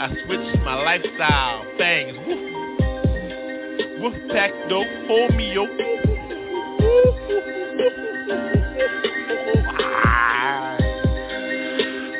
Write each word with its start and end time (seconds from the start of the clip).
I 0.00 0.08
switched 0.24 0.58
my 0.64 0.74
lifestyle. 0.82 1.64
Fangs. 1.78 2.16
Woof. 2.26 2.38
Woof 4.00 4.14
pack 4.30 4.50
dope. 4.68 4.86
Hold 5.08 5.34
me 5.36 5.52
yo. 5.52 5.66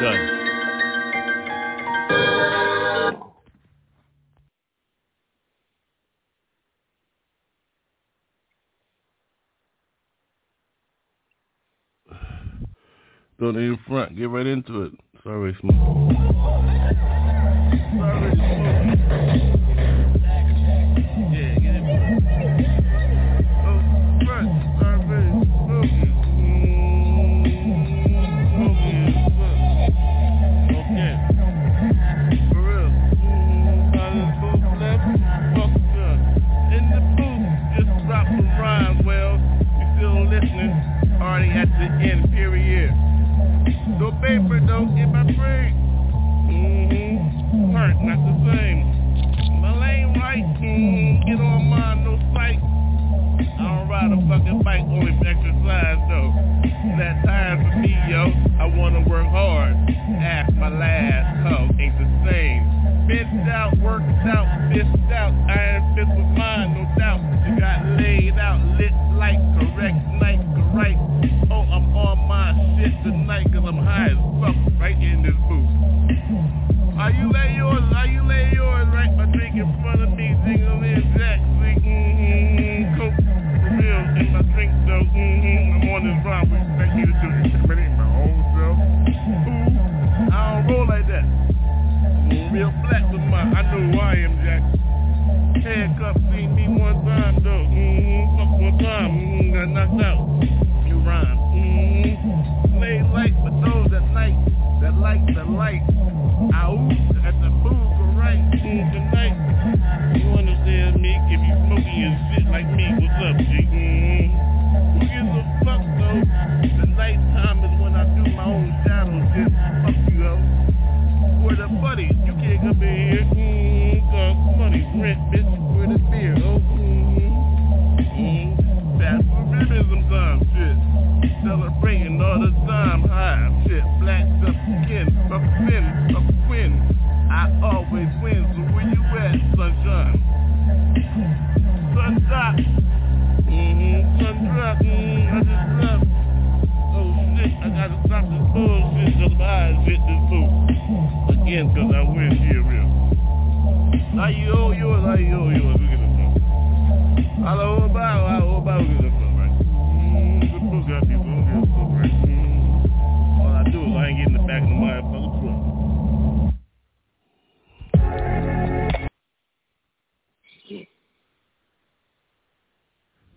Done. 0.00 0.30
Don't 13.40 13.56
in 13.56 13.78
front. 13.88 14.16
Get 14.16 14.30
right 14.30 14.46
into 14.46 14.82
it. 14.82 14.92
Sorry, 15.24 15.56
Smooth. 15.60 15.74
Sorry, 17.98 18.32
Smooth. 18.36 20.13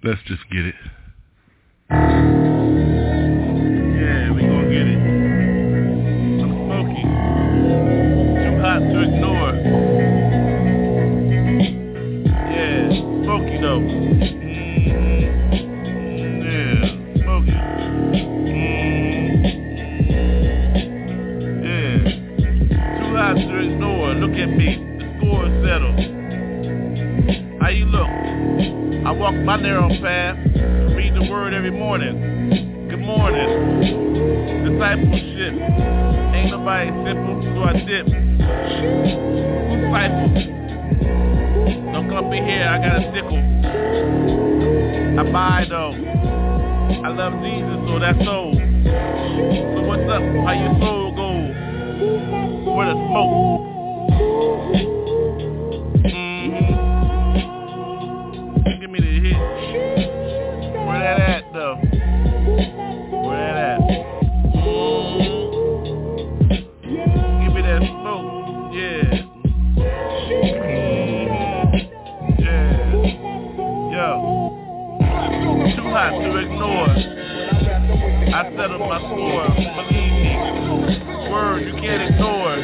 Let's 0.07 0.21
just 0.23 0.49
get 0.49 0.65
it. 0.67 2.36
My 29.47 29.55
narrow 29.55 29.87
path, 30.01 30.35
read 30.93 31.15
the 31.15 31.23
word 31.31 31.53
every 31.53 31.71
morning. 31.71 32.89
Good 32.89 32.99
morning. 32.99 33.79
Discipleship. 34.67 35.53
Ain't 36.35 36.51
nobody 36.51 36.91
simple, 37.07 37.39
so 37.55 37.63
I 37.63 37.71
dip. 37.87 38.05
Disciple. 39.71 40.27
Don't 41.93 42.09
come 42.09 42.27
up 42.27 42.33
in 42.33 42.43
here, 42.43 42.67
I 42.67 42.77
got 42.77 42.99
a 42.99 43.03
sickle. 43.15 43.39
I 45.17 45.23
buy 45.31 45.65
though. 45.69 45.95
I 47.05 47.07
love 47.07 47.39
Jesus, 47.41 47.87
so 47.87 47.99
that's 47.99 48.19
soul. 48.25 48.51
So 48.51 49.81
what's 49.87 50.11
up? 50.11 50.23
How 50.43 50.51
your 50.59 50.75
soul 50.77 51.15
go? 51.15 51.31
Where 52.75 52.87
the 52.87 52.95
smoke? 53.07 53.66
I 78.67 78.69
settled 78.69 78.89
my 78.89 78.99
score. 78.99 79.47
Believe 79.47 80.11
me. 80.11 80.35
Word 81.31 81.63
you 81.63 81.71
can't 81.79 82.03
ignore. 82.11 82.55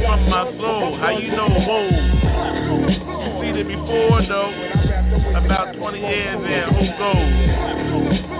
From 0.00 0.20
my 0.30 0.44
soul. 0.56 0.96
How 0.96 1.10
you 1.18 1.28
know? 1.32 1.48
Whoa. 1.52 1.84
You 3.20 3.28
seen 3.42 3.56
it 3.60 3.68
before 3.68 4.24
though. 4.24 4.52
About 5.36 5.76
20 5.76 6.00
years 6.00 6.40
in. 6.40 6.64
Who 6.72 6.86
goes? 6.96 7.28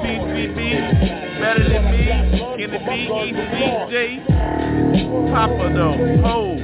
PCB. 0.01 0.57
Better 1.41 1.69
than 1.69 1.85
me. 1.93 2.09
Can 2.57 2.73
it 2.73 2.85
be 2.89 2.99
ECJ? 3.13 4.25
Papa 5.31 5.67
though. 5.75 5.97
Ho. 6.23 6.57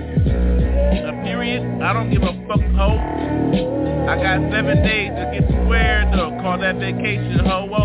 A 1.05 1.13
period. 1.23 1.83
I 1.83 1.93
don't 1.93 2.09
give 2.11 2.23
a 2.23 2.33
fuck 2.49 2.65
ho. 2.77 2.97
I 4.09 4.17
got 4.17 4.41
seven 4.51 4.83
days 4.83 5.11
to 5.11 5.25
get 5.35 5.45
squared 5.51 6.09
though. 6.15 6.31
Call 6.41 6.59
that 6.61 6.77
vacation 6.77 7.41
ho. 7.45 7.80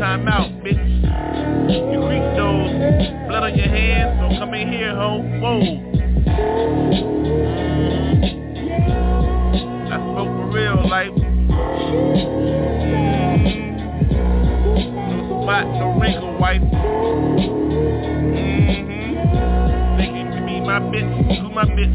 Time 0.00 0.26
out, 0.28 0.48
bitch. 0.64 0.80
You 1.68 2.00
creep 2.08 2.24
those 2.32 2.72
blood 3.28 3.44
on 3.44 3.54
your 3.54 3.68
hands, 3.68 4.16
so 4.18 4.32
come 4.40 4.54
in 4.54 4.72
here, 4.72 4.94
ho. 4.96 5.20
Whoa. 5.20 5.60
I 9.92 9.96
spoke 10.00 10.32
for 10.40 10.48
real, 10.56 10.88
like. 10.88 11.12
Mm, 13.40 13.76
no 15.10 15.16
spot, 15.42 15.64
no 15.68 15.86
wrinkle, 16.00 16.32
wife. 16.40 16.62
Mm-hmm. 18.32 19.12
Thinking 19.98 20.32
you 20.32 20.40
be 20.46 20.60
my 20.64 20.80
bitch, 20.80 21.12
who 21.42 21.48
my 21.50 21.64
bitch? 21.66 21.94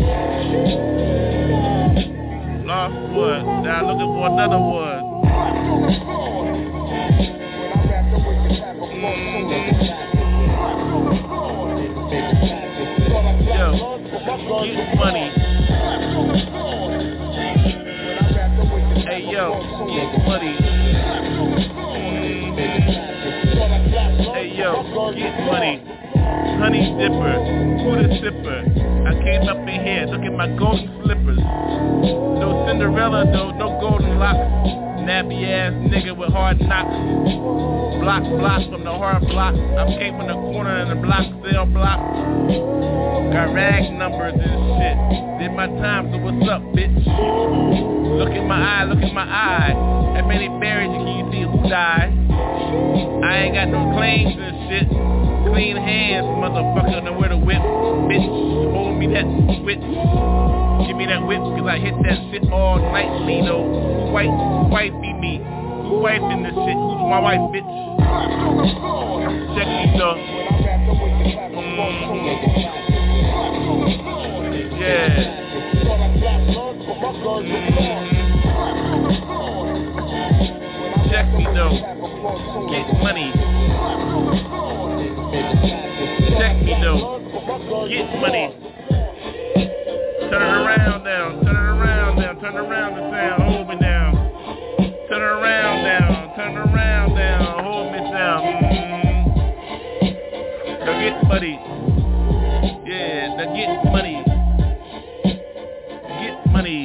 Lost 2.68 2.94
one, 3.16 3.64
now 3.64 3.82
looking 3.88 4.14
for 4.14 4.28
another 4.30 4.60
one. 4.60 4.95
The 27.94 28.10
sipper? 28.18 28.66
I 29.06 29.14
came 29.22 29.46
up 29.46 29.62
in 29.62 29.80
here, 29.86 30.06
look 30.10 30.26
at 30.26 30.34
my 30.34 30.50
golden 30.58 30.90
slippers. 31.04 31.38
No 31.38 32.66
Cinderella 32.66 33.26
though, 33.30 33.52
no 33.54 33.78
golden 33.80 34.18
locks. 34.18 34.42
Nappy 35.06 35.46
ass 35.46 35.74
nigga 35.86 36.18
with 36.18 36.34
hard 36.34 36.60
knocks. 36.60 36.90
Block, 38.02 38.24
block 38.24 38.62
from 38.72 38.84
the 38.84 38.92
hard 38.92 39.22
block. 39.30 39.54
I 39.54 39.86
came 39.98 40.18
from 40.18 40.28
the 40.28 40.34
corner 40.34 40.82
in 40.82 40.90
the 40.90 40.96
block, 40.96 41.26
sale 41.46 41.66
block. 41.66 42.02
Got 43.30 43.54
rag 43.54 43.94
numbers 43.94 44.34
and 44.34 44.58
shit. 44.82 44.98
Did 45.40 45.52
my 45.54 45.68
time, 45.68 46.10
so 46.10 46.18
what's 46.18 46.42
up, 46.50 46.62
bitch? 46.74 47.06
Look 48.18 48.34
in 48.34 48.48
my 48.48 48.58
eye, 48.58 48.84
look 48.86 49.04
in 49.04 49.14
my 49.14 49.26
eye. 49.26 49.74
How 50.16 50.26
many 50.26 50.48
wife 66.20 66.32
in 66.32 66.44
this 66.44 66.54
shit? 66.54 66.76
Who's 66.76 67.04
my 67.10 67.20
wife, 67.20 67.40
bitch? 67.52 67.68
Check 69.56 69.68
me, 69.68 69.98
though. 69.98 70.16
Mhm. 71.56 71.96
Yeah. 74.80 75.10
Mhm. 77.36 77.52
Check 81.10 81.28
me, 81.34 81.44
though. 81.54 81.76
Get 82.72 82.88
money. 83.02 83.30
Check 86.38 86.56
me, 86.62 86.74
though. 86.82 87.00
Get 87.90 88.08
money. 88.22 88.46
Turn 90.30 90.42
it 90.42 90.56
around 90.64 91.04
now. 91.04 91.26
Turn 91.44 91.56
it 91.56 91.70
around 91.76 92.16
now. 92.18 92.34
Turn 92.34 92.56
it 92.56 92.60
around 92.60 92.92
the 92.96 93.02
sound. 93.12 93.44
Hold 93.44 93.68
me 93.70 93.76
down. 93.78 94.14
Turn 95.10 95.22
it 95.22 95.34
around 95.40 95.84
now. 95.84 96.05
Around 96.86 97.16
now. 97.16 97.64
Hold 97.64 97.92
me 97.92 97.98
down. 97.98 98.42
Mm-hmm. 98.46 99.26
Now 100.86 100.94
get 101.02 101.18
money. 101.28 101.56
Yeah, 102.86 103.36
now 103.36 103.48
get 103.56 103.72
money. 103.92 104.18
Get 106.22 106.38
money. 106.52 106.82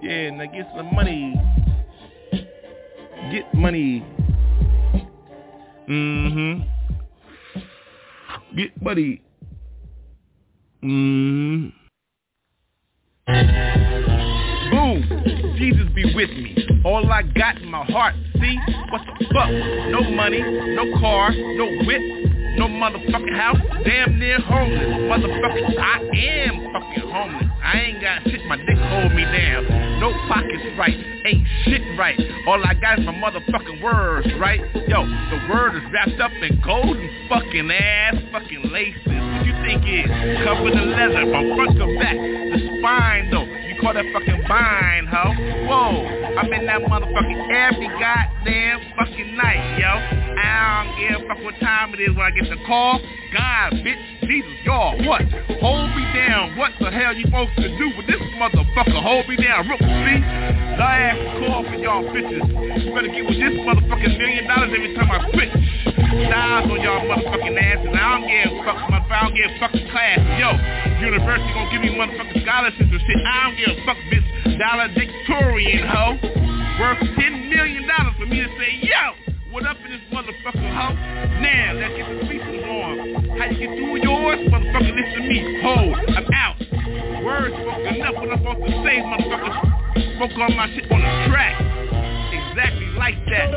Yeah, 0.00 0.30
now 0.30 0.46
get 0.46 0.66
some 0.76 0.94
money. 0.94 1.34
Get 3.32 3.52
money. 3.54 4.04
Mm-hmm. 5.88 6.62
Get 8.56 8.80
money. 8.80 9.22
Mm-hmm. 10.84 11.70
Boom. 14.70 15.02
Jesus 15.58 15.88
be 15.92 16.04
with 16.14 16.30
me. 16.30 16.69
All 16.82 17.12
I 17.12 17.22
got 17.22 17.60
in 17.60 17.70
my 17.70 17.84
heart, 17.84 18.14
see? 18.40 18.56
What 18.88 19.02
the 19.04 19.26
fuck? 19.34 19.50
No 19.92 20.00
money, 20.10 20.40
no 20.40 20.98
car, 20.98 21.30
no 21.30 21.66
whip, 21.84 22.00
no 22.56 22.68
motherfucking 22.68 23.36
house. 23.36 23.58
Damn 23.84 24.18
near 24.18 24.40
homeless. 24.40 24.88
Motherfucker, 25.04 25.78
I 25.78 26.00
am 26.00 26.72
fucking 26.72 27.10
homeless. 27.12 27.46
I 27.62 27.80
ain't 27.80 28.00
got 28.00 28.22
shit, 28.24 28.46
my 28.46 28.56
dick 28.56 28.78
hold 28.78 29.12
me 29.12 29.24
down. 29.24 30.00
No 30.00 30.10
pockets 30.26 30.64
right, 30.78 30.96
ain't 31.26 31.46
shit 31.64 31.82
right. 31.98 32.18
All 32.46 32.64
I 32.64 32.72
got 32.72 32.98
is 32.98 33.04
my 33.04 33.12
motherfucking 33.12 33.82
words, 33.82 34.28
right? 34.40 34.60
Yo, 34.88 35.04
the 35.04 35.52
word 35.52 35.76
is 35.76 35.82
wrapped 35.92 36.18
up 36.18 36.32
in 36.40 36.62
golden 36.64 37.10
fucking 37.28 37.70
ass 37.70 38.16
fucking 38.32 38.72
laces. 38.72 39.04
What 39.04 39.44
you 39.44 39.52
think 39.68 39.84
is? 39.84 40.08
Covered 40.48 40.72
in 40.72 40.96
leather 40.96 41.28
from 41.28 41.54
front 41.54 41.76
to 41.76 41.86
back. 42.00 42.16
The 42.16 42.78
spine 42.80 43.30
though, 43.30 43.59
call 43.80 43.94
that 43.94 44.04
fucking 44.12 44.44
vine, 44.46 45.06
ho. 45.06 45.24
Whoa, 45.66 46.04
I'm 46.36 46.52
in 46.52 46.66
that 46.66 46.82
motherfucking 46.82 47.40
every 47.50 47.88
goddamn 47.98 48.80
fucking 48.96 49.36
night, 49.36 49.78
yo. 49.80 49.88
I 49.88 50.84
don't 50.84 50.90
give 51.00 51.24
a 51.24 51.28
fuck 51.28 51.44
what 51.44 51.58
time 51.60 51.94
it 51.94 52.00
is 52.00 52.14
when 52.14 52.24
I 52.26 52.30
get 52.30 52.48
the 52.48 52.60
call. 52.66 53.00
God, 53.32 53.72
bitch, 53.80 54.20
Jesus, 54.26 54.50
y'all, 54.64 54.98
what? 55.06 55.22
Hold 55.62 55.90
me 55.96 56.04
down. 56.12 56.56
What 56.56 56.72
the 56.80 56.90
hell 56.90 57.14
you 57.14 57.24
supposed 57.24 57.56
to 57.56 57.68
do 57.78 57.92
with 57.96 58.06
this 58.06 58.20
motherfucker? 58.36 59.00
Hold 59.02 59.28
me 59.28 59.36
down. 59.36 59.68
Rook, 59.68 59.80
see? 59.80 60.60
Ass 60.80 61.16
call 61.38 61.62
for 61.64 61.76
y'all 61.76 62.02
bitches. 62.08 62.44
You 62.82 62.90
better 62.92 63.12
get 63.12 63.24
with 63.24 63.38
this 63.38 63.54
motherfucking 63.62 64.16
million 64.18 64.48
dollars 64.48 64.72
every 64.74 64.92
time 64.96 65.10
I 65.12 65.20
switch. 65.30 65.52
Styles 66.26 66.66
on 66.66 66.80
y'all 66.80 67.04
motherfucking 67.06 67.56
asses. 67.56 67.94
I 67.94 68.04
don't 68.18 68.26
give 68.26 68.50
a 68.50 68.64
fuck. 68.64 69.06
I 69.10 69.22
don't 69.22 69.34
give 69.36 69.50
a 69.50 69.58
fucking 69.60 69.86
class. 69.90 70.18
Yo, 70.40 70.50
university 71.04 71.52
gonna 71.52 71.70
give 71.70 71.82
me 71.82 71.94
motherfucking 71.94 72.42
scholarships 72.42 72.90
and 72.90 73.02
shit. 73.06 73.18
I 73.22 73.38
don't 73.44 73.56
give 73.60 73.69
a 73.70 73.86
fuck, 73.86 73.96
bitch. 74.10 74.58
Valedictorian, 74.58 75.86
ho. 75.86 76.18
Worth 76.80 76.98
$10 76.98 77.50
million 77.50 77.86
for 78.18 78.26
me 78.26 78.40
to 78.40 78.48
say, 78.58 78.80
yo, 78.82 79.14
what 79.52 79.66
up 79.66 79.76
in 79.84 79.90
this 79.92 80.00
motherfucker, 80.12 80.70
ho? 80.74 80.94
Now, 81.40 81.72
let's 81.74 81.94
get 81.94 82.08
the 82.08 82.26
speeches 82.26 82.64
on. 82.64 83.38
How 83.38 83.44
you 83.46 83.58
get 83.58 83.70
through 83.76 84.02
yours? 84.02 84.40
Motherfucker, 84.50 84.94
listen 84.94 85.22
to 85.22 85.28
me. 85.28 85.60
Hold, 85.62 85.94
I'm 86.16 86.26
out. 86.34 86.56
Words 87.24 87.54
spoken 87.54 87.94
enough. 87.94 88.14
What 88.14 88.30
I'm 88.30 88.38
supposed 88.38 88.66
to 88.66 88.72
say, 88.82 88.96
motherfucker? 89.06 90.16
Spoke 90.16 90.38
on 90.38 90.56
my 90.56 90.66
shit 90.74 90.90
on 90.90 91.00
the 91.00 91.30
track 91.30 91.80
exactly 92.50 92.86
like 92.98 93.14
that. 93.30 93.50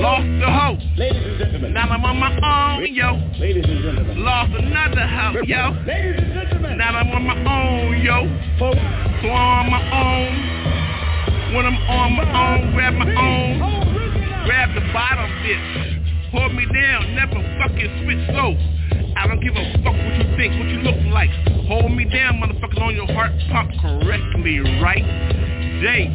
Lost 0.00 0.26
the 0.40 0.50
hoe. 0.50 0.78
Ladies 0.96 1.22
and 1.24 1.38
gentlemen. 1.38 1.72
Now 1.72 1.88
I'm 1.88 2.04
on 2.04 2.18
my 2.18 2.76
own, 2.76 2.94
yo. 2.94 3.14
Ladies 3.38 3.64
and 3.68 3.82
gentlemen. 3.82 4.24
Lost 4.24 4.52
another 4.54 5.06
hoe, 5.06 5.42
yo. 5.46 5.70
Ladies 5.86 6.20
and 6.22 6.34
gentlemen. 6.34 6.78
Now 6.78 6.96
I'm 6.96 7.10
on 7.10 7.24
my 7.24 7.36
own, 7.38 8.00
yo. 8.02 8.58
Folks. 8.58 9.11
So 9.22 9.30
on 9.30 9.70
my 9.70 9.78
own. 9.78 10.34
When 11.54 11.62
I'm 11.62 11.78
on 11.86 12.10
my 12.18 12.26
own, 12.26 12.74
grab 12.74 12.94
my 12.94 13.06
own. 13.06 13.62
Grab 14.46 14.74
the 14.74 14.82
bottom, 14.92 15.30
bitch. 15.46 16.32
Hold 16.32 16.54
me 16.54 16.66
down, 16.66 17.14
never 17.14 17.38
fucking 17.62 18.02
switch 18.02 18.18
slow. 18.34 18.58
I 19.14 19.28
don't 19.28 19.38
give 19.38 19.54
a 19.54 19.62
fuck 19.84 19.94
what 19.94 20.14
you 20.18 20.26
think, 20.34 20.58
what 20.58 20.66
you 20.66 20.82
look 20.82 20.98
like. 21.14 21.30
Hold 21.70 21.92
me 21.92 22.04
down, 22.10 22.42
motherfuckers, 22.42 22.82
on 22.82 22.96
your 22.96 23.06
heart 23.14 23.30
pump 23.52 23.70
correctly, 23.78 24.58
right? 24.82 25.06
Jay, 25.78 26.10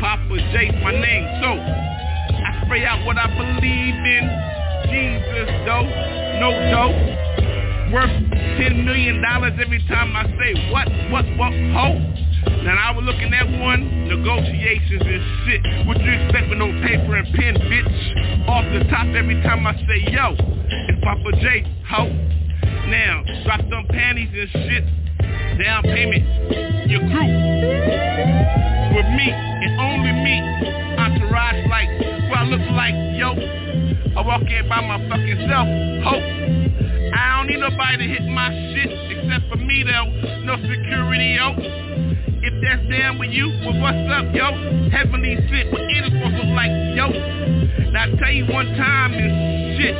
Papa 0.00 0.36
J, 0.56 0.72
my 0.80 0.96
name. 0.96 1.28
So, 1.44 1.60
I 1.60 2.64
spray 2.64 2.86
out 2.86 3.04
what 3.04 3.18
I 3.18 3.28
believe 3.36 4.00
in. 4.00 4.24
Jesus, 4.88 5.50
though. 5.68 5.84
No 6.40 6.56
dough. 6.72 7.29
Worth 7.92 8.06
$10 8.06 8.84
million 8.84 9.18
every 9.18 9.84
time 9.88 10.14
I 10.14 10.22
say 10.38 10.70
what, 10.70 10.86
what, 11.10 11.26
what, 11.36 11.52
ho. 11.74 11.98
Now 12.62 12.78
I 12.78 12.90
was 12.94 13.04
looking 13.04 13.34
at 13.34 13.50
one, 13.58 14.06
negotiations 14.06 15.02
and 15.02 15.22
shit. 15.42 15.86
What 15.88 15.98
you 15.98 16.12
expect 16.12 16.50
with 16.50 16.58
no 16.58 16.70
paper 16.86 17.16
and 17.16 17.26
pen, 17.34 17.58
bitch? 17.66 18.46
Off 18.46 18.64
the 18.72 18.86
top 18.90 19.06
every 19.10 19.42
time 19.42 19.66
I 19.66 19.74
say 19.74 20.06
yo, 20.06 20.36
it's 20.38 21.02
Papa 21.02 21.32
J, 21.42 21.66
ho. 21.90 22.06
Now, 22.86 23.24
drop 23.44 23.60
them 23.68 23.86
panties 23.90 24.30
and 24.38 24.50
shit. 24.70 24.84
Down 25.58 25.82
payment, 25.82 26.24
your 26.88 27.00
crew 27.10 27.26
with 28.94 29.08
me 29.18 29.34
and 29.34 29.80
only 29.80 30.12
me. 30.14 30.38
Entourage 30.94 31.66
like 31.68 31.90
what 32.30 32.38
I 32.38 32.44
look 32.44 32.70
like, 32.70 32.94
yo. 33.18 33.34
I 34.16 34.20
walk 34.22 34.42
in 34.42 34.68
by 34.68 34.80
my 34.80 34.98
fucking 35.08 35.48
self. 35.50 35.66
Hope. 36.06 36.40
I 37.14 37.36
don't 37.36 37.46
need 37.46 37.60
nobody 37.60 37.96
to 37.98 38.06
hit 38.06 38.24
my 38.28 38.50
shit 38.72 38.90
except 39.16 39.48
for 39.50 39.56
me 39.56 39.84
though. 39.84 40.08
No 40.44 40.56
security, 40.62 41.36
yo. 41.36 41.54
If 42.42 42.54
that's 42.62 42.82
down 42.88 43.18
with 43.18 43.30
you, 43.30 43.48
well 43.64 43.78
what's 43.80 44.06
up, 44.10 44.34
yo? 44.34 44.52
Heavenly 44.90 45.36
shit, 45.48 45.68
supposed 45.68 46.10
to 46.10 46.42
look 46.42 46.52
like, 46.56 46.72
yo. 46.96 47.10
Now 47.90 48.06
I 48.06 48.16
tell 48.16 48.32
you 48.32 48.46
one 48.48 48.66
time 48.76 49.12
this 49.12 49.34
shit. 49.78 49.96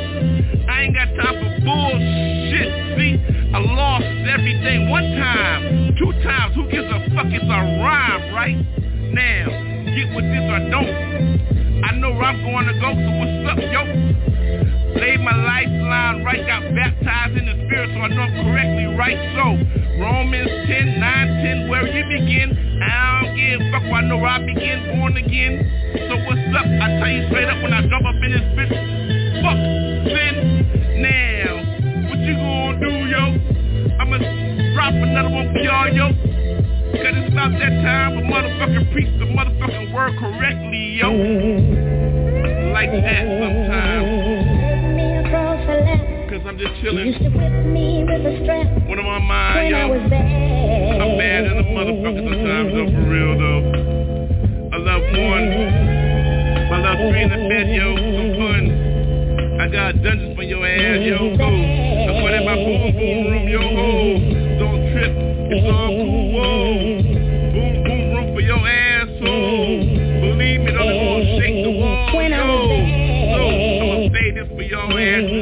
I 0.67 0.83
ain't 0.83 0.95
got 0.95 1.09
time 1.19 1.35
for 1.37 1.51
bullshit, 1.65 2.69
see? 2.97 3.13
I 3.53 3.59
lost 3.59 4.05
everything 4.31 4.89
one 4.89 5.03
time, 5.19 5.95
two 5.99 6.11
times, 6.23 6.55
who 6.55 6.69
gives 6.71 6.87
a 6.87 6.99
fuck? 7.13 7.27
It's 7.27 7.43
a 7.43 7.59
rhyme, 7.83 8.33
right? 8.33 8.81
now. 9.13 9.47
Get 9.91 10.15
with 10.15 10.25
this 10.25 10.45
or 10.47 10.61
don't. 10.71 11.83
I 11.83 11.91
know 11.99 12.11
where 12.11 12.23
I'm 12.23 12.41
going 12.43 12.67
to 12.67 12.75
go, 12.79 12.95
so 12.95 13.09
what's 13.19 13.43
up, 13.51 13.59
yo? 13.59 14.30
Laid 14.95 15.21
my 15.21 15.35
lifeline 15.35 16.23
right, 16.23 16.45
got 16.45 16.63
baptized 16.75 17.37
in 17.37 17.45
the 17.45 17.55
spirit, 17.65 17.89
so 17.95 17.99
I 18.01 18.07
know 18.09 18.21
I'm 18.27 18.35
correctly 18.43 18.91
right. 18.97 19.17
So, 19.39 19.55
Romans 20.01 20.49
10, 20.67 20.99
9, 20.99 21.67
10, 21.67 21.69
where 21.69 21.87
you 21.87 22.03
begin, 22.11 22.51
I 22.83 23.23
don't 23.23 23.35
give 23.37 23.61
a 23.61 23.71
fuck, 23.71 23.83
I 23.87 24.01
know 24.01 24.19
I 24.25 24.39
begin, 24.43 24.97
born 24.97 25.15
again. 25.15 25.63
So 26.09 26.17
what's 26.27 26.43
up? 26.57 26.65
I 26.67 26.87
tell 26.99 27.07
you 27.07 27.23
straight 27.31 27.47
up 27.47 27.63
when 27.63 27.71
I 27.71 27.87
jump 27.87 28.03
up 28.03 28.19
in 28.19 28.31
this 28.35 28.47
bitch, 28.57 28.73
fuck 29.39 29.59
sin. 30.11 30.35
Now, 30.99 31.55
what 32.09 32.19
you 32.19 32.35
gonna 32.35 32.79
do, 32.83 32.91
yo? 33.07 33.23
I'ma 33.95 34.17
drop 34.75 34.93
another 34.93 35.29
one 35.29 35.53
for 35.53 35.59
y'all, 35.59 35.87
yo. 35.87 36.11
Cause 36.91 37.15
it's 37.15 37.31
about 37.31 37.51
that 37.55 37.73
time 37.85 38.19
for 38.19 38.25
motherfucking 38.27 38.91
preach 38.91 39.07
the 39.19 39.25
motherfucking 39.25 39.93
word 39.93 40.19
correctly, 40.19 40.99
yo. 40.99 41.11
Like 42.73 42.91
that 42.91 43.23
sometimes. 43.39 44.00
Cause 46.31 46.39
I'm 46.47 46.57
just 46.57 46.71
chilling. 46.79 47.11
When 48.87 48.99
I'm 48.99 49.05
on 49.05 49.23
mine, 49.23 49.67
yo. 49.67 49.91
I'm 49.91 51.17
bad 51.19 51.43
in 51.43 51.57
the 51.57 51.63
motherfucker 51.75 52.23
sometimes 52.23 52.71
though, 52.71 52.87
for 52.87 53.03
real 53.03 53.35
though. 53.35 54.71
I 54.71 54.77
love 54.79 55.01
one. 55.11 55.47
I 56.71 56.77
love 56.79 56.97
three 57.03 57.23
in 57.23 57.29
the 57.35 57.41
bed, 57.51 57.67
yo. 57.75 57.99
Some 58.15 58.31
fun. 58.39 58.63
I 59.59 59.67
got 59.67 60.01
dungeons 60.01 60.37
for 60.37 60.43
your 60.43 60.65
ass, 60.65 61.03
yo. 61.03 61.35
Go. 61.35 61.51
I 61.51 62.15
put 62.23 62.31
in 62.31 62.45
my 62.47 62.55
boom 62.55 62.95
boom 62.95 63.27
room, 63.27 63.47
yo. 63.51 63.59
Don't 64.57 64.87
trip. 64.93 65.11
It's 65.51 65.67
all 65.67 65.91
cool, 65.99 66.31
whoa. 66.31 67.11
Enough 70.61 70.87
for 70.87 71.41
saying 71.41 71.63
the 71.63 71.71
word 71.71 72.11
Point 72.11 72.33
out 72.33 72.47
the 72.47 72.79
bad 74.07 74.11
Say 74.13 74.31
this 74.31 74.47
fucking 74.47 75.40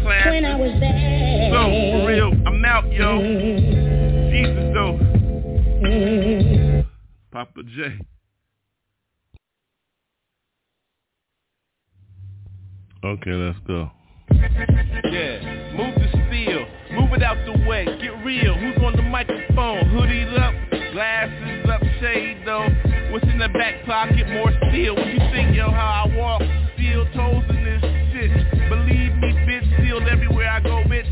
class. 0.00 0.26
When 0.26 0.44
I 0.44 0.56
was 0.56 0.80
there. 0.80 1.50
So, 1.52 1.64
for 1.92 2.06
real, 2.08 2.32
I'm 2.46 2.64
out, 2.64 2.90
yo. 2.92 3.20
Jesus, 4.30 4.72
though. 4.74 4.98
Papa 7.32 7.62
J. 7.76 7.98
Okay, 13.04 13.30
let's 13.30 13.58
go. 13.66 13.90
Yeah, 14.30 15.38
move 15.76 15.94
the 15.94 16.08
steel, 16.26 16.66
move 16.92 17.12
it 17.14 17.22
out 17.22 17.36
the 17.46 17.52
way, 17.66 17.84
get 18.02 18.24
real. 18.24 18.54
Who's 18.54 18.76
on 18.84 18.96
the 18.96 19.02
microphone? 19.02 19.84
Hoodied 19.90 20.38
up, 20.38 20.52
glasses 20.92 21.70
up, 21.70 21.80
shade 22.00 22.42
though. 22.44 22.68
What's 23.12 23.24
in 23.24 23.38
the 23.38 23.48
back 23.48 23.84
pocket? 23.86 24.28
More 24.28 24.52
steel. 24.68 24.96
What 24.96 25.06
you 25.06 25.18
think, 25.32 25.54
yo? 25.56 25.70
How 25.70 26.06
I 26.06 26.16
walk? 26.16 26.42
Steel 26.74 27.06
toes 27.14 27.44
in 27.48 27.64
this 27.64 27.82
shit. 28.12 28.30
Believe 28.68 29.14
me, 29.16 29.32
bitch. 30.00 30.12
Everywhere 30.12 30.48
I 30.50 30.60
go, 30.60 30.82
bitch. 30.86 31.08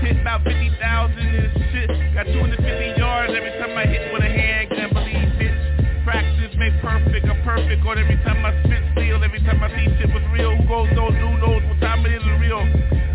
Hit 0.00 0.20
about 0.20 0.44
50,000 0.44 1.18
in 1.18 1.50
shit. 1.72 1.88
Got 2.14 2.26
250 2.26 3.00
yards 3.00 3.32
every 3.34 3.52
time 3.58 3.76
I 3.76 3.86
hit 3.86 4.12
with 4.12 4.22
a 4.22 4.28
hand. 4.28 4.70
Can't 4.70 4.92
believe, 4.92 5.28
bitch. 5.40 6.04
Practice 6.04 6.54
make 6.58 6.74
perfect. 6.80 7.26
I'm 7.26 7.42
perfect 7.42 7.84
on 7.86 7.98
every 7.98 8.16
time 8.24 8.44
I 8.44 8.52
spit 8.64 8.82
steel. 8.92 9.22
Every 9.22 9.40
time 9.40 9.62
I 9.62 9.68
see 9.74 9.88
shit 9.98 10.08
was 10.12 10.22
real. 10.32 10.56
Who 10.56 10.68
goes, 10.68 10.88
those, 10.94 11.14
who 11.16 11.38
knows 11.38 11.62
what 11.64 11.80
time 11.80 12.04
it 12.06 12.12
is 12.12 12.24
real. 12.40 12.62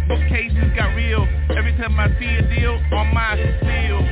Bookcases 0.08 0.76
got 0.76 0.96
real. 0.96 1.28
Every 1.56 1.76
time 1.78 2.00
I 2.00 2.08
see 2.20 2.32
a 2.36 2.44
deal, 2.50 2.76
on 2.94 3.14
my 3.14 3.38
steel. 3.62 4.11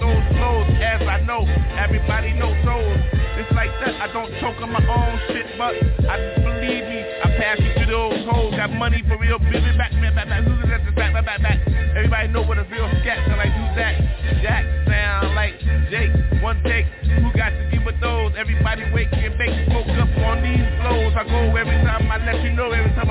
Those 0.00 0.24
flows? 0.34 0.66
As 0.80 1.02
I 1.02 1.20
know, 1.26 1.46
everybody 1.76 2.32
knows 2.34 2.56
those. 2.64 2.98
It's 3.34 3.50
like 3.52 3.70
that. 3.82 3.98
I 3.98 4.06
don't 4.12 4.30
choke 4.40 4.62
on 4.62 4.70
my 4.70 4.82
own 4.82 5.14
shit, 5.28 5.46
but 5.58 5.74
I 6.06 6.38
believe 6.38 6.84
me, 6.86 7.00
I 7.02 7.26
pass 7.34 7.58
you 7.58 7.72
to 7.82 7.84
those 7.90 8.22
hoes. 8.30 8.54
Got 8.54 8.70
money 8.72 9.02
for 9.08 9.18
real, 9.18 9.38
baby, 9.38 9.74
back, 9.76 9.92
man, 9.98 10.14
back, 10.14 10.28
back, 10.28 10.44
back, 10.46 10.94
back, 10.94 10.94
back, 10.94 11.12
back, 11.12 11.24
back, 11.24 11.42
back. 11.42 11.58
Everybody 11.98 12.28
know 12.28 12.42
what 12.42 12.58
a 12.58 12.64
real 12.70 12.86
scat 13.02 13.26
sound 13.26 13.38
like. 13.38 13.54
Do 13.54 13.64
that, 13.78 13.94
Jack 14.42 14.64
sound 14.86 15.34
like 15.34 15.58
Jake. 15.90 16.10
One 16.42 16.62
take, 16.62 16.86
who 17.22 17.32
got 17.34 17.50
to 17.50 17.68
give 17.72 17.82
with 17.84 17.98
those? 18.00 18.32
Everybody 18.36 18.84
wake 18.92 19.10
and 19.12 19.36
bake, 19.38 19.54
smoke 19.66 19.88
up 19.98 20.10
on 20.22 20.42
these 20.42 20.66
flows. 20.82 21.14
I 21.16 21.24
go 21.24 21.56
every 21.56 21.78
time 21.82 22.10
I 22.10 22.18
let 22.22 22.42
you 22.42 22.52
know, 22.52 22.70
every 22.70 22.92
time 22.94 23.03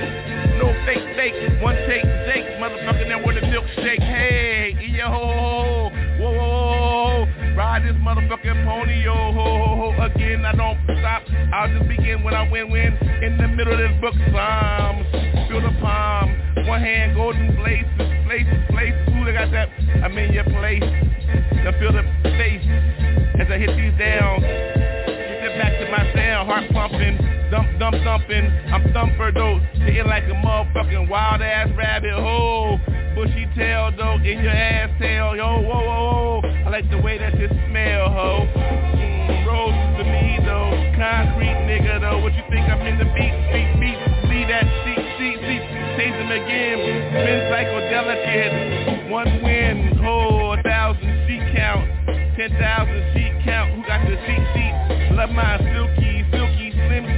ache. 0.00 0.58
No 0.58 0.72
fake, 0.84 1.04
fake. 1.16 1.62
One 1.62 1.76
take, 1.86 2.04
Jake. 2.26 2.46
Motherfucker, 2.58 3.08
then 3.08 3.26
with 3.26 3.36
a 3.36 3.46
milkshake. 3.46 4.00
Hey, 4.00 4.76
yo. 4.96 5.90
Whoa, 6.20 6.32
whoa. 6.32 7.26
Ride 7.56 7.84
this 7.84 7.96
motherfucking 7.96 8.64
pony, 8.64 9.02
yo, 9.04 9.14
ho, 9.14 9.32
ho, 9.32 9.92
ho. 9.92 10.02
Again, 10.04 10.44
I 10.44 10.52
don't 10.54 10.78
stop. 10.98 11.22
I'll 11.52 11.68
just 11.68 11.88
begin 11.88 12.22
when 12.22 12.34
I 12.34 12.48
win, 12.50 12.70
win. 12.70 12.92
In 13.22 13.38
the 13.38 13.48
middle 13.48 13.72
of 13.72 13.78
this 13.78 14.00
book, 14.00 14.14
Psalms. 14.30 15.06
Feel 15.48 15.62
the 15.62 15.74
palm. 15.80 16.36
One 16.66 16.80
hand, 16.80 17.14
golden 17.14 17.56
places, 17.56 17.86
places, 18.26 18.58
places. 18.70 19.08
Ooh, 19.14 19.24
they 19.24 19.32
got 19.32 19.50
that. 19.52 19.68
I'm 20.02 20.16
in 20.18 20.32
your 20.32 20.44
place. 20.44 20.82
Now 21.64 21.72
feel 21.78 21.92
the 21.92 22.02
face 22.22 22.66
as 23.40 23.46
I 23.50 23.58
hit 23.58 23.76
these 23.76 23.98
down. 23.98 24.75
Dump, 27.56 27.78
dump, 27.78 27.96
thumping. 28.04 28.44
I'm 28.68 28.92
thumper 28.92 29.32
though, 29.32 29.60
sitting 29.80 30.06
like 30.06 30.24
a 30.24 30.36
motherfucking 30.44 31.08
wild 31.08 31.40
ass 31.40 31.68
rabbit 31.76 32.12
hole. 32.12 32.78
Bushy 33.14 33.48
tail 33.56 33.90
though, 33.96 34.16
in 34.16 34.44
your 34.44 34.52
ass 34.52 34.90
tail, 35.00 35.34
yo, 35.34 35.62
whoa, 35.62 35.80
whoa, 35.80 36.40
whoa. 36.42 36.48
I 36.66 36.68
like 36.68 36.90
the 36.90 37.00
way 37.00 37.16
that 37.16 37.32
you 37.40 37.48
smell, 37.48 38.12
ho. 38.12 38.44
Mm, 38.52 39.46
rose 39.48 39.72
to 39.96 40.04
me 40.04 40.36
though, 40.44 40.68
concrete 41.00 41.56
nigga 41.64 42.00
though. 42.00 42.20
What 42.20 42.34
you 42.34 42.44
think 42.52 42.68
I'm 42.68 42.84
in 42.84 42.98
the 42.98 43.08
beat, 43.16 43.32
beat, 43.48 43.72
beat, 43.80 43.98
see 44.28 44.44
that, 44.52 44.68
see, 44.84 45.00
see, 45.16 45.32
see. 45.40 45.60
Taste 45.96 46.12
them 46.12 46.28
again, 46.28 46.76
been 47.08 47.40
psychodelicate. 47.48 49.08
One 49.08 49.32
win, 49.42 49.96
ho, 49.96 50.52
a 50.52 50.62
thousand 50.62 51.24
sheet 51.24 51.40
count, 51.56 51.88
ten 52.36 52.52
thousand 52.60 53.00
sheet 53.16 53.32
count. 53.48 53.72
Who 53.72 53.80
got 53.88 54.04
the 54.04 54.16
sheet, 54.28 54.44
sheet? 54.52 54.76
Love 55.16 55.30
my 55.30 55.56
silky, 55.72 56.05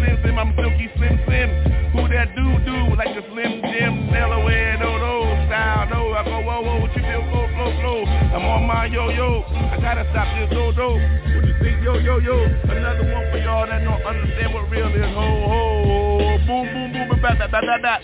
slim, 0.08 0.22
slim. 0.22 0.38
I'm 0.38 0.54
silky, 0.56 0.88
slim, 0.96 1.20
slim. 1.26 1.50
Who 1.92 2.08
that 2.08 2.34
do, 2.36 2.44
do 2.64 2.96
like 2.96 3.12
a 3.16 3.24
slim 3.32 3.60
Jim 3.60 4.10
Delaware, 4.12 4.78
no, 4.78 4.96
no 4.98 5.46
style, 5.46 5.88
no. 5.90 6.12
I 6.14 6.24
go, 6.24 6.40
whoa, 6.40 6.60
whoa, 6.62 6.80
what 6.80 6.96
you 6.96 7.02
feel, 7.02 7.22
flow, 7.28 7.48
flow, 7.54 7.70
flow. 7.80 8.04
I'm 8.04 8.44
on 8.44 8.66
my 8.66 8.86
yo, 8.86 9.08
yo. 9.10 9.44
I 9.48 9.80
gotta 9.80 10.06
stop 10.10 10.28
this, 10.36 10.50
no, 10.52 10.70
no. 10.70 10.88
What 11.34 11.44
you 11.44 11.54
think, 11.60 11.82
yo, 11.82 11.98
yo, 11.98 12.18
yo? 12.18 12.44
Another 12.68 13.04
one 13.12 13.30
for 13.30 13.38
y'all 13.38 13.66
that 13.66 13.84
don't 13.84 14.02
understand 14.02 14.54
what 14.54 14.70
real 14.70 14.88
is. 14.88 15.14
Ho, 15.14 15.28
ho, 15.48 16.38
boom, 16.46 16.66
boom, 16.72 17.08
boom, 17.08 17.20
bat, 17.22 17.38
bat, 17.38 17.50
bat, 17.50 17.64
bat, 17.66 17.82
bat. 17.82 18.00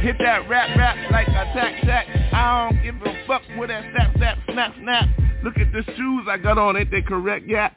Hit 0.00 0.18
that 0.18 0.48
rap, 0.48 0.76
rap 0.76 0.96
like 1.10 1.26
a 1.28 1.44
tack, 1.54 1.82
tack. 1.82 2.06
I 2.32 2.70
don't 2.70 2.82
give 2.82 2.94
a 3.02 3.26
fuck 3.26 3.42
with 3.58 3.70
that 3.70 3.82
snap, 3.92 4.16
snap, 4.16 4.38
snap, 4.52 4.74
snap. 4.80 5.08
Look 5.42 5.58
at 5.58 5.72
the 5.72 5.82
shoes 5.96 6.26
I 6.28 6.36
got 6.36 6.58
on, 6.58 6.76
ain't 6.76 6.90
they 6.90 7.02
correct? 7.02 7.46
Yeah. 7.48 7.70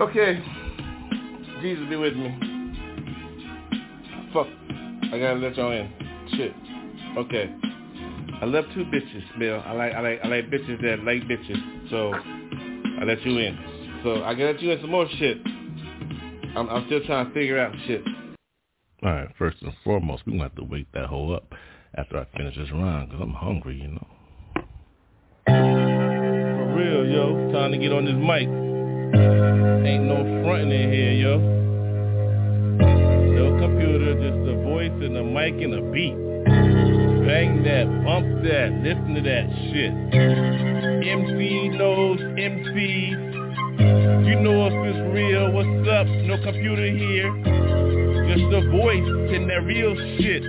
Okay. 0.00 0.42
Jesus 1.60 1.88
be 1.88 1.96
with 1.96 2.14
me. 2.14 2.28
Fuck. 4.32 4.46
I 5.12 5.18
gotta 5.18 5.40
let 5.40 5.56
y'all 5.56 5.72
in. 5.72 5.92
Shit. 6.36 6.52
Okay. 7.16 7.52
I 8.40 8.44
love 8.44 8.64
two 8.74 8.84
bitches, 8.84 9.38
Bill. 9.38 9.60
I 9.66 9.72
like 9.72 9.92
I 9.92 10.00
like 10.00 10.20
I 10.22 10.28
like 10.28 10.50
bitches 10.50 10.80
that 10.82 11.02
like 11.02 11.22
bitches. 11.22 11.90
So 11.90 12.12
I 12.14 13.04
let 13.04 13.20
you 13.22 13.38
in. 13.38 13.58
So 14.04 14.22
I 14.22 14.34
gotta 14.34 14.52
let 14.52 14.62
you 14.62 14.70
in 14.70 14.80
some 14.80 14.90
more 14.90 15.08
shit. 15.18 15.38
I'm 16.56 16.68
I'm 16.68 16.86
still 16.86 17.04
trying 17.04 17.26
to 17.26 17.34
figure 17.34 17.58
out 17.58 17.74
shit. 17.86 18.02
All 19.02 19.12
right, 19.12 19.28
first 19.38 19.62
and 19.62 19.72
foremost, 19.84 20.24
we're 20.26 20.32
going 20.32 20.40
to 20.40 20.44
have 20.48 20.56
to 20.56 20.64
wake 20.64 20.90
that 20.92 21.06
hoe 21.06 21.30
up 21.30 21.54
after 21.94 22.18
I 22.18 22.26
finish 22.36 22.56
this 22.56 22.68
round 22.72 23.08
because 23.08 23.22
I'm 23.22 23.32
hungry, 23.32 23.80
you 23.80 23.86
know. 23.86 24.06
For 25.46 26.74
real, 26.74 27.06
yo. 27.06 27.52
Time 27.52 27.70
to 27.70 27.78
get 27.78 27.92
on 27.92 28.04
this 28.06 28.14
mic. 28.14 28.67
Ain't 29.14 30.04
no 30.04 30.22
fronting 30.44 30.70
in 30.70 30.92
here, 30.92 31.12
yo. 31.12 31.38
No 32.78 33.58
computer, 33.60 34.14
just 34.14 34.44
the 34.44 34.54
voice 34.64 34.92
and 35.02 35.16
the 35.16 35.22
mic 35.22 35.54
and 35.54 35.74
a 35.74 35.82
beat. 35.92 36.16
Bang 37.26 37.62
that, 37.64 37.86
bump 38.04 38.42
that, 38.42 38.72
listen 38.82 39.14
to 39.14 39.22
that 39.22 39.46
shit. 39.68 39.92
MC 41.08 41.68
knows 41.76 42.20
MC. 42.36 43.14
You 44.28 44.40
know 44.40 44.66
if 44.66 44.72
it's 44.72 45.14
real, 45.14 45.52
what's 45.52 45.88
up? 45.88 46.06
No 46.26 46.36
computer 46.44 46.86
here. 46.86 47.30
Just 48.28 48.50
the 48.50 48.68
voice 48.70 49.08
and 49.34 49.48
that 49.48 49.62
real 49.64 49.94
shit. 50.18 50.42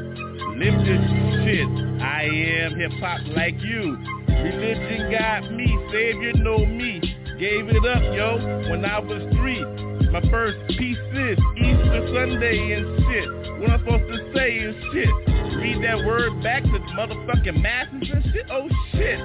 Live 0.60 0.76
this 0.84 1.04
shit. 1.46 1.70
I 2.02 2.24
am 2.24 2.76
hip 2.76 2.92
hop 3.00 3.22
like 3.36 3.56
you. 3.62 3.98
Religion 4.28 5.12
got 5.12 5.52
me. 5.52 5.68
Savior 5.92 6.34
know 6.34 6.66
me. 6.66 7.19
Gave 7.40 7.70
it 7.70 7.86
up, 7.88 8.04
yo, 8.12 8.36
when 8.70 8.84
I 8.84 9.00
was 9.00 9.24
three. 9.40 9.64
My 10.12 10.20
first 10.30 10.60
piece 10.76 11.00
is 11.16 11.40
Easter 11.56 12.04
Sunday 12.12 12.76
and 12.76 13.00
shit. 13.08 13.28
What 13.62 13.70
I'm 13.72 13.80
supposed 13.80 14.12
to 14.12 14.34
say 14.36 14.58
is 14.60 14.76
shit. 14.92 15.08
Read 15.56 15.80
that 15.88 16.04
word 16.06 16.44
back 16.44 16.64
to 16.64 16.80
motherfucking 17.00 17.62
masses 17.62 18.10
and 18.12 18.24
shit. 18.34 18.46
Oh 18.52 18.68
shit. 18.92 19.20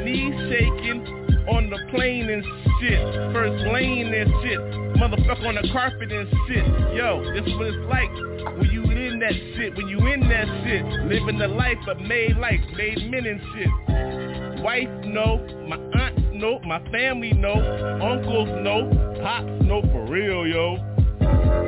Knees 0.00 0.32
shaking 0.48 1.04
on 1.44 1.68
the 1.68 1.76
plane 1.92 2.30
and 2.30 2.42
shit. 2.80 3.04
First 3.36 3.60
lane 3.68 4.14
and 4.14 4.32
shit. 4.40 4.60
Motherfucker 4.96 5.44
on 5.44 5.56
the 5.60 5.68
carpet 5.70 6.10
and 6.10 6.26
shit. 6.48 6.64
Yo, 6.96 7.20
this 7.36 7.44
is 7.44 7.52
what 7.52 7.66
it's 7.66 7.84
like 7.84 8.56
when 8.56 8.70
you 8.72 8.82
in 8.84 9.18
that 9.18 9.36
shit. 9.56 9.76
When 9.76 9.88
you 9.88 9.98
in 10.06 10.20
that 10.20 10.48
shit. 10.64 10.84
Living 11.04 11.36
the 11.36 11.48
life 11.48 11.84
of 11.86 12.00
made 12.00 12.38
life, 12.38 12.64
made 12.78 13.10
men 13.10 13.26
and 13.26 13.40
shit. 13.52 14.27
Wife 14.60 15.04
know, 15.04 15.38
my 15.68 15.76
aunts 15.98 16.20
know, 16.32 16.58
my 16.66 16.82
family 16.90 17.32
know, 17.32 17.54
uncles 18.02 18.48
know, 18.64 18.90
pops 19.22 19.64
know 19.64 19.82
for 19.92 20.04
real, 20.10 20.46
yo. 20.46 20.76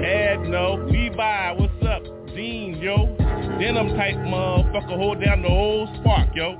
Dad 0.01 0.43
know, 0.49 0.75
Levi, 0.91 1.53
what's 1.53 1.87
up? 1.87 2.03
Dean, 2.35 2.77
yo. 2.77 3.15
Denim 3.61 3.97
type 3.97 4.17
motherfucker 4.17 4.97
hold 4.97 5.23
down 5.25 5.43
the 5.43 5.49
whole 5.49 5.87
spark, 6.01 6.35
yo. 6.35 6.57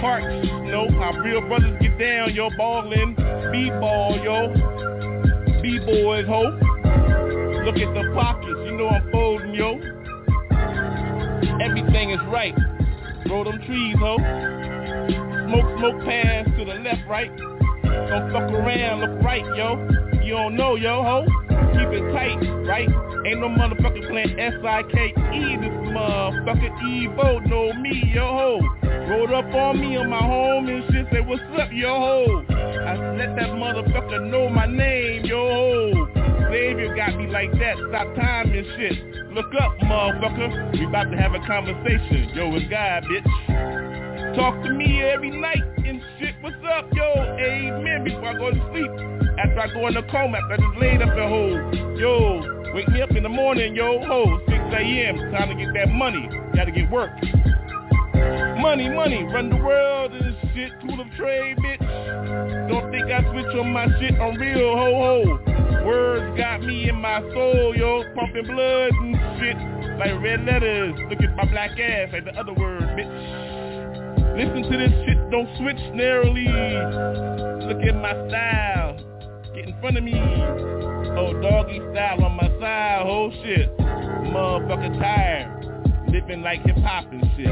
Parks 0.00 0.26
know 0.68 0.88
how 0.90 1.12
real 1.24 1.40
brothers 1.48 1.80
get 1.80 1.98
down, 1.98 2.34
yo. 2.34 2.50
Ballin', 2.58 3.14
B-ball, 3.50 4.18
yo. 4.22 4.52
B-boys, 5.62 6.26
ho. 6.26 6.42
Look 7.64 7.76
at 7.76 7.94
the 7.94 8.12
pockets, 8.14 8.60
you 8.66 8.76
know 8.76 8.88
I'm 8.88 9.10
folding, 9.10 9.54
yo. 9.54 9.80
Everything 11.64 12.10
is 12.10 12.20
right. 12.30 12.54
Grow 13.24 13.44
them 13.44 13.58
trees, 13.66 13.96
ho. 13.98 14.18
Smoke, 15.46 15.78
smoke 15.78 16.04
pass 16.04 16.44
to 16.58 16.64
the 16.64 16.74
left, 16.82 17.08
right. 17.08 17.30
Don't 17.36 18.32
fuck 18.32 18.50
around, 18.50 19.00
look 19.00 19.22
right, 19.22 19.44
yo. 19.56 19.78
You 20.24 20.34
don't 20.34 20.56
know, 20.56 20.74
yo, 20.74 21.02
ho. 21.02 21.24
Keep 21.48 21.88
it 21.92 22.12
tight, 22.12 22.38
right? 22.66 22.88
Ain't 23.26 23.40
no 23.40 23.48
motherfucker 23.48 24.08
playing 24.10 24.38
S-I-K-E, 24.38 25.56
this 25.56 25.70
motherfucker 25.94 26.70
Evo 26.82 27.46
know 27.46 27.72
me, 27.74 28.10
yo, 28.12 28.26
ho. 28.26 28.60
Rolled 29.08 29.32
up 29.32 29.54
on 29.54 29.80
me 29.80 29.96
on 29.96 30.10
my 30.10 30.18
home 30.18 30.68
and 30.68 30.82
shit, 30.92 31.06
say, 31.12 31.20
what's 31.20 31.42
up, 31.60 31.70
yo, 31.72 31.94
ho. 31.94 32.44
I 32.50 33.14
let 33.16 33.36
that 33.36 33.50
motherfucker 33.50 34.28
know 34.28 34.48
my 34.48 34.66
name, 34.66 35.24
yo, 35.26 35.36
ho. 35.36 36.26
Savior 36.50 36.94
got 36.96 37.16
me 37.16 37.28
like 37.28 37.52
that, 37.52 37.76
stop 37.88 38.14
time 38.16 38.52
and 38.52 38.66
shit. 38.76 39.16
Look 39.36 39.52
up, 39.60 39.76
motherfucker. 39.84 40.72
We 40.72 40.86
about 40.86 41.10
to 41.10 41.16
have 41.16 41.34
a 41.34 41.46
conversation. 41.46 42.30
Yo, 42.34 42.54
it's 42.56 42.70
God, 42.70 43.04
bitch. 43.04 43.75
Talk 44.36 44.62
to 44.64 44.70
me 44.70 45.00
every 45.02 45.30
night 45.30 45.64
and 45.78 46.02
shit. 46.18 46.34
What's 46.42 46.56
up, 46.68 46.92
yo? 46.92 47.08
Amen. 47.40 48.04
Before 48.04 48.28
I 48.28 48.34
go 48.34 48.50
to 48.50 48.60
sleep. 48.70 48.90
After 49.38 49.60
I 49.60 49.72
go 49.72 49.86
in 49.88 49.94
the 49.94 50.02
coma, 50.12 50.36
after 50.36 50.52
I 50.52 50.56
just 50.58 50.78
laid 50.78 51.00
up 51.00 51.16
the 51.16 51.26
hole. 51.26 51.56
Yo, 51.96 52.72
wake 52.74 52.86
me 52.88 53.00
up 53.00 53.12
in 53.12 53.22
the 53.22 53.30
morning, 53.30 53.74
yo. 53.74 54.04
Ho, 54.04 54.38
6 54.44 54.52
a.m. 54.52 55.32
Time 55.32 55.48
to 55.48 55.54
get 55.56 55.72
that 55.72 55.88
money. 55.88 56.28
Gotta 56.54 56.70
get 56.70 56.90
work. 56.90 57.12
Money, 58.60 58.90
money. 58.90 59.24
Run 59.24 59.48
the 59.48 59.56
world 59.56 60.12
and 60.12 60.36
shit. 60.52 60.70
Tool 60.82 61.00
of 61.00 61.06
trade, 61.16 61.56
bitch. 61.56 62.68
Don't 62.68 62.90
think 62.90 63.06
I 63.10 63.22
switch 63.32 63.56
on 63.56 63.72
my 63.72 63.86
shit 63.98 64.20
on 64.20 64.36
real 64.36 64.76
ho 64.76 64.92
ho. 65.00 65.86
Words 65.86 66.36
got 66.36 66.60
me 66.60 66.90
in 66.90 67.00
my 67.00 67.22
soul, 67.32 67.74
yo, 67.74 68.04
pumping 68.14 68.44
blood 68.44 68.92
and 69.00 69.16
shit 69.40 69.56
like 69.98 70.12
red 70.22 70.44
letters. 70.44 70.94
Look 71.08 71.22
at 71.22 71.34
my 71.36 71.46
black 71.46 71.70
ass 71.80 72.10
like 72.12 72.26
the 72.26 72.38
other 72.38 72.52
word, 72.52 72.82
bitch. 72.82 73.55
Listen 74.36 74.70
to 74.70 74.76
this 74.76 74.92
shit, 75.06 75.30
don't 75.30 75.48
switch 75.56 75.80
narrowly. 75.94 76.44
Look 76.44 77.82
at 77.82 77.96
my 77.96 78.12
style, 78.28 78.96
get 79.54 79.66
in 79.66 79.74
front 79.80 79.96
of 79.96 80.04
me. 80.04 80.12
Oh, 80.12 81.32
doggy 81.40 81.80
style 81.92 82.22
on 82.22 82.36
my 82.36 82.48
side, 82.60 83.00
whole 83.06 83.32
shit. 83.42 83.74
Motherfucker 83.78 84.92
tired, 85.00 86.12
living 86.12 86.42
like 86.42 86.60
hip 86.66 86.76
hop 86.84 87.10
and 87.10 87.24
shit. 87.34 87.48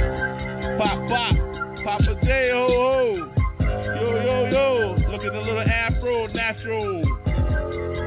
Pop 0.76 1.08
pop, 1.08 1.34
Papa 1.84 2.20
J, 2.22 2.50
ho 2.52 2.68
ho. 2.68 3.32
Yo, 3.60 4.06
yo, 4.20 4.50
yo, 4.52 4.96
look 5.10 5.24
at 5.24 5.32
the 5.32 5.40
little 5.40 5.60
afro 5.60 6.26
natural. 6.26 7.00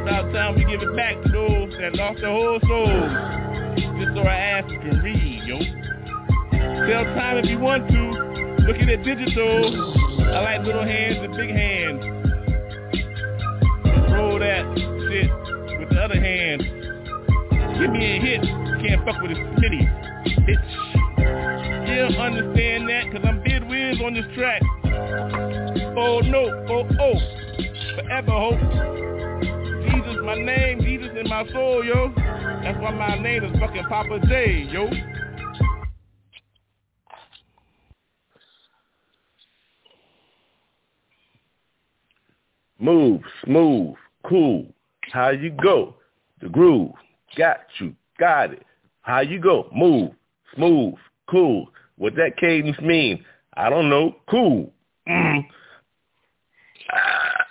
About 0.03 0.31
time 0.33 0.55
we 0.55 0.65
give 0.65 0.83
it 0.83 0.95
back 0.95 1.15
to 1.23 1.29
those 1.31 1.73
that 1.81 1.95
lost 1.95 2.21
their 2.21 2.29
whole 2.29 2.59
souls. 2.61 3.11
Just 3.97 4.13
so 4.13 4.21
our 4.21 4.29
ass 4.29 4.69
can 4.69 5.01
read, 5.03 5.43
yo. 5.45 5.57
Tell 6.85 7.05
time 7.15 7.37
if 7.37 7.45
you 7.45 7.57
want 7.57 7.89
to. 7.89 8.26
Look 8.67 8.75
at 8.77 8.89
it 8.89 9.01
digital. 9.03 10.27
I 10.27 10.41
like 10.41 10.62
little 10.65 10.84
hands 10.84 11.17
and 11.21 11.38
big 11.38 11.49
hands. 11.49 12.03
Roll 14.12 14.39
that 14.39 14.65
shit 15.08 15.32
with 15.80 15.89
the 15.89 15.99
other 16.03 16.19
hand. 16.19 16.62
Give 17.80 17.91
me 17.91 18.03
a 18.03 18.19
hit. 18.19 18.41
Can't 18.84 19.06
fuck 19.06 19.21
with 19.21 19.32
a 19.32 19.36
smitty, 19.36 19.88
bitch. 20.43 21.08
Yeah, 21.88 22.21
understand 22.21 22.89
that, 22.89 23.10
cause 23.13 23.21
I'm 23.23 23.41
bid 23.41 23.63
whiz 23.69 24.01
on 24.03 24.13
this 24.13 24.25
track. 24.36 24.62
Oh 25.95 26.19
no, 26.19 26.51
oh 26.69 26.86
oh, 26.99 27.19
forever 27.95 28.32
hope. 28.32 28.60
Jesus 29.88 30.17
my 30.25 30.36
name, 30.36 30.82
Jesus 30.82 31.10
in 31.17 31.30
my 31.30 31.47
soul, 31.53 31.86
yo. 31.86 32.12
That's 32.15 32.77
why 32.82 32.91
my 32.91 33.17
name 33.17 33.45
is 33.45 33.60
fucking 33.62 33.86
Papa 33.88 34.19
J, 34.27 34.67
yo. 34.69 34.89
Move, 42.88 43.21
smooth, 43.43 43.95
cool. 44.23 44.65
How 45.12 45.32
you 45.32 45.50
go? 45.50 45.95
The 46.41 46.47
groove. 46.47 46.93
Got 47.36 47.58
you. 47.82 47.93
Got 48.17 48.54
it. 48.54 48.65
How 49.02 49.19
you 49.19 49.41
go? 49.41 49.69
Move, 49.76 50.12
smooth, 50.56 50.93
cool. 51.30 51.67
What 51.97 52.15
that 52.15 52.38
cadence 52.38 52.80
mean? 52.80 53.26
I 53.58 53.69
don't 53.69 53.89
know. 53.89 54.15
Cool. 54.30 54.71
Mm. 55.06 55.45
Ah. 56.93 57.45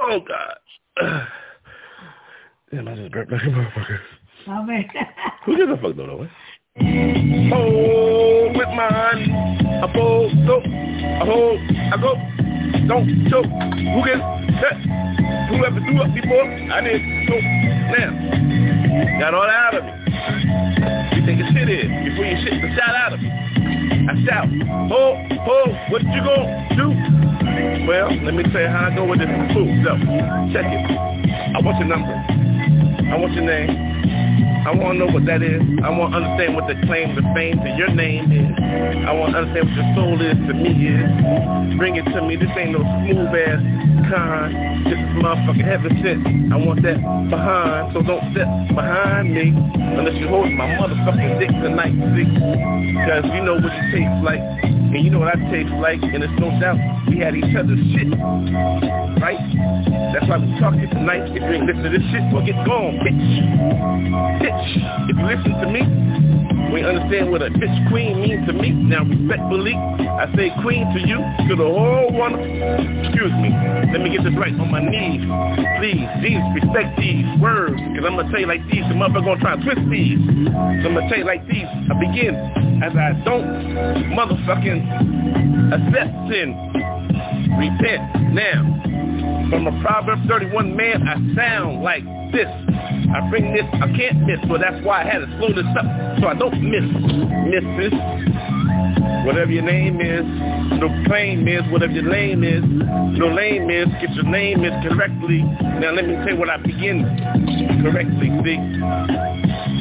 Oh 0.00 0.18
God. 0.18 0.56
Damn, 2.72 2.88
I 2.88 2.96
just 2.96 3.12
burped 3.12 3.30
like 3.30 3.42
a 3.42 3.44
motherfucker. 3.44 4.00
Oh 4.48 4.64
man. 4.64 4.84
Who 5.46 5.58
gives 5.58 5.70
a 5.70 5.76
fuck 5.76 5.94
though, 5.94 6.06
though? 6.08 6.28
Hold 7.54 8.56
with 8.56 8.68
mine. 8.70 9.30
I 9.80 9.92
fold, 9.94 10.32
go. 10.44 10.60
I 10.60 11.24
hold, 11.24 11.60
I 11.60 11.96
go. 12.00 12.39
Don't 12.88 13.08
choke. 13.30 13.46
Who 13.46 14.00
gets 14.04 14.22
that? 14.62 14.78
Whoever 15.50 15.80
threw 15.80 16.00
up 16.02 16.14
before, 16.14 16.44
I 16.44 16.80
did. 16.80 17.02
So 17.28 17.34
now, 17.90 19.18
got 19.18 19.34
all 19.34 19.48
out 19.48 19.74
of 19.74 19.84
me. 19.84 19.92
You 21.16 21.26
think 21.26 21.40
a 21.40 21.46
shit 21.52 21.68
is 21.68 21.88
before 22.04 22.24
you 22.24 22.36
shit 22.44 22.60
the 22.62 22.70
shot 22.76 22.94
out 22.94 23.12
of 23.14 23.20
me. 23.20 23.30
I 23.30 24.14
shout, 24.26 24.48
ho, 24.88 25.14
ho, 25.44 25.58
what 25.90 26.02
you 26.02 26.22
gonna 26.22 26.68
do? 26.76 26.90
Well, 27.86 28.10
let 28.24 28.34
me 28.34 28.42
tell 28.44 28.62
you 28.62 28.68
how 28.68 28.88
I 28.90 28.94
go 28.94 29.04
with 29.06 29.18
this 29.18 29.28
fool. 29.52 29.68
So, 29.84 29.96
check 30.52 30.66
it. 30.66 30.90
I 31.54 31.60
want 31.60 31.78
your 31.78 31.88
number. 31.88 32.12
I 32.12 33.16
want 33.18 33.32
your 33.34 33.44
name. 33.44 33.90
I 34.66 34.74
want 34.76 34.98
to 34.98 35.06
know 35.06 35.10
what 35.12 35.24
that 35.26 35.42
is. 35.42 35.62
I 35.82 35.90
want 35.90 36.12
to 36.12 36.20
understand 36.20 36.54
what 36.54 36.68
the 36.68 36.76
claim 36.86 37.16
to 37.16 37.22
fame 37.34 37.56
to 37.60 37.70
your 37.76 37.88
name 37.88 38.30
is. 38.32 38.52
I 39.08 39.12
want 39.12 39.32
to 39.32 39.40
understand 39.40 39.68
what 39.68 39.76
your 39.76 39.88
soul 39.96 40.16
is 40.20 40.36
to 40.48 40.54
me 40.54 40.72
is. 40.84 41.76
Bring 41.76 41.96
it 41.96 42.04
to 42.12 42.20
me. 42.20 42.36
This 42.36 42.50
ain't 42.56 42.72
no 42.76 42.84
smooth 42.84 43.32
ass 43.32 43.62
con. 44.10 44.52
This 44.84 44.98
is 44.98 45.12
motherfucking 45.22 45.64
heaven 45.64 45.92
sent. 46.02 46.52
I 46.52 46.56
want 46.56 46.82
that 46.82 46.98
behind, 47.30 47.94
so 47.94 48.02
don't 48.02 48.24
step 48.34 48.48
behind 48.74 49.32
me 49.32 49.54
unless 49.96 50.18
you 50.18 50.28
hold 50.28 50.50
my 50.52 50.66
motherfucking 50.76 51.38
dick 51.38 51.50
tonight, 51.62 51.94
see? 52.16 52.26
Because 52.26 53.24
you 53.32 53.42
know 53.46 53.54
what 53.54 53.70
it 53.70 53.86
tastes 53.94 54.20
like, 54.24 54.42
and 54.64 54.98
you 54.98 55.10
know 55.10 55.20
what 55.20 55.30
I 55.30 55.38
taste 55.50 55.72
like, 55.78 56.02
and 56.02 56.22
it's 56.24 56.36
no 56.40 56.50
doubt 56.58 56.78
we 57.08 57.18
had 57.18 57.36
each 57.36 57.54
other's 57.54 57.80
shit, 57.94 58.10
right? 59.22 59.40
That's 60.12 60.26
why 60.26 60.38
we 60.38 60.50
talking 60.58 60.90
tonight. 60.90 61.30
If 61.30 61.42
you 61.42 61.54
ain't 61.54 61.66
listen 61.66 61.82
to 61.84 61.90
this 61.90 62.02
shit, 62.10 62.22
well 62.34 62.44
get 62.44 62.58
gone, 62.66 62.98
bitch. 62.98 64.49
Bitch. 64.50 65.10
If 65.10 65.16
you 65.16 65.26
listen 65.26 65.52
to 65.62 65.68
me, 65.70 65.82
we 66.72 66.82
understand 66.82 67.30
what 67.30 67.42
a 67.42 67.50
bitch 67.50 67.88
queen 67.88 68.20
means 68.20 68.46
to 68.46 68.52
me. 68.52 68.70
Now, 68.70 69.04
respectfully, 69.04 69.74
I 69.74 70.26
say 70.34 70.50
queen 70.62 70.86
to 70.94 71.00
you, 71.00 71.18
to 71.48 71.54
the 71.54 71.66
whole 71.66 72.10
one. 72.12 72.34
Excuse 72.34 73.32
me. 73.38 73.50
Let 73.92 74.02
me 74.02 74.10
get 74.10 74.24
this 74.24 74.34
right 74.34 74.54
on 74.58 74.70
my 74.70 74.82
knees. 74.82 75.22
Please, 75.78 76.06
these, 76.22 76.42
respect 76.58 76.98
these 76.98 77.26
words, 77.40 77.78
because 77.78 78.04
I'm 78.06 78.16
to 78.18 78.26
tell 78.30 78.40
you 78.40 78.46
like 78.46 78.62
these. 78.70 78.82
The 78.90 78.94
motherfucker 78.98 79.34
to 79.34 79.40
try 79.40 79.56
to 79.56 79.62
twist 79.62 79.82
these. 79.90 80.18
So 80.18 80.90
I'm 80.90 80.94
to 80.98 81.06
tell 81.08 81.18
you 81.18 81.26
like 81.26 81.46
these. 81.46 81.66
I 81.66 81.94
begin 81.98 82.34
as 82.82 82.94
I 82.94 83.14
don't 83.22 83.46
motherfucking 84.18 84.82
accept 85.74 86.12
sin. 86.26 86.58
Repent 87.54 88.34
now. 88.34 88.66
From 89.50 89.66
a 89.66 89.82
Proverbs 89.82 90.22
31 90.28 90.76
man, 90.76 91.06
I 91.06 91.14
sound 91.34 91.82
like 91.82 92.04
this. 92.32 92.46
I 93.14 93.28
bring 93.30 93.52
this, 93.52 93.64
I 93.74 93.88
can't 93.96 94.26
miss, 94.26 94.40
so 94.48 94.58
that's 94.58 94.84
why 94.84 95.02
I 95.02 95.04
had 95.04 95.18
to 95.20 95.28
slow 95.38 95.52
this 95.52 95.66
up 95.78 95.86
so 96.20 96.28
I 96.28 96.34
don't 96.34 96.60
miss. 96.62 96.84
Misses. 97.48 97.94
Whatever 99.26 99.50
your 99.52 99.64
name 99.64 100.00
is, 100.00 100.24
no 100.80 100.88
claim 101.06 101.46
is, 101.46 101.62
whatever 101.70 101.92
your 101.92 102.10
name 102.10 102.42
is, 102.42 102.62
no 103.18 103.34
name 103.34 103.68
is, 103.68 103.86
get 104.00 104.10
your 104.14 104.24
name 104.24 104.64
is 104.64 104.72
correctly. 104.88 105.42
Now 105.42 105.92
let 105.92 106.06
me 106.06 106.14
tell 106.16 106.30
you 106.30 106.36
what 106.36 106.48
I 106.48 106.56
begin 106.56 107.04
correctly, 107.82 108.30
see? 108.44 108.56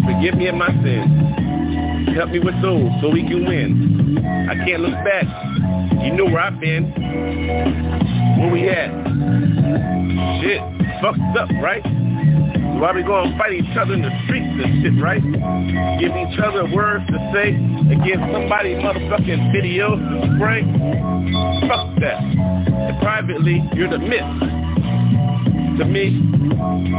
Forgive 0.05 0.35
me 0.35 0.47
of 0.47 0.55
my 0.55 0.69
sins. 0.83 2.15
Help 2.15 2.31
me 2.31 2.39
with 2.39 2.59
those 2.61 2.89
so 3.01 3.09
we 3.09 3.21
can 3.23 3.45
win. 3.45 4.17
I 4.49 4.55
can't 4.65 4.81
look 4.81 4.95
back. 5.05 5.25
You 6.03 6.13
know 6.13 6.25
where 6.25 6.41
I've 6.41 6.59
been. 6.59 8.18
Where 8.39 8.49
we 8.49 8.69
at? 8.69 8.89
Shit, 10.41 10.61
fucked 11.01 11.37
up, 11.37 11.49
right? 11.61 11.83
Why 12.79 12.93
we 12.93 13.03
gonna 13.03 13.37
fight 13.37 13.51
each 13.51 13.77
other 13.77 13.93
in 13.93 14.01
the 14.01 14.11
streets 14.23 14.47
and 14.47 14.81
shit, 14.81 15.03
right? 15.03 15.21
Give 15.99 16.15
each 16.15 16.39
other 16.39 16.63
words 16.73 17.05
to 17.07 17.31
say 17.33 17.49
and 17.51 18.01
give 18.05 18.19
somebody 18.31 18.75
motherfucking 18.75 19.51
videos 19.51 19.99
to 19.99 20.35
spray? 20.37 20.63
Fuck 21.67 21.99
that. 21.99 22.23
And 22.23 23.01
privately, 23.01 23.61
you're 23.75 23.89
the 23.89 23.99
myth 23.99 24.68
to 25.79 25.85
me. 25.85 26.07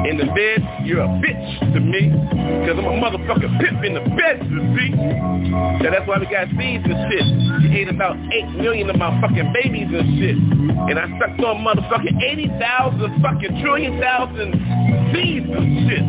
In 0.09 0.16
the 0.16 0.25
bed, 0.33 0.64
you're 0.85 1.05
a 1.05 1.09
bitch 1.21 1.73
to 1.75 1.81
me. 1.81 2.09
Cause 2.64 2.77
I'm 2.81 2.88
a 2.88 2.97
motherfucking 2.97 3.61
pimp 3.61 3.85
in 3.85 3.93
the 3.95 4.01
bed, 4.16 4.40
you 4.49 4.61
see. 4.73 4.90
Yeah, 5.85 5.90
that's 5.93 6.09
why 6.09 6.19
we 6.19 6.25
got 6.25 6.49
seeds 6.57 6.85
and 6.88 6.97
shit. 7.12 7.27
You 7.61 7.69
ate 7.77 7.88
about 7.88 8.16
8 8.16 8.57
million 8.57 8.88
of 8.88 8.97
my 8.97 9.21
fucking 9.21 9.53
babies 9.53 9.88
and 9.93 10.19
shit. 10.19 10.37
And 10.88 10.99
I 10.99 11.07
sucked 11.21 11.40
on 11.45 11.61
motherfucking 11.61 12.23
80,000 12.23 13.23
fucking 13.23 13.61
trillion 13.61 14.01
thousand 14.01 14.57
seeds 15.12 15.47
and 15.47 15.69
shit. 15.85 16.05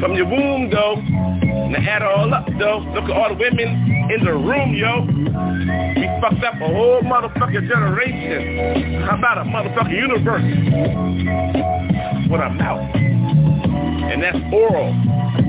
From 0.00 0.14
your 0.14 0.28
womb, 0.28 0.68
though. 0.70 1.00
And 1.00 1.76
add 1.76 2.02
it 2.02 2.08
all 2.08 2.32
up, 2.34 2.46
though, 2.58 2.78
look 2.94 3.04
at 3.04 3.10
all 3.12 3.28
the 3.30 3.34
women 3.34 4.10
in 4.12 4.24
the 4.24 4.32
room, 4.32 4.74
yo. 4.74 5.06
We 5.96 6.04
fucked 6.20 6.44
up 6.44 6.54
a 6.60 6.66
whole 6.66 7.00
motherfucking 7.00 7.68
generation. 7.68 9.02
How 9.02 9.16
about 9.16 9.38
a 9.38 9.44
motherfucking 9.44 9.96
universe? 9.96 10.42
With 12.30 12.40
a 12.40 12.50
mouth. 12.50 12.88
And 12.94 14.22
that's 14.22 14.38
oral, 14.52 14.92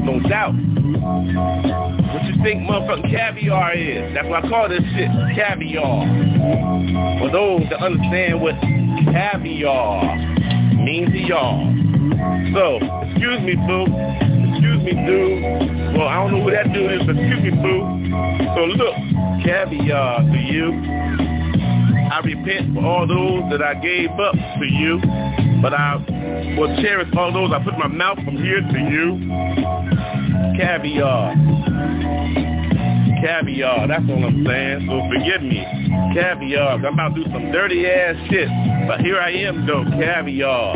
no 0.05 0.19
doubt. 0.29 0.53
What 0.53 2.23
you 2.25 2.43
think 2.43 2.61
motherfucking 2.61 3.09
caviar 3.09 3.73
is? 3.73 4.13
That's 4.13 4.27
what 4.27 4.45
I 4.45 4.49
call 4.49 4.69
this 4.69 4.81
shit, 4.93 5.09
caviar. 5.35 6.05
For 7.19 7.31
those 7.31 7.63
that 7.69 7.81
understand 7.81 8.41
what 8.41 8.55
caviar 9.11 10.17
means 10.75 11.11
to 11.11 11.19
y'all. 11.19 11.65
So, 12.53 12.79
excuse 13.09 13.39
me, 13.41 13.55
boo. 13.55 13.85
Excuse 14.51 14.83
me, 14.83 14.93
dude. 15.05 15.97
Well, 15.97 16.07
I 16.07 16.15
don't 16.15 16.31
know 16.31 16.43
who 16.43 16.51
that 16.51 16.71
dude 16.73 16.91
is, 16.91 17.01
but 17.05 17.15
excuse 17.17 17.41
me, 17.41 17.51
boo. 17.51 17.81
So 18.55 18.65
look, 18.65 18.95
caviar 19.43 20.21
to 20.21 20.37
you. 20.37 21.40
I 22.11 22.19
repent 22.25 22.73
for 22.75 22.83
all 22.85 23.07
those 23.07 23.49
that 23.51 23.61
I 23.61 23.73
gave 23.75 24.09
up 24.11 24.35
to 24.35 24.65
you, 24.65 24.99
but 25.61 25.73
I 25.73 25.95
will 26.59 26.75
cherish 26.81 27.07
all 27.15 27.31
those 27.31 27.53
I 27.53 27.63
put 27.63 27.77
my 27.77 27.87
mouth 27.87 28.17
from 28.25 28.35
here 28.35 28.59
to 28.59 28.79
you. 28.91 29.15
Caviar. 30.59 31.35
caviar. 33.23 33.87
That's 33.87 34.03
all 34.09 34.25
I'm 34.25 34.45
saying. 34.45 34.87
So 34.89 35.07
forgive 35.07 35.41
me. 35.41 35.63
Caviar. 36.13 36.73
I'm 36.73 36.85
about 36.85 37.15
to 37.15 37.23
do 37.23 37.31
some 37.31 37.49
dirty 37.53 37.87
ass 37.87 38.17
shit. 38.29 38.49
But 38.89 38.99
here 38.99 39.17
I 39.17 39.31
am 39.31 39.65
though, 39.65 39.85
caviar. 39.85 40.75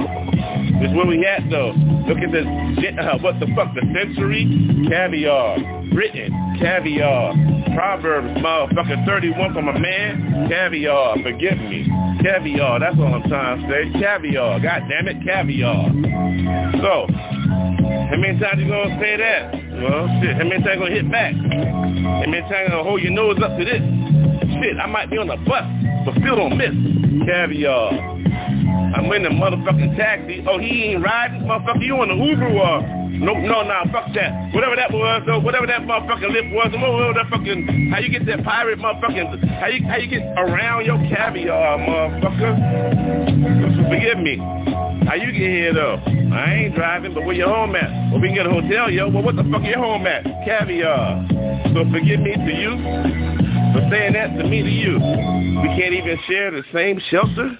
This 0.80 0.96
where 0.96 1.06
we 1.06 1.26
at 1.26 1.50
though. 1.50 1.74
Look 2.08 2.20
at 2.20 2.32
this. 2.32 2.46
Uh, 2.46 3.18
what 3.20 3.42
the 3.42 3.48
fuck? 3.56 3.76
The 3.76 3.82
century? 3.94 4.88
Caviar. 4.88 5.58
Britain. 5.92 6.45
Caviar. 6.60 7.34
Proverbs, 7.76 8.28
motherfucker, 8.40 9.06
31 9.06 9.54
from 9.54 9.68
a 9.68 9.80
man. 9.80 10.48
Caviar. 10.50 11.18
Forgive 11.22 11.58
me. 11.58 11.88
Caviar. 12.22 12.80
That's 12.80 12.98
all 12.98 13.14
I'm 13.14 13.24
trying 13.28 13.62
to 13.62 13.68
say. 13.68 14.00
Caviar. 14.00 14.60
God 14.60 14.84
damn 14.90 15.08
it, 15.08 15.24
caviar. 15.24 15.92
So, 16.82 17.08
how 17.12 18.18
many 18.18 18.40
times 18.40 18.62
you 18.62 18.68
gonna 18.68 18.98
say 19.00 19.18
that? 19.18 19.54
Well, 19.82 20.08
shit. 20.22 20.36
How 20.38 20.44
many 20.44 20.64
times 20.64 20.76
you 20.76 20.80
gonna 20.80 20.96
hit 20.96 21.12
back? 21.12 21.34
How 21.34 22.26
many 22.26 22.42
times 22.42 22.66
you 22.66 22.70
gonna 22.70 22.84
hold 22.84 23.02
your 23.02 23.12
nose 23.12 23.38
up 23.44 23.58
to 23.58 23.66
this? 23.66 23.82
Shit, 24.62 24.78
I 24.78 24.88
might 24.88 25.10
be 25.10 25.18
on 25.18 25.30
a 25.30 25.38
bus, 25.38 25.66
but 26.06 26.16
still 26.22 26.36
don't 26.36 26.58
miss. 26.58 26.74
Caviar. 27.28 28.16
I'm 28.96 29.12
in 29.12 29.24
the 29.24 29.30
motherfucking 29.30 29.98
taxi. 29.98 30.44
Oh, 30.48 30.58
he 30.58 30.96
ain't 30.96 31.04
riding? 31.04 31.42
Motherfucker, 31.42 31.84
you 31.86 31.96
on 31.98 32.08
the 32.08 32.16
Uber 32.16 32.48
or? 32.48 32.82
Nope, 33.20 33.38
no, 33.44 33.64
no, 33.64 33.84
fuck 33.92 34.14
that. 34.16 34.54
Whatever 34.54 34.76
that 34.76 34.92
was, 34.92 35.24
though, 35.26 35.40
whatever 35.40 35.68
that 35.68 35.82
motherfucking 35.82 36.32
lip 36.32 36.46
was, 36.52 36.72
I'm 36.74 36.82
whatever 36.82 37.14
that 37.14 37.30
fucking, 37.30 37.92
how 37.92 38.00
you 38.00 38.10
get 38.10 38.26
that 38.26 38.44
pirate 38.44 38.80
motherfucking, 38.80 39.48
how 39.60 39.68
you, 39.68 39.86
how 39.88 39.98
you 39.98 40.08
get 40.08 40.24
around 40.38 40.86
your 40.86 40.98
caviar, 41.12 41.78
motherfucker? 41.80 42.56
Forgive 43.90 44.20
me. 44.20 44.38
How 45.06 45.16
you 45.16 45.32
get 45.32 45.50
here, 45.52 45.74
though? 45.74 46.02
I 46.34 46.66
ain't 46.66 46.76
driving, 46.76 47.14
but 47.14 47.26
where 47.26 47.36
your 47.36 47.50
home 47.50 47.76
at? 47.76 47.92
Well, 48.12 48.22
we 48.22 48.30
can 48.30 48.36
get 48.36 48.48
a 48.48 48.50
hotel, 48.50 48.90
yo. 48.90 49.10
Well, 49.10 49.24
what 49.24 49.36
the 49.36 49.44
fuck 49.44 49.64
your 49.64 49.78
home 49.78 50.08
at? 50.08 50.24
Caviar. 50.46 51.28
So 51.74 51.84
forgive 51.92 52.20
me 52.22 52.34
to 52.34 52.54
you 52.56 52.72
for 53.76 53.88
saying 53.92 54.14
that 54.14 54.36
to 54.38 54.44
me 54.48 54.64
to 54.64 54.70
you. 54.70 54.96
We 54.96 55.68
can't 55.80 55.94
even 55.94 56.18
share 56.28 56.52
the 56.52 56.64
same 56.74 57.00
shelter? 57.12 57.60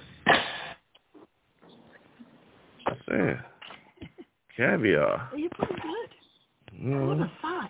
Man, 3.08 3.40
caviar. 4.58 5.30
Well, 5.32 5.40
you 5.40 5.50
pretty 5.54 5.74
good. 5.76 6.10
No, 6.80 7.08
What 7.08 7.18
a 7.20 7.32
five. 7.42 7.70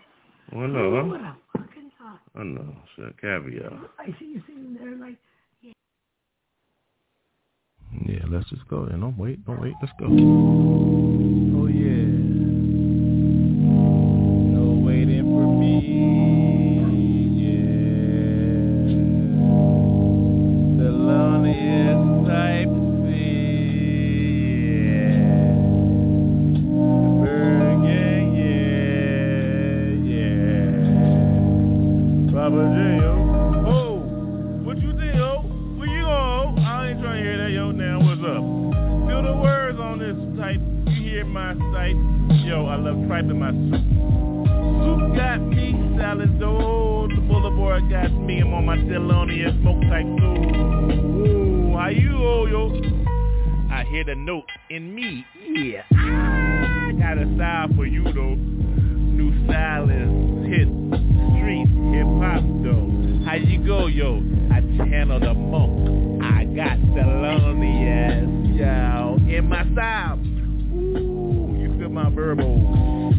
I 0.51 0.55
know, 0.67 1.05
What 1.07 1.21
huh? 1.21 1.27
a 1.27 1.37
fucking 1.57 1.91
five. 1.99 2.19
I 2.35 2.43
know, 2.43 2.75
shit, 2.95 3.19
caviar. 3.19 3.71
I 3.99 4.05
see 4.19 4.25
you 4.25 4.41
sitting 4.47 4.77
there 4.79 4.95
like, 4.95 5.17
Yeah, 8.05 8.23
let's 8.29 8.49
just 8.49 8.67
go. 8.67 8.83
And 8.83 9.01
don't 9.01 9.17
wait, 9.17 9.45
don't 9.45 9.61
wait. 9.61 9.73
Let's 9.81 9.93
go. 9.99 10.05
Oh 10.05 11.67
yeah. 11.67 12.05
No 14.53 14.85
waiting 14.85 15.23
for 15.23 15.47
me. 15.59 15.73
You 41.15 41.23
hear 41.23 41.31
my 41.31 41.53
sight. 41.71 41.95
Yo, 42.43 42.65
I 42.65 42.75
love 42.75 43.07
tripe 43.07 43.23
in 43.23 43.39
my 43.39 43.51
soup. 43.51 43.79
Soup 44.83 45.15
got 45.15 45.37
me, 45.37 45.71
salad 45.97 46.37
dough. 46.41 47.07
The 47.07 47.21
boulevard 47.21 47.89
got 47.89 48.11
me. 48.11 48.41
I'm 48.41 48.53
on 48.53 48.65
my 48.65 48.75
Delonia 48.75 49.57
smoke 49.61 49.79
type 49.83 50.03
too. 50.03 51.71
Ooh, 51.71 51.77
how 51.77 51.87
you, 51.87 52.17
oh, 52.17 52.45
yo? 52.47 52.67
I 53.71 53.85
hear 53.85 54.03
the 54.03 54.15
note 54.15 54.49
in 54.69 54.93
me. 54.93 55.25
Yeah. 55.53 55.83
I 55.93 56.91
got 56.99 57.17
a 57.17 57.33
style 57.35 57.69
for 57.77 57.85
you, 57.85 58.03
though. 58.03 58.35
New 58.35 59.45
style 59.45 59.89
is 59.89 60.49
hit 60.49 60.67
street 60.67 61.69
hip 61.95 62.11
hop, 62.19 62.43
though. 62.61 62.91
How 63.23 63.35
you 63.35 63.65
go, 63.65 63.87
yo? 63.87 64.21
I 64.51 64.59
channel 64.75 65.21
the 65.21 65.33
monk. 65.33 66.21
I 66.21 66.43
got 66.43 66.77
Thelonious, 66.77 68.59
yo, 68.59 69.17
in 69.33 69.47
my 69.47 69.63
style. 69.71 70.19
You 71.95 72.01
my 72.01 72.09
verbal. 72.09 73.13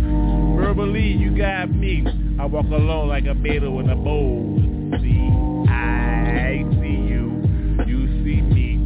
Verbally, 0.58 1.06
you 1.06 1.34
got 1.34 1.70
me. 1.70 2.04
I 2.38 2.44
walk 2.44 2.66
alone 2.66 3.08
like 3.08 3.24
a 3.24 3.32
betta 3.32 3.66
in 3.66 3.88
a 3.88 3.96
bowl. 3.96 4.60
See, 5.00 5.72
I 5.72 6.62
see 6.72 7.08
you. 7.08 7.42
You 7.86 8.06
see 8.22 8.42
me. 8.42 8.76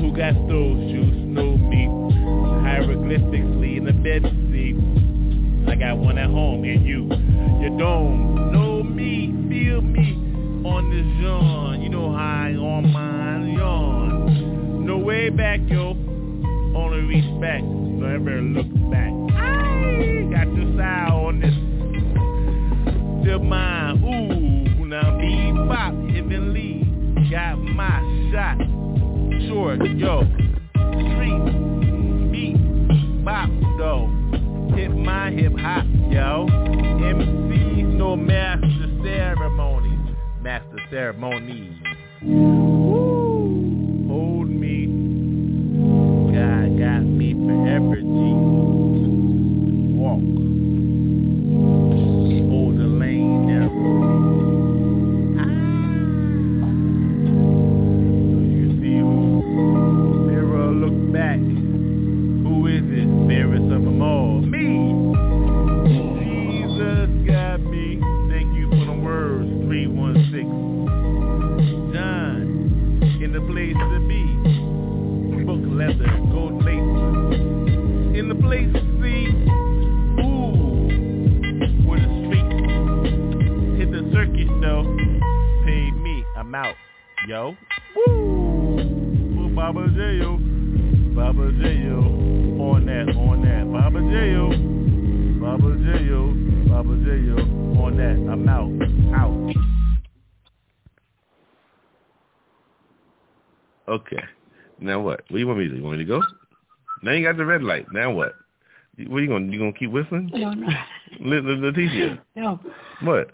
Who 0.00 0.14
got 0.14 0.34
those 0.48 0.76
shoes? 0.92 1.14
Know 1.32 1.56
me. 1.56 1.86
Hieroglyphically 2.62 3.78
in 3.78 3.84
the 3.86 3.94
bed 3.94 4.22
seat. 4.52 4.76
I 5.66 5.76
got 5.76 5.96
one 5.96 6.18
at 6.18 6.28
home 6.28 6.64
and 6.64 6.84
you. 6.84 7.06
Your 7.62 7.78
dome. 7.78 8.52
Know 8.52 8.82
me. 8.82 9.32
Feel 9.48 9.80
me. 9.80 10.12
On 10.68 10.90
this 10.90 11.24
yawn. 11.24 11.80
You 11.80 11.88
know 11.88 12.14
I 12.14 12.50
on 12.52 12.92
mine 12.92 13.54
yawn. 13.54 14.84
No 14.84 14.98
way 14.98 15.30
back, 15.30 15.60
yo. 15.68 15.92
Only 16.76 17.22
back. 17.40 17.62
Never 17.62 18.42
look 18.42 18.90
back. 18.90 19.27
Got 20.30 20.54
your 20.54 20.74
style 20.74 21.26
on 21.26 21.40
this. 21.40 21.54
Still 23.22 23.40
mine. 23.40 23.98
Ooh. 24.04 24.84
Now 24.86 25.18
bebop. 25.18 26.14
Heavenly. 26.14 26.84
Got 27.30 27.56
my 27.58 28.00
shot. 28.32 28.58
Short. 29.48 29.78
Yo. 29.96 30.24
Street. 31.12 32.32
Beat. 32.32 33.24
Bop. 33.24 33.50
Though. 33.78 34.18
Hip 34.74 34.92
my 34.92 35.30
hip 35.30 35.52
hop, 35.58 35.84
yo. 36.10 36.46
MCs 36.48 37.94
no 37.94 38.16
master 38.16 38.88
ceremonies. 39.02 40.14
Master 40.40 40.78
ceremonies. 40.90 41.74
Woo. 42.22 44.06
Hold 44.08 44.48
me. 44.48 44.86
God 46.32 46.78
got 46.78 47.02
me 47.02 47.34
forever, 47.34 48.00
G. 48.00 48.87
Walk. 50.08 50.20
Hold 52.48 52.78
the 52.78 52.88
lane 52.88 53.46
narrow. 53.46 53.68
Ah. 55.38 55.44
You 58.56 58.68
see 58.80 58.98
who? 59.00 59.12
Back. 61.12 61.38
Who 61.38 62.66
is 62.68 62.82
it? 62.84 63.08
Of 63.68 63.84
them 63.84 64.00
all. 64.00 64.40
Me. 64.40 64.64
Jesus 66.24 67.10
got 67.26 67.60
me. 67.60 68.00
Thank 68.30 68.54
you 68.56 68.66
for 68.70 68.84
the 68.86 68.92
words. 69.02 69.46
316. 69.66 71.92
John. 71.92 72.40
In 73.22 73.32
the 73.32 73.40
place 73.40 73.76
to 73.76 74.00
be. 74.08 74.24
Book 75.44 75.60
leather. 75.66 76.08
Gold 76.30 76.64
lace. 76.64 77.87
In 78.18 78.28
the 78.28 78.34
place 78.34 78.66
to 78.72 78.80
see. 79.00 79.28
Ooh. 80.26 80.90
For 81.86 81.96
the 81.96 82.08
street. 82.26 82.50
Hit 83.78 83.92
the 83.92 84.10
circuit 84.12 84.50
though. 84.60 84.82
Pay 85.64 85.92
me. 85.92 86.24
I'm 86.36 86.52
out. 86.52 86.74
Yo. 87.28 87.56
Woo. 87.94 89.54
Baba 89.54 89.86
J, 89.94 90.16
yo. 90.16 90.36
Baba 91.14 91.52
J, 91.62 91.76
yo. 91.76 92.00
On 92.58 92.86
that, 92.86 93.14
on 93.16 93.42
that. 93.42 93.70
Baba 93.70 94.00
J, 94.00 94.32
yo. 94.32 94.48
Baba 95.38 95.76
J, 95.78 96.04
yo. 96.04 96.34
Baba 96.68 96.94
J, 97.04 97.20
yo. 97.20 97.36
On 97.80 97.96
that. 97.98 98.16
I'm 98.32 98.48
out. 98.48 98.72
Out. 99.16 99.54
Okay. 103.86 104.24
Now 104.80 104.98
what? 105.02 105.20
What 105.20 105.34
do 105.34 105.38
you 105.38 105.46
want 105.46 105.60
me 105.60 105.66
to 105.66 105.70
do? 105.70 105.76
You 105.76 105.84
want 105.84 105.98
me 105.98 106.04
to 106.04 106.08
go? 106.08 106.20
Now 107.02 107.12
you 107.12 107.24
got 107.26 107.36
the 107.36 107.44
red 107.44 107.62
light. 107.62 107.86
Now 107.92 108.10
what? 108.12 108.34
What 109.06 109.18
you 109.18 109.28
gonna 109.28 109.46
you 109.52 109.58
gonna 109.58 109.72
keep 109.72 109.90
whistling? 109.90 110.30
no, 110.34 110.50
no. 110.52 110.66
Let, 111.20 111.44
let, 111.44 111.58
Leticia. 111.74 112.18
No, 112.36 112.60
What? 113.02 113.30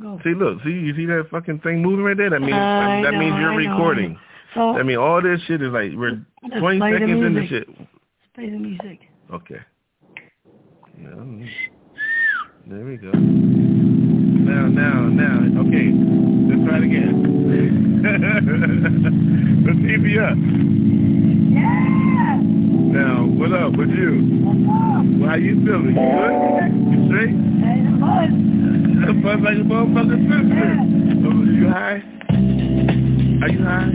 go. 0.00 0.18
See, 0.24 0.34
look, 0.34 0.62
see, 0.64 0.70
you 0.70 0.94
see 0.96 1.06
that 1.06 1.28
fucking 1.30 1.60
thing 1.60 1.82
moving 1.82 2.04
right 2.04 2.16
there? 2.16 2.30
That 2.30 2.40
means 2.40 2.54
I 2.54 3.00
that 3.04 3.12
know, 3.12 3.18
mean 3.18 3.34
you're 3.40 3.52
I 3.52 3.64
know. 3.64 3.70
recording. 3.72 4.18
So, 4.54 4.70
I 4.78 4.82
mean, 4.82 4.96
all 4.96 5.20
this 5.22 5.40
shit 5.46 5.60
is 5.62 5.70
like 5.72 5.92
we're 5.94 6.24
20 6.58 6.78
play 6.78 6.92
the 6.92 6.98
seconds 6.98 7.24
into 7.26 7.46
shit. 7.46 7.68
play 8.34 8.48
the 8.50 8.58
music. 8.58 9.00
Okay. 9.32 9.60
No. 10.96 11.44
There 12.68 12.84
we 12.84 12.96
go. 12.96 13.12
Now, 13.12 14.66
now, 14.66 15.06
now. 15.06 15.38
Okay. 15.62 15.86
Let's 16.50 16.66
try 16.66 16.78
it 16.78 16.82
again. 16.82 17.14
Let's 19.64 19.78
keep 19.78 20.02
you 20.02 20.20
up. 20.20 20.34
Yeah! 21.54 22.42
Now, 22.90 23.22
What 23.24 23.52
up 23.52 23.78
with 23.78 23.90
you? 23.90 24.42
Well, 25.20 25.30
how 25.30 25.36
you 25.36 25.62
feeling? 25.64 25.94
You 25.94 26.10
good? 26.18 26.74
You 26.90 27.06
straight? 27.06 27.38
I'm 27.38 28.02
buzzed. 28.02 29.22
Buzz 29.22 29.38
like 29.42 29.58
a 29.58 29.62
motherfucking 29.62 30.26
sister. 30.26 30.66
Oh, 31.22 31.46
you 31.46 31.70
high? 31.70 32.02
Are 33.42 33.48
you 33.48 33.62
high? 33.62 33.94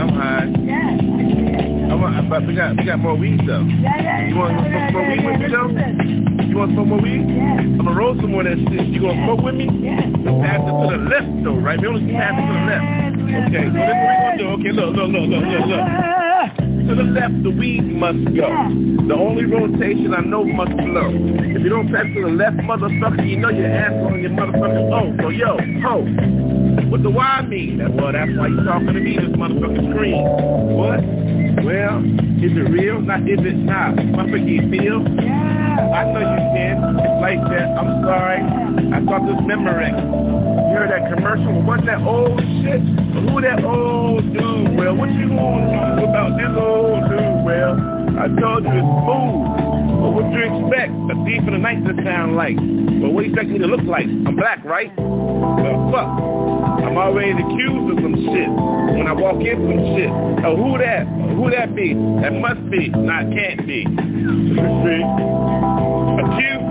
I'm 0.00 0.08
high. 0.16 0.48
Yeah. 0.64 1.75
I'm, 2.04 2.32
I'm, 2.32 2.46
we 2.46 2.54
got 2.54 2.98
more 2.98 3.16
weed 3.16 3.40
though. 3.46 3.62
Yeah, 3.62 4.00
yeah. 4.00 4.28
You 4.28 4.36
want 4.36 4.58
to 4.58 4.64
smoke 4.68 4.92
more 4.92 5.06
weed 5.08 5.24
with 5.24 5.40
me 5.40 5.48
though? 5.48 5.70
You 6.46 6.56
want 6.56 6.70
to 6.70 6.74
smoke 6.76 6.88
more 6.88 7.00
weed? 7.00 7.24
Yeah. 7.28 7.60
I'm 7.60 7.78
gonna 7.78 7.96
roll 7.96 8.16
some 8.20 8.30
more 8.32 8.46
of 8.46 8.48
that 8.48 8.58
shit. 8.70 8.86
You 8.88 9.00
gonna 9.00 9.24
smoke 9.24 9.40
with 9.40 9.54
me? 9.54 9.66
Yeah. 9.80 10.00
Pass 10.44 10.60
it 10.60 10.72
to 10.72 10.86
the 10.92 11.02
left 11.08 11.32
though, 11.44 11.56
right? 11.56 11.80
We 11.80 11.86
only 11.86 12.06
can 12.06 12.16
pass 12.16 12.34
it 12.36 12.46
to 12.46 12.54
the 12.54 12.64
left. 12.68 13.06
Okay, 13.26 13.66
so 13.66 13.76
this 13.76 13.86
is 13.86 14.02
what 14.02 14.12
we 14.12 14.16
gonna 14.16 14.38
do. 14.38 14.46
Okay, 14.56 14.72
look, 14.72 14.90
look, 14.96 15.08
look, 15.10 15.26
look, 15.26 15.44
look, 15.44 15.66
look. 15.66 15.84
To 16.86 16.94
the 16.94 17.02
left, 17.02 17.42
the 17.42 17.50
weed 17.50 17.82
must 17.82 18.22
go. 18.36 18.46
The 19.10 19.14
only 19.14 19.44
rotation 19.44 20.14
I 20.14 20.20
know 20.22 20.44
must 20.44 20.70
flow. 20.70 21.10
If 21.10 21.62
you 21.62 21.68
don't 21.68 21.90
pass 21.90 22.06
to 22.14 22.20
the 22.22 22.30
left, 22.30 22.56
motherfucker, 22.62 23.26
you 23.26 23.38
know 23.38 23.50
your 23.50 23.66
ass 23.66 23.92
on 23.92 24.22
your 24.22 24.30
motherfucking 24.30 24.92
oh. 24.94 25.16
So 25.20 25.28
yo, 25.30 25.58
ho. 25.82 26.45
What 26.90 27.02
the 27.02 27.10
why 27.10 27.42
mean? 27.42 27.78
That, 27.78 27.92
well, 27.94 28.12
that's 28.12 28.30
why 28.38 28.46
you 28.46 28.62
talking 28.62 28.94
to 28.94 29.00
me, 29.00 29.16
this 29.16 29.34
motherfucking 29.34 29.90
screen. 29.90 30.22
What? 30.78 31.02
Well, 31.66 31.98
is 32.38 32.54
it 32.54 32.68
real? 32.70 33.00
Not 33.00 33.26
is 33.26 33.42
it 33.42 33.58
not? 33.58 33.96
Motherfucker, 33.96 34.38
you 34.46 34.62
feel? 34.70 35.02
I 35.02 36.06
know 36.12 36.22
you 36.22 36.42
can. 36.54 36.78
It's 37.02 37.18
like 37.18 37.42
that. 37.50 37.74
I'm 37.74 38.04
sorry. 38.06 38.38
I 38.94 39.02
thought 39.02 39.26
this 39.26 39.40
Memorex. 39.42 39.98
You 39.98 40.74
heard 40.78 40.90
that 40.94 41.10
commercial? 41.10 41.62
Wasn't 41.66 41.86
that 41.86 42.06
old 42.06 42.38
shit? 42.62 42.78
Who 42.78 43.40
that 43.40 43.64
old 43.64 44.22
dude? 44.32 44.78
Well, 44.78 44.94
what 44.94 45.10
you 45.10 45.26
gonna 45.26 45.96
do 45.98 46.04
about 46.06 46.38
this 46.38 46.54
old 46.54 47.02
dude? 47.10 47.44
Well, 47.44 47.74
I 48.14 48.30
told 48.30 48.62
you 48.62 48.78
it's 48.78 48.94
smooth. 49.02 49.66
But 50.06 50.10
what 50.14 50.26
you 50.30 50.42
expect? 50.44 50.92
A 50.92 51.14
thief 51.26 51.42
in 51.48 51.52
the 51.52 51.58
night 51.58 51.82
to 51.82 51.96
sound 52.04 52.36
like. 52.36 52.56
But 52.56 53.10
what 53.10 53.24
do 53.24 53.26
you 53.26 53.34
expect 53.34 53.48
me 53.48 53.58
to 53.58 53.66
look 53.66 53.82
like? 53.82 54.06
I'm 54.06 54.36
black, 54.36 54.62
right? 54.64 54.92
Well, 55.62 55.90
fuck. 55.92 56.08
I'm 56.82 56.96
already 56.96 57.32
accused 57.32 57.86
of 57.92 58.02
some 58.02 58.14
shit. 58.14 58.50
When 58.96 59.06
I 59.06 59.12
walk 59.12 59.40
in 59.42 59.56
some 59.56 59.82
shit. 59.94 60.10
Oh, 60.44 60.56
who 60.56 60.78
that? 60.78 61.06
Who 61.06 61.50
that 61.50 61.74
be? 61.74 61.94
That 62.22 62.32
must 62.32 62.62
be, 62.70 62.88
not 62.88 63.28
can't 63.32 63.66
be. 63.66 63.84
See? 63.84 65.02
Accused. 66.22 66.66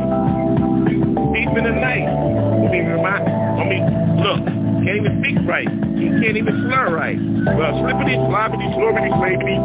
Thief 1.35 1.51
in 1.57 1.63
the 1.63 1.75
night. 1.75 2.07
I 2.07 2.67
mean, 2.71 2.85
remind, 2.87 3.23
I 3.27 3.63
mean, 3.67 3.83
look, 4.23 4.41
can't 4.85 4.97
even 4.97 5.19
speak 5.21 5.37
right. 5.47 5.67
You 5.67 6.21
can't 6.21 6.37
even 6.37 6.53
slur 6.65 6.93
right. 6.95 7.17
Well, 7.17 7.73
slippity, 7.81 8.15
sloppity, 8.29 8.67
slurpity, 8.77 9.11
slappity. 9.17 9.57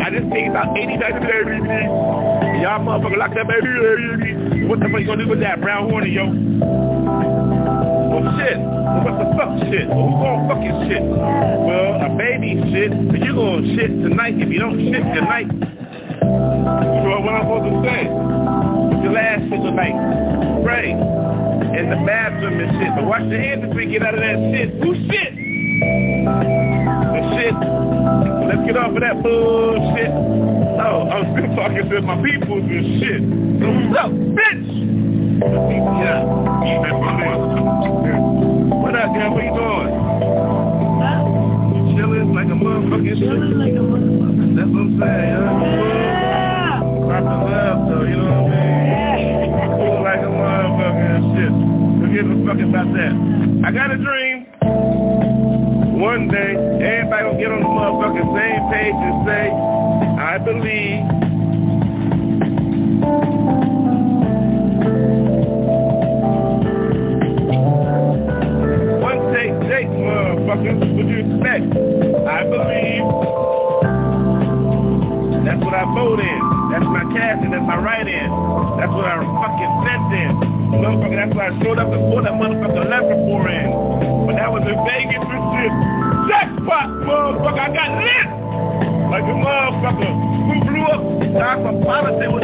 I 0.00 0.10
just 0.10 0.32
think 0.32 0.48
about 0.48 0.76
80 0.76 0.96
nights 0.96 1.16
a 1.16 1.20
day, 1.20 1.42
baby. 1.44 1.68
Y'all 2.64 2.80
motherfucker 2.80 3.18
lock 3.18 3.32
that 3.34 3.46
baby. 3.46 4.66
What 4.66 4.80
the 4.80 4.88
fuck 4.88 5.00
you 5.00 5.06
gonna 5.06 5.24
do 5.24 5.28
with 5.30 5.40
that 5.40 5.60
brown 5.60 5.90
horny, 5.90 6.10
yo? 6.10 7.59
Well, 8.10 8.26
shit. 8.42 8.58
What 8.58 9.14
the 9.22 9.26
fuck 9.38 9.54
shit? 9.70 9.86
Well, 9.86 10.02
who 10.10 10.18
gonna 10.18 10.50
fucking 10.50 10.90
shit? 10.90 11.02
Well, 11.06 12.02
a 12.02 12.10
baby 12.18 12.58
shit, 12.74 12.90
but 13.06 13.22
you 13.22 13.32
gonna 13.38 13.62
shit 13.78 13.90
tonight 14.02 14.34
if 14.34 14.50
you 14.50 14.58
don't 14.58 14.82
shit 14.90 15.06
tonight. 15.14 15.46
You 15.46 17.06
know 17.06 17.22
what 17.22 17.38
I'm 17.38 17.46
supposed 17.46 17.70
to 17.70 17.78
say? 17.86 18.10
Your 19.06 19.14
last 19.14 19.46
shit 19.46 19.62
tonight? 19.62 19.94
Pray. 20.66 20.90
In 20.90 21.86
the 21.86 22.02
bathroom 22.02 22.58
and 22.58 22.82
shit. 22.82 22.90
But 22.98 23.06
wash 23.06 23.22
your 23.30 23.38
hands 23.38 23.62
before 23.62 23.80
you 23.80 23.90
get 23.94 24.02
out 24.02 24.14
of 24.14 24.20
that 24.26 24.38
shit. 24.50 24.74
Who 24.82 24.90
shit? 25.06 25.30
The 27.14 27.22
shit. 27.38 27.54
Let's 27.54 28.66
get 28.66 28.74
off 28.76 28.90
of 28.90 29.00
that 29.06 29.22
bullshit. 29.22 30.10
Oh, 30.82 31.06
I'm 31.14 31.30
still 31.30 31.54
talking 31.54 31.86
to 31.88 32.02
my 32.02 32.18
peoples 32.26 32.66
and 32.66 32.98
shit. 32.98 33.22
So 33.94 34.10
bitch? 34.34 34.66
Yeah. 36.02 36.40
What 38.90 38.98
up, 38.98 39.14
girl? 39.14 39.30
What 39.30 39.46
you 39.46 39.54
doing? 39.54 39.86
You 41.78 41.94
chilling 41.94 42.34
like 42.34 42.50
a 42.50 42.58
motherfucking 42.58 43.22
shit. 43.22 43.22
Feeling 43.22 43.54
like 43.54 43.70
a 43.70 43.86
motherfucker. 43.86 44.50
That's 44.58 44.66
what 44.66 44.82
I'm 44.82 44.98
saying, 44.98 45.30
yeah. 45.30 45.62
Yeah. 45.94 46.82
Proper 47.06 47.38
love, 47.38 47.86
though, 47.86 48.02
you 48.02 48.18
know 48.18 48.26
what 48.26 48.50
I 48.50 48.58
mean? 49.14 49.46
Cool 49.78 50.02
like 50.02 50.18
a 50.18 50.32
motherfucker 50.34 51.06
and 51.06 51.22
shit. 51.38 51.54
Forget 52.02 52.26
a 52.26 52.42
fuck 52.42 52.58
about 52.66 52.90
that. 52.98 53.14
I 53.62 53.70
got 53.70 53.94
a 53.94 53.98
dream. 54.02 54.50
One 56.02 56.26
day, 56.26 56.58
everybody 56.82 57.30
gonna 57.30 57.38
get 57.38 57.54
on 57.54 57.62
the 57.62 57.70
motherfucking 57.70 58.26
same 58.34 58.74
page 58.74 58.98
and 59.06 59.22
say, 59.22 59.54
I 60.18 60.34
believe 60.42 61.06
Vote 75.94 76.20
in. 76.20 76.40
That's 76.70 76.86
my 76.86 77.04
cash 77.10 77.42
and 77.42 77.52
that's 77.52 77.66
my 77.66 77.78
right 77.78 78.06
in. 78.06 78.28
That's 78.78 78.92
what 78.94 79.06
I 79.06 79.18
fucking 79.18 79.72
sent 79.86 80.06
in. 80.14 80.32
Motherfucker, 80.70 81.16
that's 81.18 81.34
why 81.34 81.50
I 81.50 81.52
showed 81.62 81.78
up 81.78 81.90
pulled 81.90 82.24
that 82.26 82.36
motherfucker 82.38 82.86
leper 82.86 83.18
for 83.26 83.48
in. 83.50 83.68
But 84.26 84.38
that 84.38 84.50
was 84.50 84.62
in 84.66 84.78
Vegas 84.86 85.18
and 85.18 85.42
shit. 85.50 85.72
Jackpot, 86.30 86.88
motherfucker. 87.02 87.58
I 87.58 87.68
got 87.74 87.90
lit. 87.98 88.28
Like 89.10 89.26
a 89.26 89.34
motherfucker 89.34 90.12
who 90.46 90.54
blew 90.62 90.86
up 90.86 91.02
Cosmopolitan 91.34 92.32
with 92.32 92.39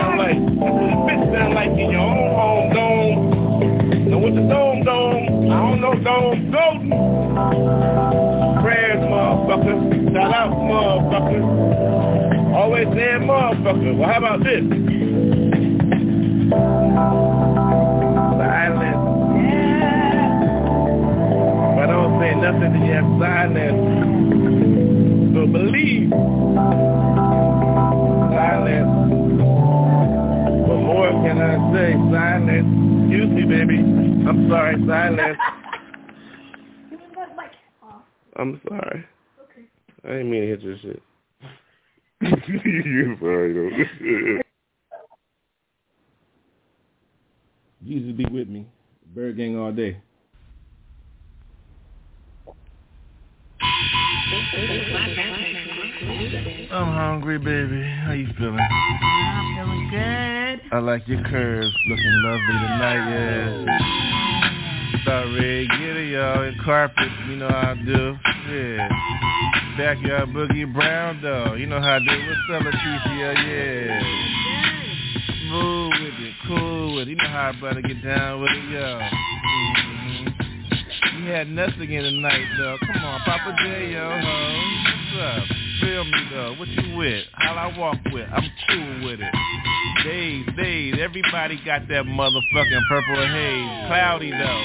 sound 0.00 0.18
like. 0.18 0.38
What 0.60 0.72
a 0.72 0.96
bitch 1.06 1.24
sound 1.32 1.54
like 1.54 1.70
in 1.70 1.90
your 1.90 2.00
own 2.00 2.34
home 2.34 2.72
dome. 2.74 4.10
Now 4.10 4.18
with 4.18 4.34
the 4.34 4.42
dome 4.42 4.84
dome, 4.84 5.50
I 5.50 5.56
don't 5.60 5.80
know 5.80 5.94
dome 5.94 6.50
golden. 6.50 6.90
Prayers, 8.62 9.02
motherfucker. 9.04 10.12
Shout 10.12 10.34
out, 10.34 10.50
motherfucker. 10.50 11.42
Always 12.54 12.88
saying 12.88 13.22
motherfucker. 13.22 13.96
Well, 13.98 14.08
how 14.08 14.18
about 14.18 14.40
this? 14.42 14.64
Silence. 18.40 19.04
If 21.72 21.78
I 21.78 21.86
don't 21.86 22.20
say 22.20 22.34
nothing, 22.34 22.72
then 22.72 22.84
you 22.84 23.00
silence. 23.20 23.82
So 25.34 25.46
believe. 25.46 26.10
Silence. 28.34 29.09
What 30.90 31.12
more 31.12 31.22
can 31.22 31.38
I 31.40 31.54
say? 31.72 31.92
Silence. 32.10 32.66
Excuse 33.06 33.30
me, 33.30 33.42
baby. 33.42 33.78
I'm 34.28 34.48
sorry, 34.50 34.74
silence. 34.88 35.38
I'm 38.36 38.60
sorry. 38.68 39.04
Okay. 39.44 39.68
I 40.04 40.08
didn't 40.08 40.30
mean 40.30 40.40
to 40.40 40.48
hit 40.48 40.62
your 40.62 40.76
shit. 40.78 41.00
You're 42.20 43.16
sorry, 43.20 43.52
though. 43.52 43.70
Jesus 47.86 48.12
be 48.16 48.24
with 48.24 48.48
me. 48.48 48.66
Bird 49.14 49.36
gang 49.36 49.56
all 49.56 49.70
day. 49.70 49.96
I'm 56.02 56.94
hungry, 56.94 57.38
baby. 57.38 57.82
How 57.82 58.12
you 58.12 58.26
feeling? 58.38 58.58
I'm 58.58 59.54
feeling 59.54 59.90
good. 59.90 60.60
I 60.72 60.78
like 60.78 61.06
your 61.06 61.22
curves. 61.24 61.74
Looking 61.86 62.22
lovely 62.24 62.54
tonight, 62.54 63.04
yeah. 63.10 64.00
Red, 65.06 65.68
get 65.68 65.96
it, 65.96 66.12
y'all. 66.12 66.42
And 66.42 66.58
carpet, 66.62 67.08
you 67.28 67.36
know 67.36 67.48
how 67.48 67.72
I 67.72 67.74
do. 67.74 68.16
Yeah. 68.48 68.88
Backyard 69.76 70.30
boogie 70.30 70.72
brown, 70.72 71.20
though. 71.20 71.52
You 71.54 71.66
know 71.66 71.80
how 71.80 71.96
I 71.96 71.98
do. 71.98 72.06
What's 72.06 72.50
up, 72.50 72.62
Leticia? 72.62 73.34
Yeah. 73.44 74.00
Move 75.50 75.92
with 76.00 76.14
it, 76.14 76.34
cool 76.46 76.96
with 76.96 77.08
it. 77.08 77.10
You 77.10 77.16
know 77.16 77.28
how 77.28 77.50
I 77.50 77.60
better 77.60 77.82
get 77.82 78.02
down 78.02 78.40
with 78.40 78.52
it, 78.52 78.64
yo. 78.70 79.00
hmm 79.92 80.28
You 81.18 81.30
had 81.30 81.48
nothing 81.48 81.92
in 81.92 82.04
the 82.04 82.12
night, 82.12 82.46
though. 82.56 82.78
Come 82.86 83.04
on, 83.04 83.20
Papa 83.20 83.54
J, 83.58 83.92
yo, 83.92 84.08
ho. 84.08 84.62
What's 85.12 85.50
up? 85.50 85.59
Feel 85.80 86.04
me, 86.04 86.28
though. 86.30 86.54
What 86.58 86.68
you 86.68 86.96
with? 86.96 87.24
How 87.32 87.54
I 87.54 87.78
walk 87.78 87.96
with? 88.12 88.28
I'm 88.32 88.50
cool 88.68 89.08
with 89.08 89.20
it. 89.20 89.34
Days, 90.04 90.46
days. 90.56 90.94
Everybody 91.00 91.60
got 91.64 91.88
that 91.88 92.04
motherfucking 92.04 92.88
purple 92.88 93.26
haze. 93.26 93.86
Cloudy, 93.88 94.30
though. 94.30 94.64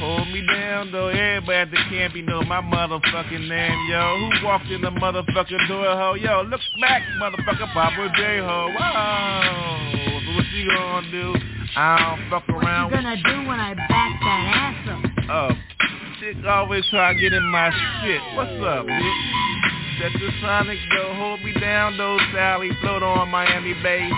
Hold 0.00 0.28
me 0.28 0.44
down 0.46 0.90
though, 0.92 1.08
everybody 1.08 1.56
at 1.56 1.70
the 1.70 1.76
camp, 1.88 2.14
you 2.14 2.22
know 2.22 2.42
my 2.42 2.60
motherfucking 2.60 3.48
name, 3.48 3.78
yo. 3.88 4.18
Who 4.18 4.44
walked 4.44 4.66
in 4.66 4.82
the 4.82 4.90
motherfucking 4.90 5.68
door, 5.68 5.86
ho? 5.86 6.14
Yo, 6.14 6.42
look 6.42 6.60
back, 6.80 7.02
motherfucker, 7.20 7.72
Papa 7.72 8.12
J, 8.16 8.38
ho. 8.38 8.70
Whoa. 8.76 10.20
So 10.20 10.34
what 10.34 10.46
you 10.52 10.68
gonna 10.68 11.10
do? 11.10 11.34
I 11.76 12.16
don't 12.16 12.28
fuck 12.28 12.48
around. 12.50 12.90
What 12.90 12.98
you 12.98 13.04
gonna 13.04 13.22
do 13.22 13.48
when 13.48 13.60
I 13.60 13.74
back 13.74 14.20
that 14.20 14.50
ass 14.54 14.88
up? 14.90 15.00
Oh, 15.30 15.50
chick 16.24 16.36
always 16.46 16.84
try 16.88 17.12
to 17.12 17.20
get 17.20 17.32
in 17.32 17.44
my 17.50 17.70
shit. 18.00 18.20
What's 18.34 18.56
up, 18.64 18.86
bitch? 18.86 20.00
Set 20.00 20.12
the 20.12 20.30
Sonic, 20.40 20.78
though. 20.96 21.14
Hold 21.14 21.44
me 21.44 21.52
down, 21.52 21.98
though, 21.98 22.18
Sally. 22.32 22.70
Float 22.80 23.02
on 23.02 23.28
Miami 23.28 23.74
Bay. 23.82 24.08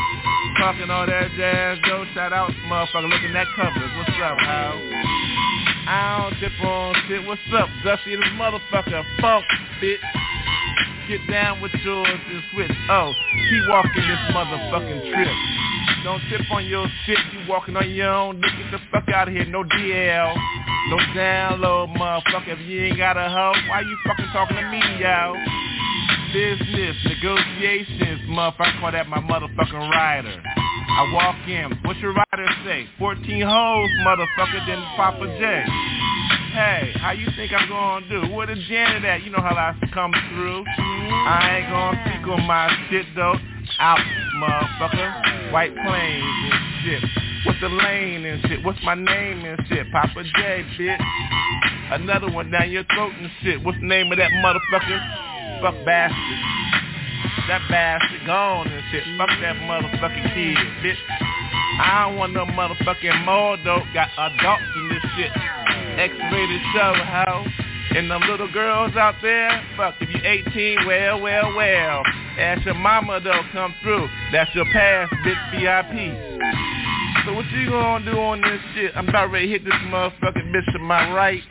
Talking 0.59 0.89
all 0.89 1.07
that 1.07 1.31
jazz, 1.37 1.79
though. 1.89 2.05
Shout 2.15 2.33
out, 2.33 2.51
motherfucker. 2.71 3.11
Looking 3.11 3.35
at 3.35 3.47
covers. 3.57 3.91
What's 3.97 4.11
up, 4.23 4.39
how? 4.39 4.79
I 5.89 6.31
don't 6.31 6.41
tip 6.41 6.53
on 6.65 6.95
shit. 7.09 7.27
What's 7.27 7.43
up, 7.53 7.69
Dusty? 7.85 8.17
This 8.17 8.25
motherfucker 8.39 9.03
funk, 9.21 9.45
bitch. 9.83 9.99
Get 11.09 11.21
down 11.31 11.61
with 11.61 11.73
yours 11.85 12.09
and 12.09 12.43
switch. 12.53 12.71
Oh, 12.91 13.13
he 13.35 13.67
walking 13.69 14.03
this 14.07 14.19
motherfucking 14.31 15.13
trip. 15.13 15.29
Don't 16.05 16.21
tip 16.31 16.43
on 16.51 16.65
your 16.67 16.87
shit. 17.05 17.19
You 17.33 17.49
walking 17.49 17.77
on 17.77 17.91
your 17.91 18.11
own. 18.11 18.41
Nigga, 18.41 18.71
get 18.71 18.71
the 18.73 18.79
fuck 18.91 19.09
out 19.09 19.29
of 19.29 19.35
here. 19.35 19.45
No 19.47 19.65
DL. 19.65 20.35
No 20.91 20.97
download, 21.19 21.97
motherfucker. 21.97 22.55
If 22.55 22.61
you 22.61 22.85
ain't 22.85 22.97
got 22.97 23.17
a 23.17 23.29
hoe, 23.29 23.55
why 23.69 23.81
you 23.81 23.97
fucking 24.07 24.27
talking 24.33 24.57
to 24.57 24.71
me, 24.71 24.81
yo? 25.01 25.35
Business, 26.33 26.97
negotiations, 27.05 28.23
motherfucker. 28.31 28.77
I 28.77 28.81
call 28.81 28.93
that 28.93 29.09
my 29.09 29.19
motherfucking 29.19 29.91
rider. 29.91 30.43
I 30.45 31.13
walk 31.13 31.49
in. 31.49 31.79
What's 31.85 32.01
your 32.01 32.15
rider 32.15 32.49
say? 32.65 32.87
14 32.99 33.43
hoes, 33.43 33.91
motherfucker, 34.07 34.67
then 34.67 34.83
Papa 34.97 35.27
J. 35.39 35.65
Hey, 36.57 36.91
how 36.97 37.11
you 37.13 37.29
think 37.37 37.53
I'm 37.53 37.69
gonna 37.69 38.09
do? 38.09 38.33
Where 38.33 38.47
the 38.47 38.57
Janet 38.57 39.05
at? 39.05 39.23
You 39.23 39.31
know 39.31 39.45
how 39.45 39.53
I 39.53 39.77
come 39.93 40.11
through. 40.33 40.65
I 40.65 41.61
ain't 41.61 41.69
gonna 41.69 42.01
speak 42.01 42.27
on 42.33 42.49
my 42.49 42.73
shit 42.89 43.05
though. 43.15 43.37
Out, 43.79 44.01
motherfucker. 44.41 45.53
White 45.53 45.77
plains 45.77 46.25
and 46.25 46.65
shit. 46.81 47.03
What's 47.45 47.61
the 47.61 47.69
lane 47.69 48.25
and 48.25 48.41
shit? 48.49 48.65
What's 48.65 48.83
my 48.85 48.95
name 48.95 49.45
and 49.45 49.61
shit? 49.69 49.85
Papa 49.93 50.25
J, 50.25 50.65
bitch. 50.81 50.97
Another 51.93 52.33
one 52.33 52.51
down 52.51 52.71
your 52.71 52.85
throat 52.85 53.13
and 53.21 53.31
shit. 53.43 53.63
What's 53.63 53.77
the 53.79 53.87
name 53.87 54.11
of 54.11 54.17
that 54.17 54.31
motherfucker? 54.41 55.61
Fuck 55.61 55.85
bastard. 55.85 56.41
That 57.49 57.69
bastard 57.69 58.25
gone 58.25 58.69
and 58.69 58.83
shit. 58.91 59.05
Fuck 59.19 59.29
that 59.43 59.57
motherfucking 59.57 60.33
kid, 60.33 60.57
bitch. 60.81 60.97
I 61.85 62.07
don't 62.09 62.17
want 62.17 62.33
no 62.33 62.47
motherfucking 62.47 63.27
more 63.27 63.59
though. 63.63 63.83
Got 63.93 64.09
adults 64.17 64.65
in 64.75 64.89
this 64.89 65.05
shit. 65.19 65.33
X-rated 65.97 66.61
show, 66.75 66.95
ho. 66.95 67.45
And 67.97 68.11
them 68.11 68.21
little 68.29 68.53
girls 68.53 68.95
out 68.97 69.15
there, 69.23 69.49
fuck, 69.77 69.95
if 70.01 70.09
you 70.11 70.21
18, 70.23 70.87
well, 70.87 71.21
well, 71.21 71.57
well. 71.57 72.03
Ask 72.39 72.67
your 72.67 72.75
mama 72.75 73.21
though, 73.21 73.41
come 73.53 73.75
through. 73.83 74.07
That's 74.33 74.55
your 74.55 74.67
pass, 74.67 75.09
bitch, 75.25 75.51
VIP. 75.53 76.13
So 77.25 77.33
what 77.33 77.47
you 77.53 77.71
gonna 77.71 78.05
do 78.05 78.19
on 78.19 78.43
this 78.43 78.61
shit? 78.75 78.93
I'm 78.95 79.09
about 79.09 79.31
ready 79.31 79.47
to 79.47 79.53
hit 79.53 79.65
this 79.65 79.73
motherfucking 79.89 80.53
bitch 80.53 80.73
to 80.73 80.79
my 80.79 81.11
right. 81.13 81.43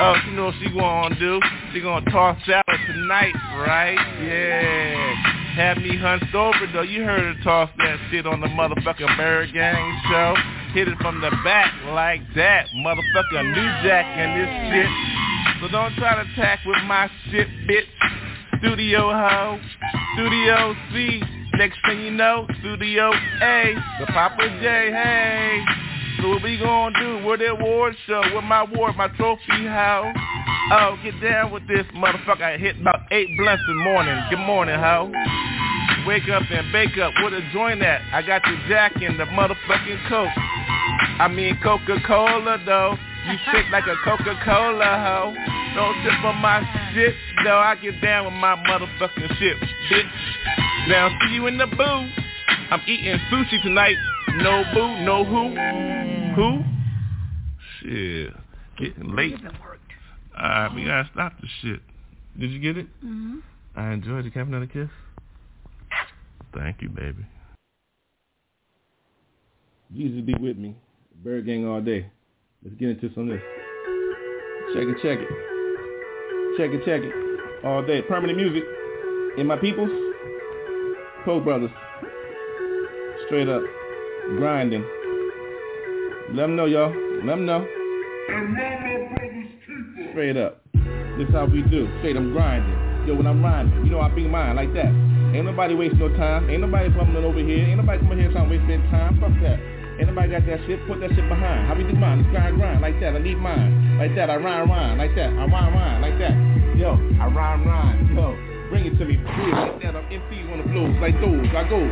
Oh, 0.00 0.14
you 0.26 0.32
know 0.32 0.46
what 0.46 0.54
she 0.62 0.70
gonna 0.70 1.18
do? 1.18 1.38
She 1.72 1.80
gonna 1.80 2.10
toss 2.10 2.38
salad 2.46 2.64
tonight, 2.86 3.34
right? 3.58 3.98
Yeah. 4.22 5.43
Have 5.56 5.78
me 5.78 5.96
hunched 5.96 6.34
over 6.34 6.66
though. 6.72 6.82
You 6.82 7.04
heard 7.04 7.36
her 7.36 7.44
toss 7.44 7.70
that 7.78 7.98
shit 8.10 8.26
on 8.26 8.40
the 8.40 8.48
motherfucking 8.48 9.16
Bird 9.16 9.52
Gang 9.52 10.00
show. 10.10 10.34
Hit 10.72 10.88
it 10.88 10.98
from 10.98 11.20
the 11.20 11.30
back 11.44 11.72
like 11.90 12.22
that. 12.34 12.66
Motherfucker, 12.74 13.54
new 13.54 13.86
jack 13.86 14.04
in 14.18 14.34
this 14.34 14.50
shit. 14.74 15.60
So 15.62 15.68
don't 15.68 15.94
try 15.94 16.16
to 16.22 16.28
attack 16.32 16.58
with 16.66 16.82
my 16.86 17.08
shit, 17.30 17.46
bitch. 17.68 17.86
Studio 18.58 19.12
ho. 19.12 19.60
Studio 20.14 20.74
C. 20.92 21.22
Next 21.56 21.78
thing 21.86 22.00
you 22.00 22.10
know, 22.10 22.48
Studio 22.58 23.12
A. 23.12 23.74
The 24.00 24.06
Papa 24.06 24.58
J, 24.60 24.90
hey. 24.90 25.64
So 26.20 26.30
what 26.30 26.42
we 26.42 26.58
gonna 26.58 26.98
do? 26.98 27.24
Where 27.24 27.36
the 27.36 27.50
award 27.50 27.94
show? 28.08 28.22
With 28.34 28.42
my 28.42 28.62
award, 28.62 28.96
my 28.96 29.06
trophy, 29.08 29.66
how? 29.66 30.12
Oh, 30.72 30.96
get 31.04 31.20
down 31.20 31.52
with 31.52 31.68
this 31.68 31.84
motherfucker. 31.94 32.42
I 32.42 32.56
hit 32.56 32.80
about 32.80 33.00
eight 33.12 33.28
blunts 33.38 33.62
in 33.68 33.76
the 33.76 33.84
morning. 33.84 34.18
Good 34.30 34.38
morning, 34.38 34.74
how? 34.74 35.12
Wake 36.06 36.28
up 36.28 36.42
and 36.50 36.70
bake 36.72 36.98
up. 36.98 37.14
Where 37.14 37.30
the 37.30 37.40
joint 37.52 37.82
at? 37.82 38.02
I 38.12 38.20
got 38.22 38.42
the 38.42 38.56
jack 38.68 38.92
and 38.96 39.18
the 39.18 39.24
motherfucking 39.24 40.08
coke. 40.08 40.28
I 41.18 41.28
mean 41.28 41.58
Coca-Cola, 41.62 42.62
though. 42.66 42.96
You 43.26 43.38
sick 43.52 43.64
like 43.72 43.86
a 43.86 43.96
Coca-Cola, 44.04 44.84
ho. 44.84 45.32
Don't 45.74 46.02
tip 46.02 46.24
on 46.24 46.36
my 46.36 46.60
shit, 46.92 47.14
though. 47.42 47.58
I 47.58 47.76
get 47.76 48.00
down 48.02 48.26
with 48.26 48.34
my 48.34 48.54
motherfucking 48.54 49.38
shit, 49.38 49.56
bitch. 49.90 50.10
Now 50.88 51.08
see 51.22 51.34
you 51.34 51.46
in 51.46 51.56
the 51.56 51.66
boo. 51.66 52.08
I'm 52.70 52.80
eating 52.86 53.18
sushi 53.32 53.62
tonight. 53.62 53.96
No 54.36 54.62
boo, 54.74 55.04
no 55.04 55.24
who. 55.24 55.54
Who? 56.34 56.64
Shit. 57.80 58.34
Getting 58.76 59.14
late. 59.16 59.40
Alright, 60.36 60.74
we 60.74 60.84
gotta 60.84 61.08
stop 61.12 61.40
the 61.40 61.46
shit. 61.62 61.80
Did 62.38 62.50
you 62.50 62.58
get 62.58 62.76
it? 62.76 62.86
Mm-hmm. 63.04 63.38
I 63.76 63.92
enjoyed 63.92 64.26
it. 64.26 64.32
Can 64.32 64.40
I 64.40 64.44
have 64.44 64.48
another 64.48 64.66
kiss? 64.66 64.90
Thank 66.54 66.82
you, 66.82 66.88
baby. 66.88 67.26
Jesus 69.92 70.20
be 70.22 70.34
with 70.34 70.56
me. 70.56 70.76
Bird 71.22 71.46
gang 71.46 71.66
all 71.66 71.80
day. 71.80 72.06
Let's 72.62 72.76
get 72.76 72.90
into 72.90 73.12
some 73.14 73.30
of 73.30 73.36
this. 73.36 73.42
Check 74.74 74.84
it, 74.88 74.96
check 75.02 75.18
it. 75.20 75.28
Check 76.56 76.70
it, 76.70 76.84
check 76.84 77.02
it. 77.02 77.64
All 77.64 77.84
day. 77.84 78.02
Permanent 78.02 78.38
Muzik. 78.38 78.64
In 79.38 79.46
my 79.46 79.56
peoples. 79.56 79.90
Poe 81.24 81.40
Brothers. 81.40 81.70
Straight 83.26 83.48
up. 83.48 83.62
Grinding. 84.36 84.84
Let 86.30 86.42
them 86.42 86.56
know, 86.56 86.66
y'all. 86.66 86.94
Let 87.24 87.36
them 87.36 87.46
know. 87.46 87.66
Straight 90.12 90.36
up. 90.36 90.62
This 91.18 91.28
how 91.32 91.46
we 91.46 91.62
do. 91.62 91.88
Straight, 91.98 92.16
I'm 92.16 92.32
grinding. 92.32 93.06
Yo, 93.06 93.14
when 93.14 93.26
I'm 93.26 93.44
rhyming, 93.44 93.84
you 93.84 93.92
know 93.92 94.00
I 94.00 94.08
be 94.08 94.26
mine 94.26 94.56
like 94.56 94.72
that. 94.74 95.13
Ain't 95.34 95.46
nobody 95.46 95.74
wasting 95.74 95.98
no 95.98 96.08
time. 96.14 96.48
Ain't 96.48 96.62
nobody 96.62 96.88
bumming 96.94 97.24
over 97.24 97.42
here. 97.42 97.66
Ain't 97.66 97.78
nobody 97.82 97.98
coming 97.98 98.18
here 98.22 98.30
trying 98.30 98.46
to 98.48 98.52
waste 98.54 98.66
their 98.70 98.78
time. 98.94 99.18
Fuck 99.18 99.34
that. 99.42 99.58
Ain't 99.98 100.06
nobody 100.06 100.30
got 100.30 100.46
that 100.46 100.62
shit. 100.66 100.78
Put 100.86 101.02
that 101.02 101.10
shit 101.10 101.26
behind. 101.26 101.66
How 101.66 101.74
we 101.74 101.82
do 101.82 101.94
mine? 101.98 102.22
Just 102.22 102.30
grind, 102.30 102.54
grind 102.54 102.80
like 102.80 102.98
that. 103.02 103.14
I 103.14 103.18
need 103.18 103.38
mine. 103.42 103.98
Like 103.98 104.14
that. 104.14 104.30
I 104.30 104.36
rhyme, 104.38 104.70
rhyme. 104.70 104.98
Like 104.98 105.14
that. 105.18 105.30
I 105.34 105.44
rhyme, 105.50 105.74
rhyme. 105.74 105.98
Like 106.02 106.18
that. 106.22 106.34
Yo, 106.78 106.94
I 107.18 107.26
rhyme, 107.30 107.66
rhyme. 107.66 108.14
Yo, 108.14 108.34
bring 108.70 108.86
it 108.86 108.94
to 108.98 109.04
me. 109.06 109.18
Do 109.18 109.44
like 109.54 109.82
that. 109.82 109.94
I'm 109.98 110.06
MCs 110.06 110.46
on 110.54 110.58
the 110.62 110.66
flows 110.70 110.94
like 111.02 111.18
those. 111.18 111.46
I 111.50 111.66
go. 111.66 111.82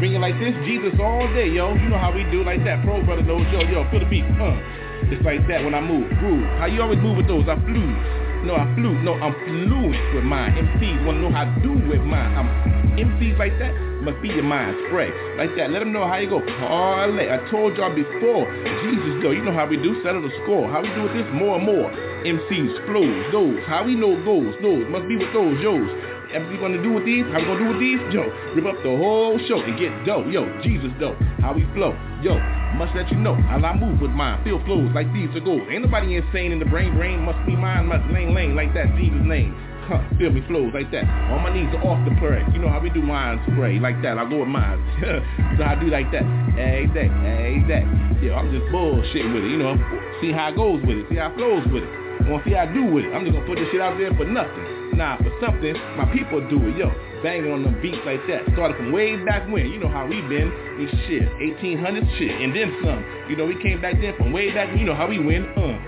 Bring 0.00 0.12
it 0.16 0.20
like 0.20 0.36
this. 0.40 0.52
Jesus 0.68 0.92
all 1.00 1.24
day, 1.32 1.48
yo. 1.48 1.72
You 1.72 1.88
know 1.88 2.00
how 2.00 2.12
we 2.12 2.24
do 2.28 2.44
like 2.44 2.60
that. 2.64 2.84
Pro 2.84 3.00
brother 3.04 3.24
knows. 3.24 3.44
Yo, 3.52 3.60
yo, 3.72 3.88
feel 3.88 4.00
the 4.00 4.08
beat. 4.08 4.24
huh? 4.36 4.52
It's 5.08 5.24
like 5.24 5.44
that 5.48 5.64
when 5.64 5.72
I 5.72 5.80
move. 5.80 6.08
Groove. 6.20 6.44
How 6.60 6.68
you 6.68 6.80
always 6.80 7.00
move 7.00 7.16
with 7.16 7.28
those? 7.28 7.44
I 7.48 7.56
flew. 7.64 7.88
No, 8.44 8.56
I 8.56 8.66
flew. 8.74 8.98
No, 9.02 9.14
I'm 9.14 9.34
fluent 9.44 10.14
with 10.14 10.24
mine. 10.24 10.52
MCs 10.52 11.06
wanna 11.06 11.20
know 11.20 11.30
how 11.30 11.42
I 11.42 11.58
do 11.62 11.72
with 11.72 12.02
mine. 12.02 12.36
I'm 12.36 12.72
MCs 12.98 13.38
like 13.38 13.58
that 13.58 13.72
must 14.02 14.20
be 14.20 14.28
your 14.28 14.42
mind 14.42 14.76
spray 14.88 15.08
like 15.38 15.54
that. 15.56 15.70
Let 15.70 15.78
them 15.78 15.92
know 15.92 16.06
how 16.06 16.18
you 16.18 16.28
go 16.28 16.40
parlay. 16.58 17.30
I 17.30 17.38
told 17.50 17.78
y'all 17.78 17.94
before. 17.94 18.50
Jesus, 18.82 19.22
though, 19.22 19.30
you 19.30 19.42
know 19.42 19.54
how 19.54 19.66
we 19.66 19.76
do. 19.76 20.02
Settle 20.02 20.22
the 20.22 20.34
score. 20.42 20.68
How 20.68 20.82
we 20.82 20.88
do 20.92 21.02
with 21.06 21.14
this 21.14 21.26
more 21.32 21.56
and 21.56 21.64
more. 21.64 21.88
MCs, 22.26 22.86
flows, 22.86 23.32
those. 23.32 23.62
How 23.66 23.84
we 23.86 23.94
know 23.94 24.18
goes, 24.24 24.54
those. 24.60 24.84
Must 24.90 25.06
be 25.06 25.16
with 25.16 25.32
those, 25.32 25.56
yo's. 25.62 25.88
And 26.32 26.48
we 26.48 26.56
gonna 26.56 26.82
do 26.82 26.92
with 26.92 27.04
these? 27.04 27.24
How 27.28 27.38
we 27.38 27.44
gonna 27.44 27.60
do 27.60 27.68
with 27.68 27.80
these? 27.80 28.00
Yo, 28.08 28.24
rip 28.56 28.64
up 28.64 28.80
the 28.82 28.88
whole 28.96 29.36
show 29.48 29.60
and 29.60 29.76
get 29.78 29.92
dope. 30.08 30.24
Yo, 30.32 30.48
Jesus 30.64 30.88
though, 30.98 31.12
how 31.44 31.52
we 31.52 31.68
flow. 31.76 31.92
Yo, 32.24 32.40
must 32.80 32.96
let 32.96 33.10
you 33.12 33.18
know 33.18 33.34
how 33.36 33.60
I 33.60 33.76
move 33.76 34.00
with 34.00 34.12
mine. 34.12 34.42
Feel 34.44 34.64
flows 34.64 34.88
like 34.94 35.12
these 35.12 35.28
are 35.36 35.44
gold. 35.44 35.68
Ain't 35.68 35.84
nobody 35.84 36.16
insane 36.16 36.52
in 36.52 36.58
the 36.58 36.64
brain. 36.64 36.96
Brain 36.96 37.20
must 37.20 37.36
be 37.44 37.54
mine. 37.54 37.86
Must 37.86 38.08
lane 38.12 38.32
lane 38.32 38.56
like 38.56 38.72
that. 38.72 38.96
Jesus 38.96 39.20
name. 39.20 39.52
Huh, 39.92 40.00
feel 40.16 40.30
me 40.30 40.40
flows 40.48 40.72
like 40.72 40.88
that. 40.92 41.04
All 41.28 41.40
my 41.40 41.52
knees 41.52 41.68
are 41.76 41.84
off 41.84 42.00
the 42.08 42.14
play. 42.16 42.40
You 42.54 42.64
know 42.64 42.70
how 42.72 42.80
we 42.80 42.88
do 42.88 43.02
mine 43.02 43.42
spray 43.52 43.78
like 43.78 44.00
that. 44.00 44.16
I 44.16 44.24
go 44.24 44.40
with 44.40 44.48
mine. 44.48 44.80
so 45.58 45.64
I 45.64 45.76
do 45.76 45.92
like 45.92 46.08
that. 46.12 46.24
Every 46.56 46.88
day, 46.96 47.12
every 47.12 47.64
day. 47.68 47.84
Yeah, 48.24 48.40
I'm 48.40 48.48
just 48.48 48.72
bullshitting 48.72 49.34
with 49.34 49.44
it. 49.44 49.50
You 49.52 49.58
know, 49.58 49.76
see 50.22 50.32
how 50.32 50.48
it 50.48 50.56
goes 50.56 50.80
with 50.80 50.96
it. 50.96 51.06
See 51.10 51.16
how 51.16 51.28
it 51.28 51.36
flows 51.36 51.66
with 51.68 51.84
it. 51.84 51.92
I 52.24 52.30
want 52.30 52.44
to 52.44 52.50
see 52.50 52.54
how 52.54 52.64
I 52.64 52.72
do 52.72 52.86
with 52.88 53.04
it. 53.04 53.12
I'm 53.12 53.26
just 53.26 53.34
gonna 53.34 53.46
put 53.46 53.58
this 53.58 53.68
shit 53.68 53.82
out 53.82 53.98
there 53.98 54.14
for 54.14 54.24
nothing. 54.24 54.81
Nah, 54.94 55.16
for 55.16 55.32
something, 55.40 55.72
my 55.96 56.04
people 56.12 56.46
do 56.48 56.60
it, 56.68 56.76
yo. 56.76 56.92
Banging 57.22 57.50
on 57.50 57.62
them 57.62 57.80
beats 57.80 58.02
like 58.04 58.20
that. 58.28 58.44
Started 58.52 58.76
from 58.76 58.92
way 58.92 59.16
back 59.24 59.48
when. 59.48 59.70
You 59.70 59.78
know 59.78 59.88
how 59.88 60.06
we 60.06 60.20
been. 60.22 60.52
We 60.76 60.86
shit. 61.06 61.24
1800s 61.40 62.18
shit. 62.18 62.30
And 62.40 62.54
then 62.54 62.76
some. 62.84 63.00
You 63.28 63.36
know, 63.36 63.46
we 63.46 63.60
came 63.62 63.80
back 63.80 63.94
then 64.00 64.14
from 64.16 64.32
way 64.32 64.52
back. 64.52 64.76
You 64.76 64.84
know 64.84 64.94
how 64.94 65.08
we 65.08 65.18
win. 65.18 65.46
Uh. 65.56 65.78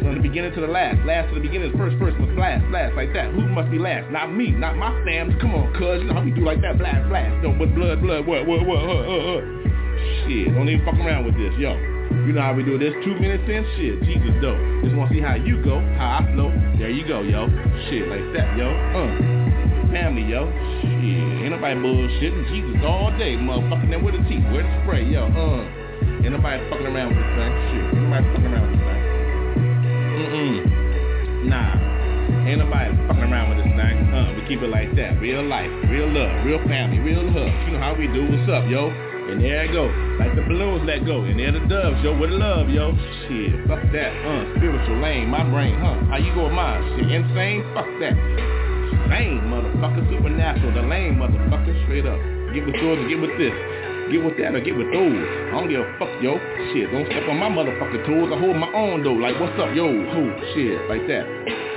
From 0.00 0.14
the 0.16 0.20
beginning 0.20 0.52
to 0.54 0.60
the 0.60 0.66
last. 0.66 1.04
Last 1.04 1.28
to 1.28 1.34
the 1.34 1.40
beginning. 1.40 1.76
First 1.76 1.98
person 1.98 2.24
was 2.24 2.34
blast, 2.36 2.64
blast 2.70 2.94
like 2.94 3.12
that. 3.12 3.32
Who 3.34 3.42
must 3.48 3.70
be 3.70 3.78
last? 3.78 4.10
Not 4.10 4.32
me. 4.32 4.50
Not 4.50 4.76
my 4.76 4.92
fam. 5.04 5.36
Come 5.40 5.54
on, 5.54 5.72
cuz. 5.74 6.00
You 6.00 6.08
know 6.08 6.14
how 6.14 6.24
we 6.24 6.30
do 6.30 6.44
like 6.44 6.62
that. 6.62 6.78
Blast, 6.78 7.08
blast. 7.08 7.42
No, 7.42 7.52
but 7.52 7.74
blood, 7.74 8.00
blood. 8.00 8.26
What, 8.26 8.46
what, 8.46 8.64
what, 8.64 8.78
uh, 8.78 9.04
uh, 9.04 9.36
uh. 9.36 9.40
Shit. 10.24 10.54
Don't 10.54 10.68
even 10.68 10.84
fuck 10.86 10.94
around 10.94 11.26
with 11.26 11.36
this, 11.36 11.52
yo. 11.58 11.93
You 12.26 12.32
know 12.32 12.42
how 12.42 12.54
we 12.54 12.62
do 12.62 12.78
this. 12.78 12.94
Two 13.04 13.14
minutes 13.18 13.44
in, 13.50 13.66
shit. 13.76 14.02
Jesus, 14.06 14.32
though. 14.40 14.56
Just 14.82 14.94
want 14.96 15.10
to 15.10 15.16
see 15.16 15.20
how 15.20 15.34
you 15.34 15.62
go, 15.62 15.80
how 15.98 16.22
I 16.22 16.32
flow. 16.32 16.48
There 16.78 16.88
you 16.88 17.06
go, 17.06 17.20
yo. 17.20 17.46
Shit, 17.90 18.08
like 18.08 18.24
that, 18.32 18.56
yo. 18.56 18.70
Uh. 18.70 19.92
Family, 19.92 20.24
yo. 20.24 20.48
Shit. 20.80 21.44
Ain't 21.44 21.52
nobody 21.52 21.76
bullshitting. 21.76 22.48
Jesus 22.48 22.80
all 22.86 23.12
day, 23.18 23.36
motherfucking 23.36 23.90
them 23.90 24.02
with 24.02 24.14
a 24.14 24.22
teeth. 24.24 24.46
Where 24.54 24.62
the 24.62 24.72
spray, 24.82 25.04
yo. 25.04 25.26
Uh. 25.28 25.66
Ain't 26.24 26.32
nobody 26.32 26.56
fucking 26.70 26.86
around 26.88 27.12
with 27.12 27.20
this 27.20 27.30
thing. 27.36 27.52
Shit. 27.68 27.84
Ain't 27.92 28.02
nobody 28.08 28.24
fucking 28.32 28.50
around 28.50 28.66
with 28.70 28.80
this 28.80 28.86
thing. 28.88 29.02
Mm-mm. 30.24 31.44
Nah. 31.44 32.48
Ain't 32.48 32.58
nobody 32.58 32.88
fucking 33.08 33.28
around 33.28 33.52
with 33.52 33.58
this 33.60 33.72
thing. 33.76 33.96
Uh, 34.08 34.32
we 34.32 34.40
keep 34.48 34.62
it 34.62 34.70
like 34.72 34.94
that. 34.96 35.20
Real 35.20 35.44
life, 35.44 35.68
real 35.90 36.08
love, 36.08 36.44
real 36.44 36.60
family, 36.68 36.98
real 36.98 37.22
love. 37.22 37.52
You 37.68 37.76
know 37.76 37.80
how 37.80 37.94
we 37.96 38.08
do. 38.08 38.24
What's 38.24 38.48
up, 38.48 38.64
yo? 38.68 38.88
And 39.24 39.40
there 39.40 39.64
I 39.64 39.68
go. 39.72 39.88
Like 40.20 40.36
the 40.36 40.42
balloons 40.42 40.84
let 40.84 41.06
go. 41.06 41.24
And 41.24 41.40
there 41.40 41.52
the 41.52 41.64
doves, 41.64 41.96
yo, 42.04 42.12
with 42.18 42.30
the 42.30 42.36
love, 42.36 42.68
yo. 42.68 42.92
Shit, 43.24 43.56
fuck 43.66 43.80
that. 43.92 44.12
Uh, 44.12 44.56
spiritual 44.56 45.00
lane, 45.00 45.28
my 45.28 45.42
brain, 45.48 45.80
huh? 45.80 45.96
How 46.12 46.18
you 46.18 46.34
going 46.34 46.52
mine? 46.52 46.84
Shit, 47.00 47.10
insane? 47.10 47.64
Fuck 47.72 47.88
that. 48.04 48.14
Same, 49.08 49.48
motherfucker. 49.48 50.04
Supernatural, 50.12 50.74
the 50.76 50.84
lame 50.84 51.16
motherfucker. 51.16 51.72
Straight 51.88 52.04
up. 52.04 52.20
Get 52.52 52.66
with 52.68 52.76
yours 52.76 53.00
and 53.00 53.08
get 53.08 53.20
with 53.20 53.34
this. 53.40 53.56
Get 54.12 54.20
with 54.20 54.36
that 54.36 54.52
or 54.52 54.60
get 54.60 54.76
with 54.76 54.92
those. 54.92 55.24
I 55.48 55.56
don't 55.56 55.72
give 55.72 55.80
a 55.80 55.88
fuck, 55.96 56.12
yo. 56.20 56.36
Shit, 56.76 56.92
don't 56.92 57.08
step 57.08 57.24
on 57.24 57.40
my 57.40 57.48
motherfucking 57.48 58.04
toes. 58.04 58.28
I 58.28 58.36
hold 58.36 58.60
my 58.60 58.68
own, 58.76 59.02
though. 59.02 59.16
Like, 59.16 59.40
what's 59.40 59.56
up, 59.56 59.72
yo? 59.72 59.88
Oh, 59.88 60.28
Shit, 60.52 60.76
like 60.92 61.08
that. 61.08 61.24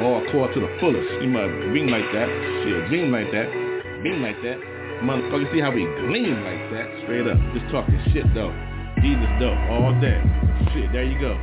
Hardcore 0.04 0.52
to 0.52 0.60
the 0.60 0.72
fullest. 0.84 1.08
You 1.24 1.32
must 1.32 1.52
dream 1.72 1.88
like 1.88 2.06
that. 2.12 2.28
Shit, 2.68 2.92
dream 2.92 3.12
like 3.16 3.32
that. 3.32 3.48
Beam 4.04 4.22
like 4.22 4.38
that. 4.44 4.77
Motherfucker, 5.06 5.52
see 5.54 5.62
how 5.62 5.70
we 5.70 5.86
gleam 6.08 6.42
like 6.42 6.64
that? 6.74 6.90
Straight 7.04 7.28
up. 7.28 7.38
Just 7.54 7.70
talking 7.70 8.02
shit, 8.14 8.26
though. 8.34 8.50
Jesus, 9.02 9.30
though. 9.40 9.54
All 9.70 9.94
day. 10.02 10.18
Shit, 10.74 10.92
there 10.92 11.06
you 11.06 11.20
go. 11.22 11.38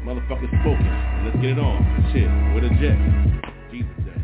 Motherfuckers 0.00 0.48
focus. 0.64 0.96
Let's 1.28 1.36
get 1.44 1.54
it 1.54 1.60
on. 1.60 1.76
Shit, 2.14 2.30
with 2.56 2.64
a 2.64 2.72
jet. 2.80 2.96
Jesus 3.68 3.92
day. 4.00 4.16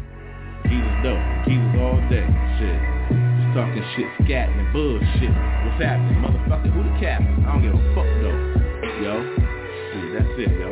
Jesus, 0.72 0.94
though. 1.04 1.20
Jesus 1.44 1.72
all 1.84 2.00
day. 2.08 2.24
Shit. 2.56 2.80
Just 3.12 3.50
talking 3.52 3.84
shit, 3.92 4.08
scatting 4.24 4.56
and 4.56 4.72
bullshit. 4.72 5.34
What's 5.68 5.76
happening? 5.84 6.16
Motherfucker, 6.24 6.72
who 6.72 6.80
the 6.88 6.94
captain? 6.96 7.44
I 7.44 7.52
don't 7.52 7.60
give 7.60 7.76
a 7.76 7.82
fuck, 7.92 8.08
though. 8.24 8.40
Yo. 9.04 9.14
Shit, 9.92 10.06
that's 10.16 10.32
it, 10.40 10.52
yo. 10.56 10.70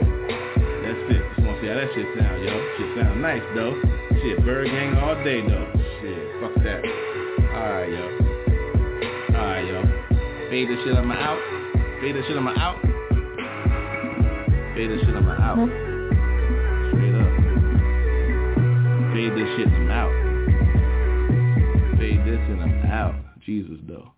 That's 0.88 1.04
it. 1.12 1.20
Just 1.20 1.44
want 1.44 1.52
to 1.52 1.60
see 1.60 1.68
how 1.68 1.76
that 1.76 1.90
shit 1.92 2.08
sound, 2.16 2.38
yo. 2.40 2.54
Shit 2.80 2.88
sound 2.96 3.20
nice, 3.20 3.44
though. 3.52 3.76
Shit, 4.24 4.40
bird 4.40 4.72
gang 4.72 4.96
all 4.96 5.20
day, 5.20 5.44
though. 5.44 5.68
Shit, 6.40 6.54
fuck 6.54 6.62
that. 6.64 6.84
Alright, 7.54 7.90
yo. 7.90 8.02
Alright, 9.36 9.66
yo. 9.66 9.82
Fade 10.50 10.68
this 10.68 10.78
shit 10.84 10.96
on 10.96 11.06
my 11.06 11.16
out. 11.16 11.38
Fade 12.00 12.16
this 12.16 12.24
shit 12.26 12.36
on 12.36 12.44
my 12.44 12.54
out. 12.56 12.80
Fade 14.74 14.90
this 14.90 15.00
shit 15.00 15.16
on 15.16 15.24
my 15.24 15.36
out. 15.36 15.68
Straight 16.90 17.14
up. 17.14 17.30
Fade 19.12 19.32
this 19.32 19.48
shit 19.56 19.68
on 19.68 19.90
out. 19.90 20.12
Fade 21.98 22.24
this 22.24 22.40
and 22.48 22.62
I'm 22.62 22.90
out. 22.90 23.14
Jesus, 23.44 23.78
though. 23.86 24.12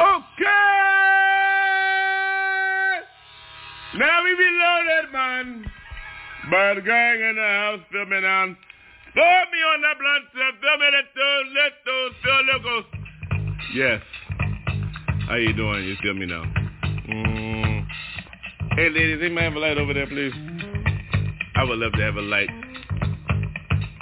Okay! 0.00 0.44
Now 3.98 4.24
we 4.24 4.30
reloaded, 4.30 5.12
man. 5.12 5.70
By 6.50 6.74
the 6.74 6.80
gang 6.80 7.20
in 7.20 7.36
the 7.36 7.42
house, 7.42 7.80
feel 7.90 8.06
me 8.06 8.20
Me 9.14 9.22
on 9.22 9.82
that 9.82 9.98
blunt. 9.98 10.24
Feel 10.32 10.78
me, 10.78 10.86
let 10.90 11.04
those, 11.14 11.46
let 11.54 11.72
those, 11.84 12.12
feel 12.22 12.40
locals. 12.52 12.84
Yes. 13.74 14.00
How 15.28 15.36
you 15.36 15.52
doing? 15.52 15.84
You 15.84 15.96
feel 16.02 16.14
me 16.14 16.26
now? 16.26 16.44
Mm. 17.08 17.86
Hey, 18.74 18.88
ladies, 18.88 19.18
anybody 19.22 19.44
have 19.44 19.54
a 19.54 19.58
light 19.58 19.76
over 19.76 19.92
there, 19.92 20.06
please? 20.06 20.32
I 21.56 21.64
would 21.64 21.78
love 21.78 21.92
to 21.92 22.00
have 22.00 22.16
a 22.16 22.22
light. 22.22 22.48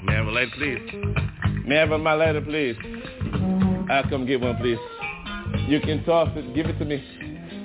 May 0.05 0.13
I 0.13 0.17
have 0.17 0.27
a 0.27 0.31
light, 0.31 0.49
please? 0.57 0.79
May 1.67 1.79
I 1.79 1.87
have 1.87 2.01
my 2.01 2.13
lighter, 2.15 2.41
please? 2.41 2.77
I'll 3.91 4.09
come 4.09 4.27
get 4.27 4.41
one, 4.41 4.57
please. 4.59 4.79
You 5.67 5.81
can 5.81 6.05
toss 6.05 6.29
it. 6.37 6.55
Give 6.55 6.67
it 6.67 6.79
to 6.79 6.85
me. 6.85 7.03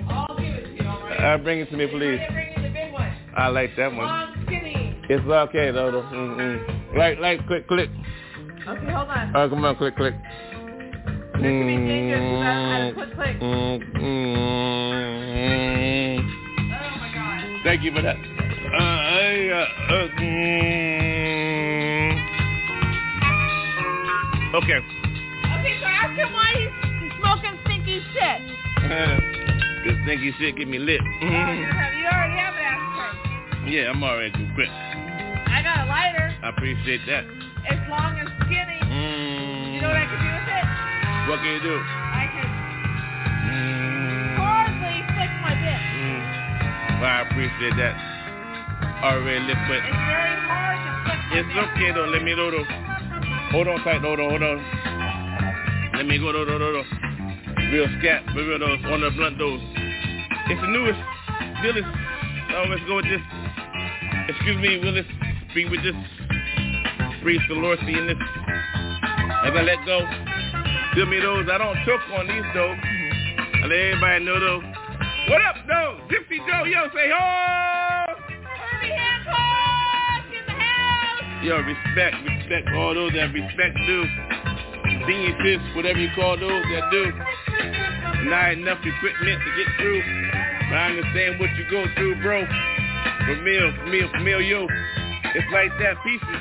I'll 0.10 0.36
give 0.36 0.46
it 0.48 0.64
to 0.64 0.84
you, 0.84 0.89
alright? 0.89 1.39
Uh, 1.39 1.43
bring 1.43 1.60
it 1.60 1.70
to 1.70 1.78
me, 1.78 1.86
please. 1.88 2.20
I'm 2.28 2.34
bringing 2.34 2.64
the 2.64 2.70
big 2.70 2.91
one. 2.91 3.14
I 3.38 3.48
like 3.50 3.76
that 3.78 3.91
one. 3.91 4.08
Long, 4.08 4.43
skinny. 4.48 4.98
It's 5.10 5.24
okay, 5.24 5.70
though. 5.70 5.91
though. 5.91 6.02
Mm-mm. 6.02 6.74
Like, 6.96 7.20
like, 7.20 7.46
click, 7.48 7.68
click. 7.68 7.89
Okay, 7.89 8.91
hold 8.91 9.10
on. 9.10 9.36
Oh, 9.36 9.50
come 9.50 9.66
on, 9.66 9.76
click, 9.76 9.98
click. 9.98 10.14
This 10.14 11.41
could 11.41 11.68
be 11.68 11.76
dangerous 11.76 12.24
because 12.24 12.41
I 12.41 12.48
had 12.72 12.88
to 12.88 12.93
click, 12.96 13.14
click. 13.16 13.36
Oh 13.41 13.80
my 16.98 17.12
god. 17.14 17.43
Thank 17.66 17.84
you 17.84 17.91
for 17.91 18.02
that. 18.02 18.16
Uh, 18.16 18.80
I, 18.80 19.50
uh, 19.52 19.68
uh, 19.93 20.08
mm. 20.22 20.56
Okay. 24.56 24.80
Okay, 24.80 25.76
so 25.82 25.86
ask 25.86 26.16
him 26.16 26.32
why 26.32 26.48
he's 26.56 26.72
smoking 27.20 27.60
stinky 27.66 28.00
shit. 28.14 28.39
this 29.84 29.98
stinky 30.04 30.32
shit 30.39 30.56
get 30.56 30.68
me 30.70 30.80
lit. 30.80 31.02
Oh, 31.02 31.26
you, 31.26 31.30
have, 31.30 31.93
you 31.93 32.06
already 32.08 32.39
have 32.39 32.56
an 32.56 32.64
ashtray. 32.64 33.70
yeah, 33.70 33.89
I'm 33.89 34.02
already 34.02 34.32
too 34.32 34.48
quick. 34.56 34.70
I 35.66 35.74
got 35.74 35.82
a 35.82 35.89
lighter. 35.89 36.28
I 36.45 36.49
appreciate 36.53 37.01
that. 37.09 37.26
It's 37.66 37.89
long 37.89 38.13
and 38.22 38.30
skinny. 38.45 38.78
Mm. 38.86 39.74
You 39.74 39.82
know 39.82 39.89
what 39.89 39.97
I 39.97 40.05
can 40.05 40.20
do 40.22 40.30
with 40.30 40.45
it? 40.53 40.66
What 41.26 41.38
can 41.41 41.49
you 41.57 41.61
do? 41.66 41.76
I 41.82 42.26
can 42.30 42.47
Mm. 43.45 44.38
hardly 44.38 44.95
flick 45.09 45.34
my 45.41 45.53
bit. 45.57 45.82
Mm. 45.82 47.01
Well, 47.01 47.09
I 47.09 47.22
appreciate 47.26 47.76
that. 47.82 47.95
Already 49.01 49.39
liquid. 49.49 49.82
It's 49.89 50.05
very 50.05 50.38
hard 50.45 50.78
to 50.86 50.91
flick 51.01 51.20
my 51.34 51.38
It's 51.41 51.49
bit. 51.49 51.66
okay 51.74 51.89
though. 51.97 52.05
Let 52.13 52.22
me 52.22 52.36
go 52.36 52.51
though. 52.53 52.66
Hold 53.57 53.68
on 53.68 53.82
tight, 53.84 54.01
hold 54.01 54.20
on, 54.20 54.30
hold 54.30 54.43
on. 54.43 54.57
Let 55.97 56.05
me 56.05 56.18
go 56.20 56.32
though, 56.34 56.45
though, 56.45 56.59
though. 56.59 56.86
Real 57.74 57.88
scat, 57.99 58.22
real 58.36 58.59
those 58.59 58.86
on 58.86 59.01
the 59.01 59.09
blunt 59.18 59.38
those. 59.39 59.61
It's 60.45 60.61
the 60.61 60.68
newest. 60.68 60.99
Willis. 61.63 61.86
Oh, 62.53 62.66
let's 62.70 62.84
go 62.86 62.97
with 62.97 63.05
this. 63.09 63.22
Excuse 64.30 64.57
me, 64.61 64.78
Willis. 64.84 65.05
Speak 65.56 65.72
with 65.72 65.84
this. 65.84 65.95
Breathe 67.24 67.39
the 67.47 67.56
Lord 67.56 67.80
in 67.80 68.08
this. 68.08 68.20
As 68.20 69.56
I 69.56 69.64
let 69.64 69.80
go. 69.88 70.03
Feel 70.93 71.06
me 71.06 71.22
those. 71.22 71.47
I 71.47 71.58
don't 71.58 71.80
choke 71.88 72.03
on 72.12 72.28
these 72.28 72.43
though. 72.51 72.76
I 72.76 73.64
let 73.64 73.80
everybody 73.80 74.26
know 74.26 74.36
though. 74.36 74.60
What 75.32 75.39
up 75.47 75.56
though? 75.64 76.03
Gypsy 76.12 76.43
Joe, 76.43 76.68
yo, 76.68 76.91
say 76.91 77.08
ho! 77.08 78.20
Herbie 78.20 78.99
Hancock 78.99 80.28
in 80.28 80.43
the 80.43 80.60
house. 80.60 81.24
Yo, 81.47 81.56
respect, 81.64 82.20
respect 82.28 82.68
all 82.76 82.93
those 82.93 83.14
that 83.14 83.32
respect 83.32 83.80
do. 83.88 84.03
Fists, 85.39 85.72
whatever 85.74 85.99
you 85.99 86.10
call 86.16 86.36
those 86.36 86.64
that 86.68 86.91
do. 86.91 87.16
Not 88.28 88.60
enough 88.60 88.84
equipment 88.84 89.39
to 89.39 89.49
get 89.56 89.72
through. 89.80 90.03
But 90.68 90.76
I 90.76 90.99
understand 90.99 91.39
what 91.39 91.56
you 91.56 91.64
go 91.72 91.86
through, 91.95 92.22
bro. 92.22 92.43
For 92.43 93.39
meal, 93.39 93.72
for 93.80 93.86
meal, 93.88 94.10
for 94.12 94.20
meal, 94.20 94.41
yo. 94.41 94.68
It's 95.36 95.51
like 95.51 95.71
that. 95.83 95.99
Pieces. 96.03 96.39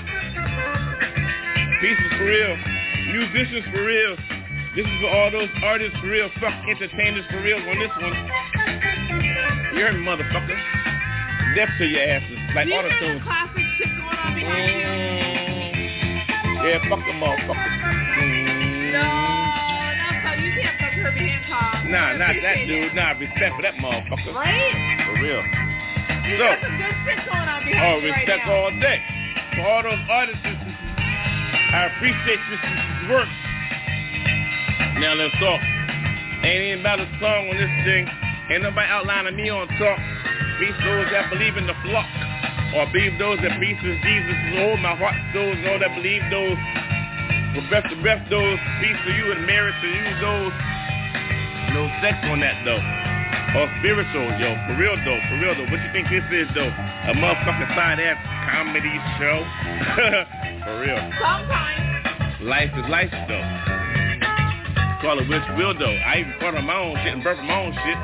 Pieces 1.82 2.10
for 2.16 2.24
real. 2.30 2.54
Musicians 3.10 3.66
for 3.74 3.82
real. 3.84 4.14
This 4.76 4.86
is 4.86 4.96
for 5.02 5.10
all 5.10 5.30
those 5.30 5.50
artists 5.62 5.98
for 6.00 6.08
real. 6.08 6.30
Fuck 6.40 6.54
entertainers 6.70 7.24
for 7.30 7.42
real 7.42 7.58
on 7.58 7.78
this 7.78 7.90
one. 7.98 8.14
You 9.74 9.82
heard 9.82 9.94
me, 9.98 10.06
motherfucker. 10.06 10.54
Death 11.54 11.70
to 11.78 11.84
your 11.86 12.02
asses. 12.02 12.38
Like 12.54 12.66
Do 12.66 12.72
you 12.72 12.78
auto 12.78 12.90
have 12.90 12.98
tune. 13.00 13.20
classic 13.22 13.66
shit 13.78 13.90
going 13.90 14.18
on 14.18 14.34
behind 14.34 14.74
you? 14.78 14.86
Mm. 14.86 16.62
Yeah, 16.62 16.78
fuck 16.88 17.02
them 17.06 17.18
motherfuckers. 17.18 17.74
Mm. 18.14 18.94
No, 18.94 19.02
no, 19.02 20.06
so 20.22 20.30
you 20.38 20.50
can't 20.54 20.78
fuck 20.78 20.94
Herbie 21.02 21.28
Hancock. 21.34 21.90
Nah, 21.90 22.14
not 22.14 22.34
that 22.42 22.62
Appreciate 22.62 22.66
dude. 22.66 22.94
Nah, 22.94 23.10
respect 23.18 23.52
for 23.58 23.62
that 23.62 23.74
motherfucker. 23.74 24.34
Right? 24.34 25.02
For 25.06 25.14
real. 25.22 25.42
You 26.24 26.38
So- 26.38 26.44
got 26.48 26.60
some 26.62 26.76
good 26.78 26.96
going 27.26 27.48
on 27.48 27.64
behind 27.64 27.84
Oh, 27.84 27.98
you 28.00 28.10
right 28.10 28.16
respect 28.24 28.46
now. 28.46 28.52
all 28.54 28.70
day. 28.80 28.98
For 29.54 29.62
all 29.68 29.82
those 29.82 30.00
artists, 30.08 30.46
I 30.46 31.84
appreciate 31.94 32.40
this, 32.50 32.60
this 32.60 33.08
work. 33.10 33.28
Now 34.98 35.14
let's 35.14 35.34
talk. 35.38 35.60
Ain't 36.44 36.62
even 36.62 36.80
about 36.80 37.00
a 37.00 37.08
song 37.20 37.50
on 37.50 37.56
this 37.56 37.84
thing. 37.84 38.08
Ain't 38.50 38.62
nobody 38.62 38.88
outlining 38.88 39.36
me 39.36 39.48
on 39.50 39.68
talk. 39.78 39.98
Peace 40.58 40.76
those 40.84 41.10
that 41.10 41.30
believe 41.30 41.56
in 41.56 41.66
the 41.66 41.74
flock. 41.84 42.06
Or 42.74 42.86
believe 42.92 43.18
those 43.18 43.38
that 43.40 43.58
peace 43.60 43.78
is 43.82 44.00
Jesus. 44.02 44.36
Lord, 44.54 44.80
my 44.80 44.94
heart 44.96 45.14
those, 45.32 45.56
all 45.68 45.78
that 45.78 45.94
believe 45.94 46.22
those. 46.30 46.58
For 47.54 47.62
breath 47.68 47.88
to 47.90 47.96
breath 48.02 48.22
those. 48.30 48.58
Peace 48.80 48.96
to 49.06 49.12
you 49.12 49.32
and 49.32 49.46
merit 49.46 49.74
to 49.80 49.88
you 49.88 50.04
those. 50.20 50.52
No 51.74 51.88
sex 52.02 52.16
on 52.24 52.40
that 52.40 52.64
though. 52.64 52.82
Or 53.54 53.70
spiritual, 53.78 54.34
yo. 54.42 54.50
For 54.66 54.74
real 54.74 54.98
though, 55.06 55.20
for 55.30 55.38
real 55.38 55.54
though. 55.54 55.70
What 55.70 55.78
you 55.78 55.90
think 55.94 56.10
this 56.10 56.26
is 56.34 56.50
though? 56.58 56.66
A 56.66 57.14
motherfucking 57.14 57.70
side 57.78 58.02
ass 58.02 58.18
comedy 58.50 58.90
show? 59.14 59.46
for 60.66 60.82
real. 60.82 60.98
Sometimes. 61.22 62.42
Life 62.42 62.74
is 62.74 62.82
life 62.90 63.14
though. 63.30 63.46
Call 65.06 65.22
it 65.22 65.28
which 65.30 65.46
will 65.54 65.70
though. 65.78 65.94
I 66.02 66.26
even 66.26 66.34
thought 66.42 66.58
of 66.58 66.64
my 66.66 66.74
own 66.74 66.98
shit 67.06 67.14
and 67.14 67.22
burped 67.22 67.46
my 67.46 67.54
own 67.62 67.70
shit. 67.78 67.98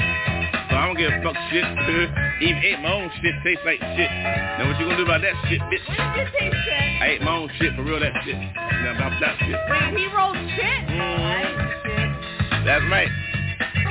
So 0.71 0.79
I 0.79 0.87
don't 0.87 0.95
give 0.95 1.11
a 1.11 1.19
fuck 1.19 1.35
shit. 1.51 1.67
even 2.47 2.63
ate 2.63 2.79
my 2.79 2.95
own 2.95 3.11
shit, 3.19 3.35
tastes 3.43 3.67
like 3.67 3.83
shit. 3.99 4.11
Now 4.55 4.71
what 4.71 4.79
you 4.79 4.87
gonna 4.87 5.03
do 5.03 5.03
about 5.03 5.19
that 5.27 5.35
shit, 5.51 5.59
bitch? 5.67 5.83
When 5.83 5.99
did 6.15 6.31
you 6.31 6.47
taste 6.47 6.63
shit? 6.63 7.03
I 7.03 7.19
ate 7.19 7.23
my 7.27 7.35
own 7.35 7.51
shit 7.59 7.75
for 7.75 7.83
real 7.83 7.99
that 7.99 8.15
shit. 8.23 8.39
Now 8.39 8.95
about 8.95 9.19
that 9.19 9.35
shit. 9.43 9.59
Wait, 9.67 9.99
he 9.99 10.07
rolled 10.15 10.39
shit? 10.55 10.81
Mm. 10.87 11.43
Ate 11.43 11.59
shit. 11.83 12.65
That's 12.71 12.87
right. 12.87 13.11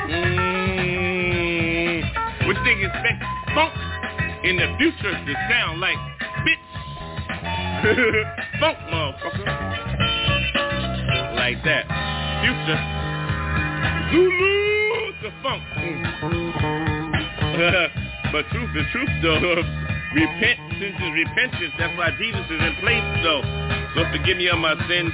Mm. 0.10 0.69
What 2.50 2.58
think 2.66 2.82
expect 2.82 3.22
funk 3.54 3.78
in 4.42 4.58
the 4.58 4.74
future 4.80 5.14
to 5.14 5.34
sound 5.54 5.80
like 5.80 5.96
bitch? 6.42 6.58
funk 8.60 8.78
motherfucker. 8.90 9.46
Like 11.38 11.62
that. 11.62 11.86
Future. 12.42 12.82
Zulu 14.10 15.14
to 15.22 15.30
funk. 15.46 15.62
but 18.34 18.50
truth 18.50 18.74
is 18.76 18.90
truth 18.94 19.14
though. 19.22 19.62
Repentance 20.16 20.82
is 20.82 20.98
repentance. 21.14 21.74
That's 21.78 21.96
why 22.00 22.10
Jesus 22.18 22.50
is 22.50 22.62
in 22.66 22.76
place 22.82 23.06
though. 23.22 23.44
So 23.94 24.10
forgive 24.10 24.38
me 24.38 24.50
of 24.50 24.58
my 24.58 24.74
sins. 24.90 25.14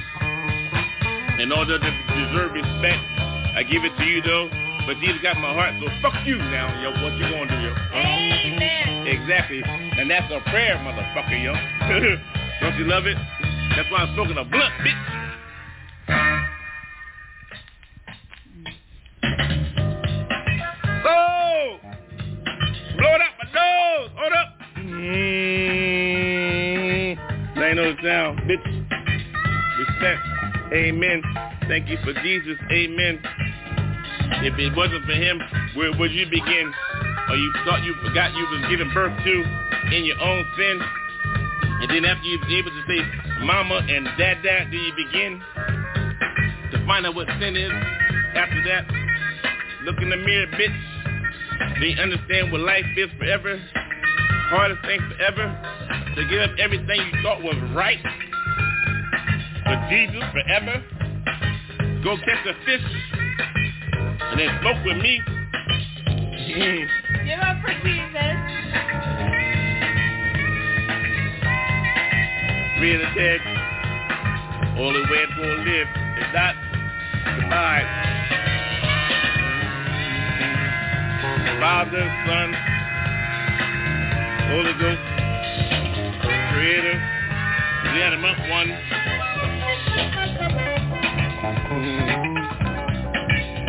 In 1.38 1.52
order 1.52 1.78
to 1.78 1.90
deserve 2.16 2.54
respect, 2.54 3.04
I 3.52 3.62
give 3.70 3.84
it 3.84 3.94
to 3.98 4.04
you 4.04 4.22
though. 4.22 4.48
But 4.86 4.98
Jesus 5.00 5.20
got 5.20 5.36
my 5.38 5.52
heart, 5.52 5.74
so 5.82 5.90
fuck 6.00 6.14
you 6.24 6.38
now, 6.38 6.70
yo. 6.80 6.90
What 7.02 7.18
you 7.18 7.28
gonna 7.28 7.50
do, 7.50 7.58
yo? 7.58 7.74
Amen. 7.92 9.06
Exactly. 9.08 9.60
And 9.66 10.08
that's 10.08 10.32
a 10.32 10.38
prayer, 10.48 10.76
motherfucker, 10.78 11.42
yo. 11.42 11.52
Don't 12.60 12.78
you 12.78 12.84
love 12.84 13.06
it? 13.06 13.16
That's 13.74 13.90
why 13.90 13.98
I'm 13.98 14.14
smoking 14.14 14.38
a 14.38 14.44
blunt, 14.44 14.72
bitch. 14.86 14.94
Oh! 21.04 21.78
Blow 22.96 23.14
it 23.14 23.20
up 23.20 23.34
my 23.42 23.46
nose! 23.52 24.10
Hold 24.14 24.32
up! 24.32 24.48
Mm. 24.78 25.56
That 27.56 27.64
ain't 27.66 27.76
no 27.76 27.96
sound, 28.04 28.38
bitch. 28.48 28.64
Respect. 29.80 30.22
Amen. 30.72 31.22
Thank 31.66 31.88
you 31.88 31.98
for 32.04 32.12
Jesus. 32.22 32.56
Amen. 32.70 33.20
If 34.44 34.58
it 34.58 34.76
wasn't 34.76 35.04
for 35.06 35.16
him, 35.16 35.40
where 35.74 35.96
would 35.96 36.12
you 36.12 36.26
begin? 36.26 36.72
Or 37.28 37.36
you 37.36 37.52
thought 37.64 37.82
you 37.82 37.94
forgot 38.04 38.34
you 38.36 38.44
was 38.52 38.64
giving 38.68 38.92
birth 38.92 39.16
to 39.24 39.34
in 39.96 40.04
your 40.04 40.20
own 40.20 40.44
sin? 40.56 40.80
And 41.80 41.90
then 41.90 42.04
after 42.04 42.26
you 42.28 42.38
was 42.38 42.52
able 42.52 42.70
to 42.70 42.82
say 42.84 43.00
mama 43.44 43.80
and 43.88 44.04
dad 44.18 44.42
dad, 44.44 44.70
do 44.70 44.76
you 44.76 44.92
begin 44.96 45.40
to 46.72 46.86
find 46.86 47.06
out 47.06 47.14
what 47.14 47.28
sin 47.40 47.56
is? 47.56 47.72
After 48.36 48.60
that, 48.68 48.84
look 49.84 49.96
in 50.02 50.10
the 50.10 50.16
mirror, 50.16 50.46
bitch. 50.52 51.80
Do 51.80 51.86
you 51.86 51.96
understand 51.96 52.52
what 52.52 52.60
life 52.60 52.84
is 52.96 53.08
forever? 53.18 53.60
Hardest 54.52 54.82
thing 54.84 55.00
forever? 55.16 55.48
To 56.14 56.28
give 56.28 56.40
up 56.40 56.50
everything 56.58 57.00
you 57.00 57.22
thought 57.22 57.42
was 57.42 57.56
right? 57.74 58.00
For 59.64 59.76
Jesus 59.88 60.22
forever? 60.32 60.84
Go 62.04 62.16
catch 62.18 62.46
a 62.46 62.54
fish 62.64 63.15
and 64.30 64.38
then 64.40 64.50
smoke 64.60 64.84
with 64.84 64.98
me? 64.98 65.20
Give 67.24 67.40
up 67.40 67.56
for 67.62 67.72
Jesus. 67.82 68.36
Real 72.80 73.00
dead. 73.14 73.40
Only 74.78 75.00
way 75.00 75.24
it's 75.24 75.34
gonna 75.34 75.64
live 75.64 75.88
is 76.18 76.30
not 76.34 76.54
goodbye. 77.40 77.84
Father, 81.58 82.04
Son, 82.26 82.54
Holy 84.50 84.74
Ghost, 84.78 85.04
Creator, 86.52 86.96
the 87.82 87.90
animate 88.04 88.40
one. 88.50 88.70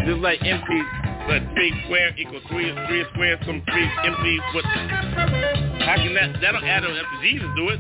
Just 0.08 0.20
like 0.22 0.40
empty, 0.42 0.82
but 1.28 1.44
three 1.54 1.74
square 1.84 2.16
equals 2.18 2.42
three, 2.48 2.74
three 2.88 3.04
squares 3.12 3.44
from 3.44 3.62
three 3.70 3.90
empty. 4.06 4.40
What? 4.54 4.64
How 4.64 5.96
can 5.98 6.14
that? 6.14 6.40
That 6.40 6.54
don't 6.54 6.64
add 6.64 6.86
up 6.86 6.92
to 6.92 7.22
Jesus 7.22 7.46
do 7.58 7.68
it. 7.68 7.80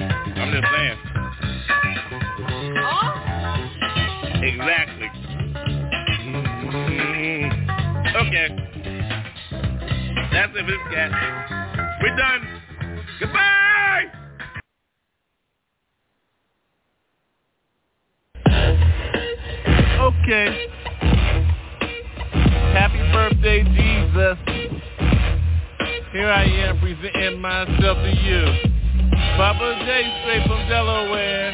I'm 0.00 0.50
just 0.50 0.66
saying. 0.74 0.98
Oh? 2.80 3.12
Exactly. 4.42 5.08
Mm. 6.24 7.52
Okay. 8.16 8.48
That's 10.32 10.52
it, 10.56 10.66
this 10.66 10.82
cat. 10.90 11.10
We're 12.00 12.16
done. 12.16 12.42
Goodbye. 13.20 13.58
Okay. 20.00 20.77
Birthday, 23.40 23.62
Jesus. 23.62 24.38
Here 26.12 26.28
I 26.28 26.42
am 26.42 26.80
presenting 26.80 27.40
myself 27.40 27.98
to 27.98 28.12
you. 28.24 28.42
Papa 29.36 29.78
J 29.86 30.20
straight 30.22 30.46
from 30.48 30.68
Delaware. 30.68 31.52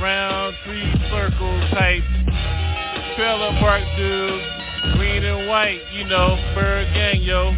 Round 0.00 0.56
tree 0.64 0.90
circle 1.10 1.60
type. 1.72 2.02
Trailer 3.16 3.52
park 3.60 3.82
dude. 3.98 4.96
Green 4.96 5.22
and 5.24 5.46
white, 5.46 5.80
you 5.92 6.04
know, 6.04 6.36
bird 6.54 6.88
gang, 6.94 7.20
yo. 7.20 7.52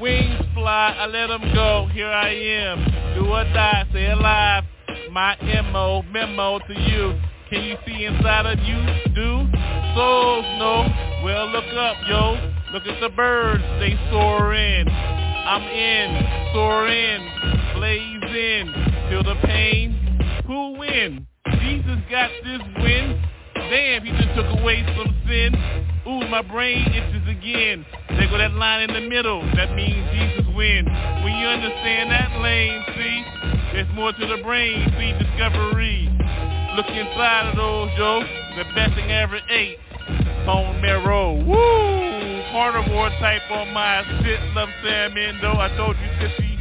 Wings 0.00 0.40
fly, 0.54 0.94
I 0.96 1.06
let 1.06 1.26
them 1.26 1.52
go. 1.52 1.88
Here 1.92 2.06
I 2.06 2.28
am. 2.28 3.14
Do 3.16 3.26
or 3.26 3.42
die, 3.42 3.86
stay 3.90 4.10
alive. 4.12 4.62
My 5.10 5.36
MO, 5.72 6.02
memo 6.02 6.60
to 6.60 6.80
you. 6.80 7.18
Can 7.50 7.64
you 7.64 7.76
see 7.84 8.04
inside 8.04 8.46
of 8.46 8.58
you? 8.60 9.14
Do? 9.14 9.48
Souls, 9.96 10.44
no. 10.60 11.05
Well, 11.22 11.48
look 11.50 11.64
up, 11.74 11.96
yo. 12.08 12.36
Look 12.72 12.86
at 12.86 13.00
the 13.00 13.08
birds, 13.08 13.64
they 13.80 13.98
soar 14.10 14.54
in. 14.54 14.88
I'm 14.88 15.62
in, 15.62 16.52
soar 16.52 16.88
in, 16.88 17.20
blaze 17.74 18.36
in. 18.36 18.74
Feel 19.08 19.22
the 19.22 19.36
pain? 19.44 20.42
Who 20.46 20.78
win? 20.78 21.26
Jesus 21.60 21.98
got 22.10 22.30
this 22.44 22.60
win. 22.82 23.22
Damn, 23.54 24.04
he 24.04 24.12
just 24.12 24.34
took 24.34 24.60
away 24.60 24.84
some 24.96 25.14
sin. 25.26 25.54
Ooh, 26.06 26.28
my 26.28 26.42
brain 26.42 26.86
itches 26.86 27.26
again. 27.28 27.86
There 28.10 28.28
go 28.28 28.38
that 28.38 28.52
line 28.54 28.90
in 28.90 28.94
the 28.94 29.08
middle. 29.08 29.40
That 29.56 29.74
means 29.74 30.06
Jesus 30.12 30.46
wins. 30.54 30.88
When 31.24 31.32
you 31.34 31.46
understand 31.46 32.10
that 32.10 32.40
lane, 32.42 32.82
see, 32.94 33.24
there's 33.72 33.90
more 33.94 34.12
to 34.12 34.26
the 34.26 34.42
brain. 34.42 34.86
See, 34.98 35.12
discovery. 35.18 36.10
Look 36.76 36.86
inside 36.86 37.50
of 37.50 37.56
those, 37.56 37.90
yo. 37.96 38.20
The 38.56 38.64
best 38.74 38.94
thing 38.94 39.10
I 39.10 39.22
ever 39.22 39.40
ate. 39.48 39.78
Bone 40.46 40.80
marrow. 40.80 41.34
Woo! 41.44 41.96
carnivore 42.56 43.10
type 43.20 43.42
on 43.50 43.70
my 43.74 44.02
shit. 44.22 44.40
Love 44.54 44.70
salmon 44.82 45.38
though. 45.42 45.60
I 45.60 45.68
told 45.76 45.96
you, 45.98 46.08
sissy, 46.16 46.56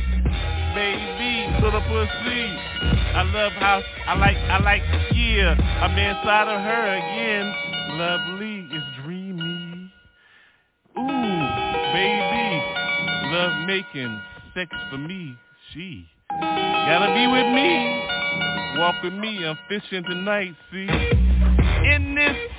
baby, 0.75 1.63
little 1.63 1.79
pussy. 1.87 2.43
I 3.15 3.23
love 3.33 3.53
how 3.53 3.81
I 4.07 4.15
like. 4.15 4.35
I 4.35 4.59
like. 4.59 4.81
Yeah, 5.15 5.55
I'm 5.55 5.97
inside 5.97 6.47
of 6.51 6.61
her 6.61 6.85
again. 6.99 7.45
Lovely, 7.97 8.67
it's 8.71 8.85
dreamy. 9.03 9.91
Ooh, 10.97 11.39
baby, 11.95 12.61
love 13.31 13.65
making 13.65 14.21
sex 14.53 14.69
for 14.91 14.97
me. 14.97 15.37
She 15.73 16.05
gotta 16.29 17.13
be 17.13 17.25
with 17.27 17.47
me. 17.55 18.79
Walk 18.79 19.01
with 19.01 19.13
me. 19.13 19.45
I'm 19.45 19.57
fishing 19.69 20.03
tonight. 20.03 20.55
See, 20.71 20.89
in 21.93 22.15
this. 22.15 22.54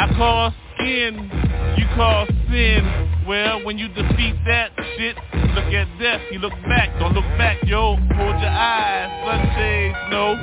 I 0.00 0.08
call 0.16 0.54
skin, 0.74 1.30
you 1.76 1.84
call 1.94 2.26
sin. 2.48 2.80
Well, 3.28 3.62
when 3.66 3.76
you 3.76 3.86
defeat 3.88 4.34
that 4.46 4.72
shit, 4.96 5.14
look 5.52 5.68
at 5.74 5.86
death, 6.00 6.22
you 6.32 6.38
look 6.38 6.54
back, 6.64 6.98
don't 6.98 7.12
look 7.12 7.28
back, 7.36 7.58
yo. 7.66 7.96
Hold 7.96 8.40
your 8.40 8.48
eyes, 8.48 9.12
sunshades, 9.28 9.98
no. 10.10 10.40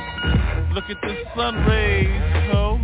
Look 0.76 0.84
at 0.91 1.01
the 1.01 1.18
sun 1.36 1.55
rays, 1.66 2.51
ho. 2.51 2.78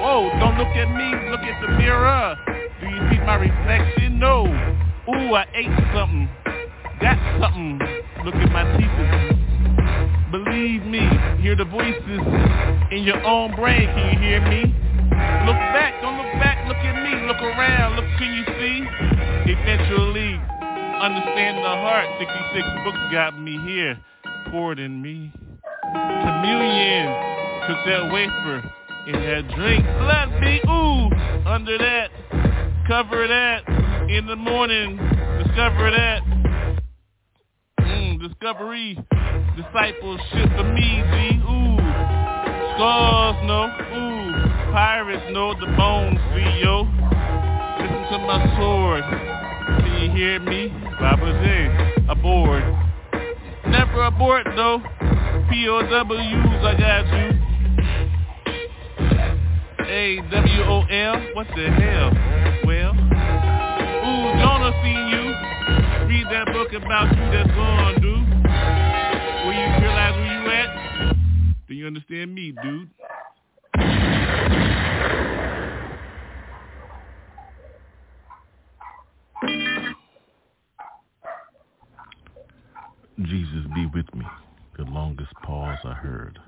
Whoa, 0.00 0.30
don't 0.40 0.56
look 0.56 0.72
at 0.72 0.88
me, 0.88 1.30
look 1.30 1.40
at 1.40 1.60
the 1.60 1.68
mirror. 1.76 2.34
Do 2.80 2.86
you 2.86 3.10
see 3.10 3.18
my 3.26 3.34
reflection? 3.34 4.18
No. 4.18 4.46
Ooh, 4.46 5.34
I 5.34 5.44
ate 5.52 5.68
something, 5.92 6.30
got 6.98 7.18
something. 7.42 7.78
Look 8.24 8.36
at 8.36 8.50
my 8.50 8.64
teeth. 8.78 8.88
Believe 10.30 10.86
me, 10.86 11.06
hear 11.42 11.54
the 11.56 11.66
voices 11.66 12.20
in 12.90 13.02
your 13.02 13.22
own 13.22 13.54
brain. 13.54 13.86
Can 13.88 14.14
you 14.14 14.18
hear 14.18 14.40
me? 14.48 14.87
Look 15.46 15.60
back, 15.72 16.00
don't 16.02 16.16
look 16.16 16.32
back, 16.40 16.66
look 16.68 16.76
at 16.76 16.96
me, 17.02 17.26
look 17.26 17.40
around, 17.40 17.96
look, 17.96 18.04
can 18.18 18.34
you 18.34 18.44
see? 18.60 18.84
Eventually, 19.50 20.34
understand 21.00 21.58
the 21.58 21.74
heart, 21.80 22.06
66 22.18 22.68
books 22.84 22.98
got 23.12 23.38
me 23.38 23.58
here, 23.64 23.98
poured 24.50 24.78
in 24.78 25.00
me. 25.00 25.32
Communion, 25.92 27.06
took 27.66 27.78
that 27.86 28.10
wafer 28.12 28.62
and 29.06 29.14
that 29.14 29.54
drink, 29.56 29.84
let 30.04 30.40
me, 30.40 30.60
ooh, 30.68 31.08
under 31.48 31.78
that, 31.78 32.10
cover 32.86 33.26
that, 33.26 33.66
in 34.10 34.26
the 34.26 34.36
morning, 34.36 34.96
discover 35.42 35.90
that. 35.90 36.22
Mm, 37.80 38.20
discovery, 38.20 38.98
discipleship 39.56 40.50
for 40.56 40.64
me, 40.74 41.02
G, 41.10 41.40
ooh, 41.48 41.78
scars, 42.76 43.36
no, 43.46 43.72
ooh. 43.96 44.17
Pirates 44.72 45.32
know 45.32 45.54
the 45.54 45.66
bones, 45.76 46.18
yo. 46.60 46.82
Listen 47.80 48.02
to 48.12 48.18
my 48.26 48.38
sword. 48.58 49.02
Can 49.82 50.02
you 50.02 50.10
hear 50.10 50.40
me? 50.40 50.68
Baba 51.00 51.32
J. 51.42 52.04
Aboard. 52.08 52.62
Never 53.68 54.04
abort 54.04 54.46
though. 54.56 54.78
POWs, 55.48 56.64
I 56.64 56.74
got 56.78 57.06
you. 57.12 57.38
A-W-O-L? 59.88 61.34
What 61.34 61.46
the 61.56 61.70
hell? 61.70 62.10
Well, 62.66 62.92
ooh, 64.04 64.28
Jonah 64.38 64.72
seen 64.84 65.08
you. 65.08 65.24
Read 66.08 66.26
that 66.30 66.46
book 66.52 66.72
about 66.74 67.08
you 67.16 67.24
that's 67.32 67.50
gone, 67.52 67.94
dude. 68.02 68.28
Will 69.44 69.54
you 69.54 69.66
realize 69.80 70.14
where 70.14 70.32
you 70.34 70.50
at? 70.50 70.70
Do 71.68 71.74
you 71.74 71.86
understand 71.86 72.34
me, 72.34 72.52
dude? 72.62 72.90
Jesus 83.24 83.66
be 83.74 83.86
with 83.92 84.14
me, 84.14 84.24
the 84.76 84.84
longest 84.84 85.32
pause 85.42 85.78
I 85.84 85.92
heard, 85.92 86.38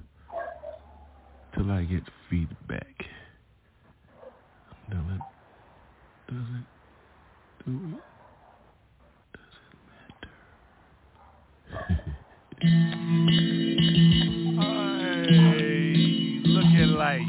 till 1.54 1.68
I 1.68 1.82
get 1.82 2.04
feedback. 2.28 2.94
Does 4.88 4.98
it, 4.98 5.20
does 6.28 6.46
it, 6.54 6.66
do 7.66 7.72
it, 7.72 8.02
does 9.32 9.54
it 9.66 9.78
matter? 11.76 12.02
hey, 15.40 16.40
looking 16.44 16.92
like 16.96 17.26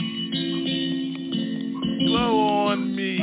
glow 2.07 2.33
on 2.67 2.95
me, 2.95 3.17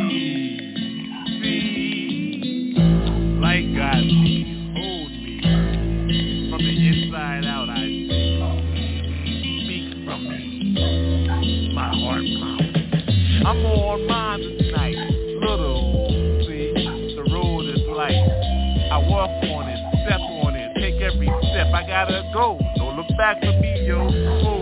gotta 22.04 22.22
go. 22.32 22.58
Don't 22.76 22.96
look 22.96 23.08
back 23.16 23.40
for 23.40 23.52
me, 23.60 23.84
yo. 23.84 24.57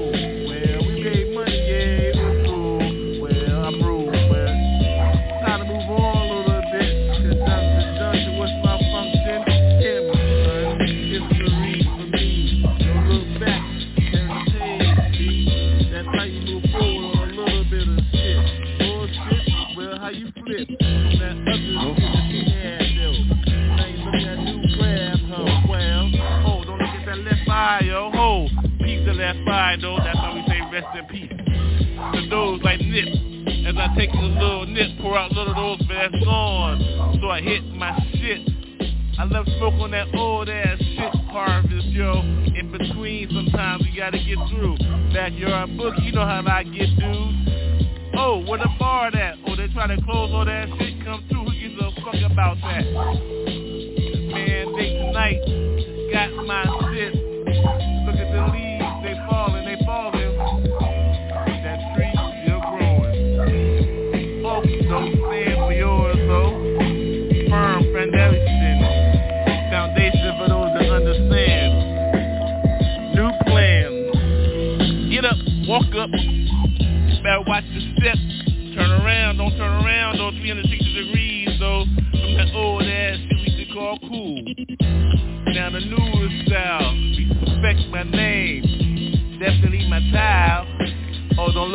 I 33.87 33.95
take 33.95 34.11
a 34.15 34.17
little 34.17 34.67
nip, 34.67 34.99
pour 35.01 35.17
out 35.17 35.31
a 35.31 35.35
little 35.39 35.55
those, 35.55 35.87
but 35.87 36.11
gone. 36.25 37.19
So 37.21 37.31
I 37.31 37.41
hit 37.41 37.63
my 37.73 37.97
shit. 38.15 38.43
I 39.17 39.23
love 39.25 39.47
smoke 39.59 39.75
on 39.75 39.93
that 39.93 40.13
old 40.13 40.49
ass 40.49 40.77
shit 40.81 41.15
harvest, 41.31 41.87
yo. 41.95 42.19
In 42.21 42.73
between, 42.73 43.31
sometimes 43.31 43.85
we 43.85 43.97
gotta 43.97 44.19
get 44.19 44.39
through. 44.51 44.77
Backyard 45.15 45.77
book, 45.77 45.95
you 46.03 46.11
know 46.11 46.27
how 46.27 46.43
I 46.45 46.65
get, 46.65 46.99
dude. 46.99 48.13
Oh, 48.19 48.43
where 48.49 48.59
the 48.59 48.69
bar 48.77 49.15
at? 49.15 49.39
Oh, 49.47 49.55
they 49.55 49.69
try 49.69 49.87
to 49.87 50.03
close 50.03 50.33
all 50.35 50.45
that 50.45 50.69
shit. 50.79 51.05
Come 51.05 51.25
through. 51.29 51.45
Who 51.45 51.53
gives 51.53 51.81
a 51.81 51.93
fuck 52.03 52.17
about 52.29 52.57
that? 52.63 52.83
Man, 54.35 54.75
they 54.75 54.99
tonight 54.99 55.39
got 56.13 56.35
my 56.45 56.65
shit. 56.91 57.15
Look 58.03 58.17
at 58.19 58.35
the 58.35 58.43
leaves, 58.51 59.03
they 59.07 59.15
falling, 59.31 59.36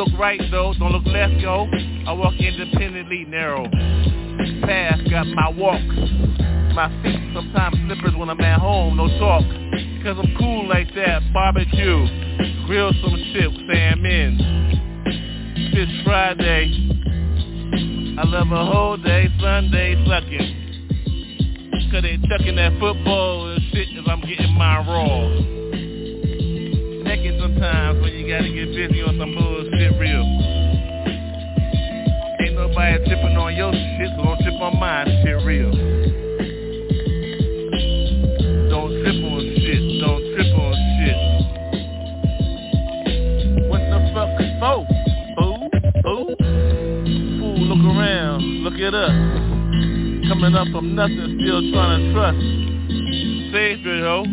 look 0.04 0.18
right 0.18 0.40
though, 0.50 0.74
don't 0.78 0.92
look 0.92 1.06
left, 1.06 1.34
yo. 1.34 1.68
I 2.06 2.12
walk 2.12 2.34
independently, 2.38 3.24
narrow. 3.28 3.64
Path 4.62 4.98
got 5.10 5.26
my 5.28 5.48
walk. 5.50 5.80
My 6.74 6.88
feet 7.02 7.20
sometimes 7.34 7.76
slippers 7.86 8.16
when 8.16 8.28
I'm 8.30 8.40
at 8.40 8.58
home, 8.58 8.96
no 8.96 9.06
talk. 9.18 9.42
Cause 10.02 10.16
I'm 10.18 10.34
cool 10.38 10.68
like 10.68 10.92
that, 10.96 11.22
barbecue. 11.32 12.66
Grill 12.66 12.92
some 13.00 13.16
shit, 13.32 13.50
salmon. 13.70 14.38
Fish 15.72 16.04
Friday. 16.04 16.88
I 18.18 18.26
love 18.26 18.50
a 18.50 18.64
whole 18.64 18.96
day, 18.96 19.28
Sunday 19.40 19.94
sucking. 20.06 20.58
Cause 21.92 22.02
they 22.02 22.18
chucking 22.28 22.56
that 22.56 22.72
football 22.80 23.52
and 23.52 23.62
shit 23.72 23.88
as 23.96 24.04
I'm 24.08 24.20
getting 24.22 24.52
my 24.54 24.78
raw. 24.78 25.61
Sometimes 27.42 27.98
when 28.00 28.12
you 28.12 28.22
gotta 28.30 28.46
get 28.54 28.70
busy 28.70 29.02
on 29.02 29.18
some 29.18 29.34
bullshit 29.34 29.98
real. 29.98 30.22
Ain't 32.38 32.54
nobody 32.54 33.02
tripping 33.02 33.34
on 33.36 33.56
your 33.56 33.72
shit, 33.74 34.14
so 34.14 34.22
don't 34.22 34.38
trip 34.46 34.62
on 34.62 34.78
mine. 34.78 35.10
Shit 35.26 35.42
real. 35.42 35.74
Don't 38.70 38.94
trip 38.94 39.18
on 39.26 39.42
shit. 39.58 39.82
Don't 39.98 40.22
trip 40.38 40.54
on 40.54 40.70
shit. 41.02 41.18
What 43.66 43.82
the 43.90 43.98
fuck 44.14 44.38
is? 44.38 44.54
Ooh, 44.62 45.66
ooh. 46.06 46.38
Fool, 47.42 47.58
look 47.58 47.82
around. 47.90 48.62
Look 48.62 48.78
it 48.78 48.94
up. 48.94 49.10
Coming 50.30 50.54
up 50.54 50.68
from 50.70 50.94
nothing, 50.94 51.42
still 51.42 51.58
trying 51.72 52.06
to 52.06 52.12
trust. 52.14 52.38
Sacred, 53.50 54.06
ho. 54.06 54.30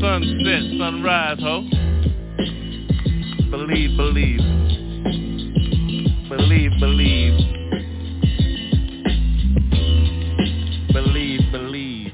Sunset, 0.00 0.62
sunrise, 0.80 1.40
ho. 1.40 1.77
Believe, 3.68 3.96
believe. 3.98 4.40
Believe, 6.30 6.70
believe. 6.80 7.36
Believe, 10.90 11.52
believe. 11.52 12.12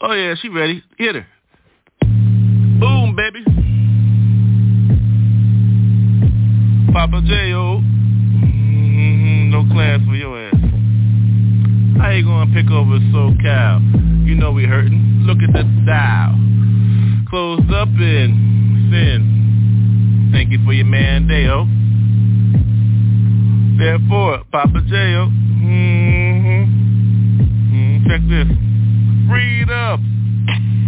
Oh 0.00 0.12
yeah, 0.14 0.34
she 0.40 0.48
ready. 0.48 0.82
Hit 0.96 1.16
her. 1.16 1.26
Baby. 3.16 3.44
Papa 6.94 7.20
J.O. 7.26 7.80
Mm-hmm, 8.40 9.50
no 9.50 9.64
class 9.74 10.00
for 10.06 10.14
your 10.14 10.38
ass. 10.38 10.54
How 11.98 12.10
you 12.10 12.24
gonna 12.24 12.50
pick 12.54 12.70
over 12.70 12.98
SoCal? 13.12 14.26
You 14.26 14.34
know 14.34 14.52
we 14.52 14.64
hurting. 14.64 15.24
Look 15.26 15.38
at 15.46 15.52
the 15.52 15.64
dial. 15.84 16.38
Closed 17.28 17.70
up 17.70 17.88
in 17.88 18.88
sin. 18.90 20.30
Thank 20.32 20.50
you 20.50 20.64
for 20.64 20.72
your 20.72 20.86
mandate, 20.86 21.48
Therefore, 23.78 24.42
Papa 24.50 24.80
J.O. 24.88 25.28
Mm-hmm. 25.60 26.64
Mm, 27.74 28.06
check 28.08 28.22
this. 28.28 28.48
Freedom. 29.28 30.00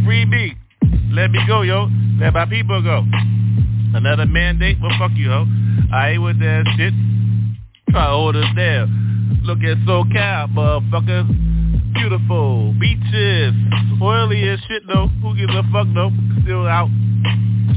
Free 0.06 0.24
me. 0.24 0.54
Let 1.12 1.30
me 1.30 1.40
go, 1.46 1.62
yo. 1.62 1.88
Let 2.24 2.32
my 2.32 2.46
people 2.46 2.80
go. 2.80 3.04
Another 3.92 4.24
mandate? 4.24 4.78
Well, 4.80 4.96
fuck 4.98 5.10
you, 5.14 5.28
ho. 5.28 5.44
I 5.92 6.12
ain't 6.12 6.22
with 6.22 6.38
that 6.38 6.64
shit. 6.74 6.94
Try 7.90 8.06
us 8.06 8.56
down. 8.56 9.40
Look 9.44 9.58
at 9.58 9.76
SoCal, 9.84 10.48
motherfuckers. 10.54 11.28
Beautiful. 11.92 12.72
Beaches. 12.80 13.52
Oily 14.00 14.48
as 14.48 14.58
shit, 14.66 14.84
though. 14.86 15.08
Who 15.20 15.36
gives 15.36 15.52
a 15.52 15.62
fuck, 15.70 15.86
though? 15.92 16.12
Still 16.44 16.66
out. 16.66 16.88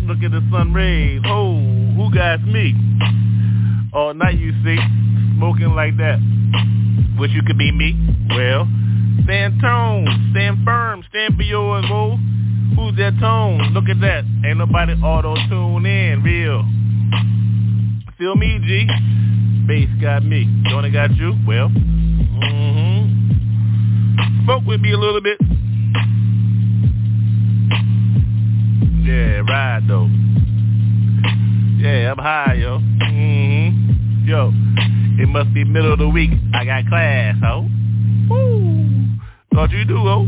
Look 0.08 0.24
at 0.24 0.32
the 0.32 0.40
sun 0.50 0.74
rays. 0.74 1.20
Oh, 1.26 1.60
who 1.98 2.10
got 2.16 2.42
me? 2.42 2.74
All 3.94 4.14
night, 4.14 4.38
you 4.40 4.54
see. 4.64 4.78
Smoking 5.36 5.76
like 5.76 5.98
that. 5.98 6.20
Wish 7.20 7.32
you 7.32 7.44
could 7.44 7.58
be 7.58 7.74
me. 7.74 8.00
Well, 8.30 8.66
stand 9.26 9.60
tone. 9.60 10.30
Stand 10.32 10.64
firm. 10.64 11.04
Stand 11.10 11.36
for 11.36 11.44
yours, 11.44 11.84
boo. 11.90 12.16
Who's 12.88 12.96
that 13.00 13.20
tone? 13.20 13.74
Look 13.74 13.90
at 13.90 14.00
that. 14.00 14.24
Ain't 14.46 14.60
nobody 14.60 14.94
auto-tune 14.94 15.86
in. 15.86 16.24
Real. 16.24 16.64
Feel 18.18 18.36
me, 18.38 18.60
G? 18.64 18.88
Bass 19.68 19.90
got 20.02 20.24
me. 20.24 20.48
Don't 20.70 20.90
got 20.94 21.14
you? 21.18 21.36
Well, 21.46 21.68
mm-hmm. 21.68 23.04
Spoke 24.46 24.64
with 24.66 24.80
me 24.80 24.94
a 24.94 24.98
little 24.98 25.20
bit. 25.20 25.38
Yeah, 29.04 29.42
ride 29.50 29.86
though. 29.86 30.08
Yeah, 31.84 32.14
I'm 32.14 32.18
high, 32.20 32.54
yo. 32.54 32.80
Mm-hmm. 32.80 34.30
Yo, 34.30 34.54
it 35.22 35.28
must 35.28 35.54
be 35.54 35.66
middle 35.66 35.92
of 35.92 36.00
the 36.00 36.08
week. 36.08 36.30
I 36.54 36.64
got 36.64 36.88
class, 36.88 37.36
ho. 37.44 37.68
Woo. 38.30 38.88
Thought 39.54 39.72
you 39.72 39.84
do, 39.84 39.98
ho. 39.98 40.26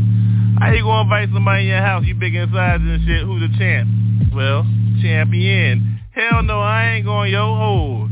How 0.60 0.72
you 0.72 0.82
gonna 0.82 1.02
invite 1.02 1.30
somebody 1.32 1.62
in 1.62 1.68
your 1.68 1.80
house? 1.80 2.04
You 2.04 2.14
big 2.14 2.34
inside 2.34 2.82
and 2.82 3.00
shit. 3.06 3.24
Who's 3.24 3.40
the 3.40 3.48
champ? 3.56 3.88
Well, 4.34 4.62
champion. 5.00 6.00
Hell 6.12 6.42
no, 6.42 6.60
I 6.60 6.96
ain't 6.96 7.06
going, 7.06 7.32
yo. 7.32 7.40
Oh, 7.40 8.08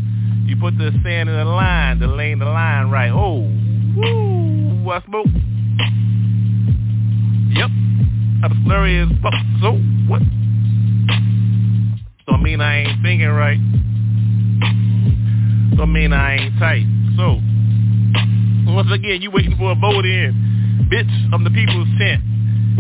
you 0.47 0.57
put 0.57 0.79
the 0.79 0.91
sand 1.05 1.29
in 1.29 1.37
the 1.37 1.45
line, 1.45 1.99
the 2.01 2.07
lane, 2.07 2.39
the 2.39 2.47
line 2.47 2.89
right. 2.89 3.11
Oh, 3.13 3.41
woo, 3.97 4.91
I 4.91 5.03
smoke. 5.05 5.27
Yep, 7.53 7.71
I'm 8.43 8.65
slurry 8.65 9.05
as 9.05 9.11
fuck. 9.21 9.35
So 9.61 9.73
what? 10.09 10.23
Don't 12.29 12.43
mean 12.43 12.63
I 12.63 12.79
ain't 12.79 13.03
thinking 13.03 13.29
right. 13.29 13.59
Don't 15.77 15.93
mean 15.93 16.15
I 16.15 16.37
ain't 16.37 16.59
tight. 16.59 16.87
So 17.19 17.43
once 18.73 18.89
again, 18.91 19.21
you 19.21 19.31
waiting 19.31 19.55
for 19.59 19.73
a 19.73 19.75
vote 19.75 20.07
in. 20.07 20.89
Bitch, 20.91 21.35
I'm 21.35 21.45
the 21.45 21.51
people's 21.51 21.89
tent. 21.99 22.23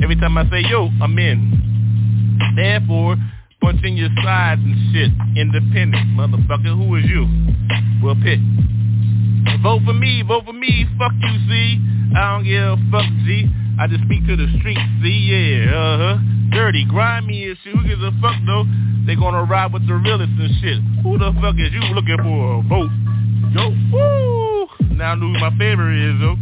Every 0.03 0.17
time 0.17 0.39
I 0.39 0.49
say 0.51 0.63
yo, 0.69 0.91
I'm 1.03 1.19
in. 1.19 2.55
Therefore, 2.57 3.17
punch 3.61 3.83
in 3.85 3.97
your 3.97 4.11
sides 4.23 4.61
and 4.63 4.77
shit. 4.93 5.11
Independent, 5.37 6.17
motherfucker. 6.17 6.77
Who 6.77 6.95
is 6.97 7.05
you? 7.05 7.27
Well, 8.03 8.17
pick. 8.23 8.39
Vote 9.63 9.83
for 9.85 9.93
me, 9.93 10.23
vote 10.23 10.45
for 10.45 10.53
me. 10.53 10.87
Fuck 10.99 11.13
you, 11.21 11.39
see. 11.49 11.79
I 12.17 12.35
don't 12.35 12.45
give 12.45 12.63
a 12.63 12.77
fuck, 12.91 13.07
G. 13.27 13.51
I 13.79 13.87
just 13.87 14.05
speak 14.05 14.27
to 14.27 14.37
the 14.37 14.47
streets, 14.59 14.81
see, 15.03 15.31
yeah, 15.31 15.71
uh-huh. 15.71 16.19
Dirty, 16.51 16.85
grimy 16.89 17.47
and 17.47 17.59
shit. 17.63 17.75
Who 17.75 17.87
gives 17.87 18.03
a 18.03 18.11
fuck, 18.21 18.35
though? 18.47 18.65
They 19.07 19.15
gonna 19.15 19.45
ride 19.45 19.73
with 19.73 19.87
the 19.87 19.95
realists 19.95 20.35
and 20.39 20.51
shit. 20.61 20.79
Who 21.03 21.19
the 21.19 21.33
fuck 21.41 21.55
is 21.59 21.73
you 21.73 21.81
looking 21.95 22.19
for 22.19 22.59
a 22.59 22.63
vote? 22.63 22.91
Yo, 23.55 23.71
woo! 23.93 24.69
Now 24.97 25.13
I 25.13 25.15
know 25.15 25.33
who 25.33 25.39
my 25.39 25.51
favorite 25.59 25.95
is, 25.95 26.21
though. 26.21 26.37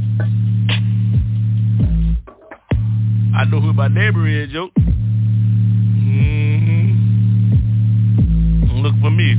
I 3.36 3.44
know 3.44 3.60
who 3.60 3.74
my 3.74 3.88
neighbor 3.88 4.26
is, 4.26 4.50
yo. 4.50 4.70
Mm-hmm. 4.78 4.92
Look 8.80 8.94
for 9.02 9.10
me. 9.10 9.36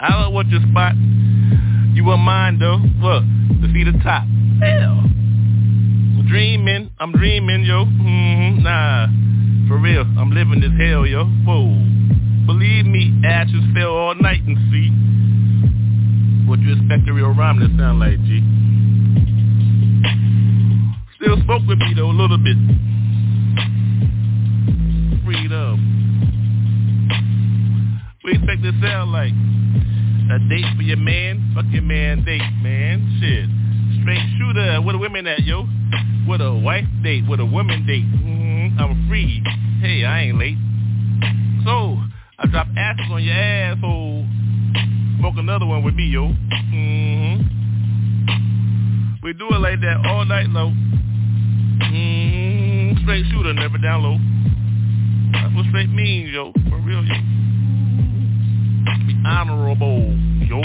I 0.00 0.10
don't 0.10 0.34
want 0.34 0.48
your 0.48 0.60
spot. 0.68 0.96
You 1.94 2.02
want 2.02 2.22
mine, 2.22 2.58
though. 2.58 2.78
Look, 2.98 3.22
to 3.62 3.72
see 3.72 3.84
the 3.84 3.92
top. 4.02 4.24
Hell. 4.60 5.04
Dreaming, 6.26 6.90
I'm 6.98 7.12
dreaming, 7.12 7.62
yo. 7.62 7.84
Mm-hmm. 7.84 8.64
Nah, 8.64 9.06
for 9.68 9.78
real, 9.78 10.04
I'm 10.18 10.32
living 10.32 10.60
this 10.60 10.72
hell, 10.76 11.06
yo. 11.06 11.26
Whoa. 11.46 11.78
Believe 12.44 12.86
me, 12.86 13.12
ashes 13.24 13.62
fell 13.72 13.94
all 13.94 14.16
night 14.16 14.42
and 14.42 14.58
see. 14.72 14.90
What 16.48 16.58
you 16.58 16.72
expect 16.74 17.08
a 17.08 17.12
real 17.12 17.32
rhyme 17.32 17.60
to 17.60 17.68
sound 17.78 18.00
like, 18.00 18.20
G? 18.24 18.42
Still 21.22 21.38
spoke 21.44 21.62
with 21.68 21.78
me 21.78 21.94
though 21.94 22.10
a 22.10 22.18
little 22.18 22.36
bit. 22.36 22.56
Freedom. 25.24 25.78
We 28.24 28.32
expect 28.32 28.62
this 28.62 28.74
sound 28.82 29.12
like 29.12 29.30
a 29.30 30.40
date 30.48 30.66
for 30.74 30.82
your 30.82 30.96
man, 30.96 31.52
fuck 31.54 31.66
your 31.70 31.82
man 31.82 32.24
date, 32.24 32.42
man. 32.60 33.06
Shit. 33.20 33.48
Straight 34.02 34.18
shooter, 34.36 34.82
where 34.82 34.94
the 34.94 34.98
women 34.98 35.28
at, 35.28 35.44
yo? 35.44 35.68
With 36.26 36.40
a 36.40 36.52
wife 36.52 36.86
date, 37.04 37.22
with 37.28 37.38
a 37.38 37.46
woman 37.46 37.86
date. 37.86 38.02
Mm-hmm. 38.02 38.80
I'm 38.80 39.06
free. 39.08 39.44
Hey, 39.80 40.04
I 40.04 40.22
ain't 40.22 40.38
late. 40.38 40.58
So, 41.64 41.98
I 42.40 42.46
drop 42.50 42.66
asses 42.76 43.06
on 43.12 43.22
your 43.22 43.34
asshole. 43.34 44.26
Smoke 45.20 45.34
another 45.36 45.66
one 45.66 45.84
with 45.84 45.94
me, 45.94 46.08
yo. 46.08 46.34
Mm-hmm. 46.74 47.42
We 49.22 49.32
do 49.34 49.46
it 49.50 49.60
like 49.60 49.80
that 49.82 50.04
all 50.04 50.24
night 50.24 50.48
long. 50.48 50.92
Mm-hmm. 51.82 53.02
Straight 53.02 53.24
shooter, 53.30 53.52
never 53.54 53.78
down 53.78 54.02
low. 54.02 54.18
That's 55.32 55.54
what 55.54 55.66
straight 55.66 55.90
means, 55.90 56.30
yo. 56.30 56.52
For 56.70 56.78
real, 56.78 57.04
yo. 57.04 57.14
Be 59.06 59.14
honorable, 59.26 60.16
yo. 60.46 60.62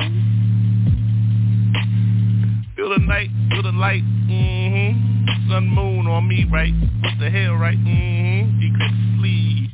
Feel 2.76 2.90
the 2.90 3.00
night, 3.02 3.30
feel 3.50 3.64
the 3.64 3.72
light. 3.72 4.04
Mm-hmm. 4.04 5.50
Sun, 5.50 5.68
moon 5.68 6.08
on 6.08 6.28
me, 6.28 6.46
right? 6.52 6.74
What 7.02 7.14
the 7.20 7.30
hell, 7.30 7.56
right? 7.56 7.78
Mm-hmm. 7.78 8.60
Eclipse 8.62 8.94
sleeve. 9.20 9.70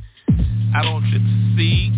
I 0.75 0.83
don't 0.83 1.01
trip 1.09 1.21
to 1.21 1.55
see. 1.57 1.91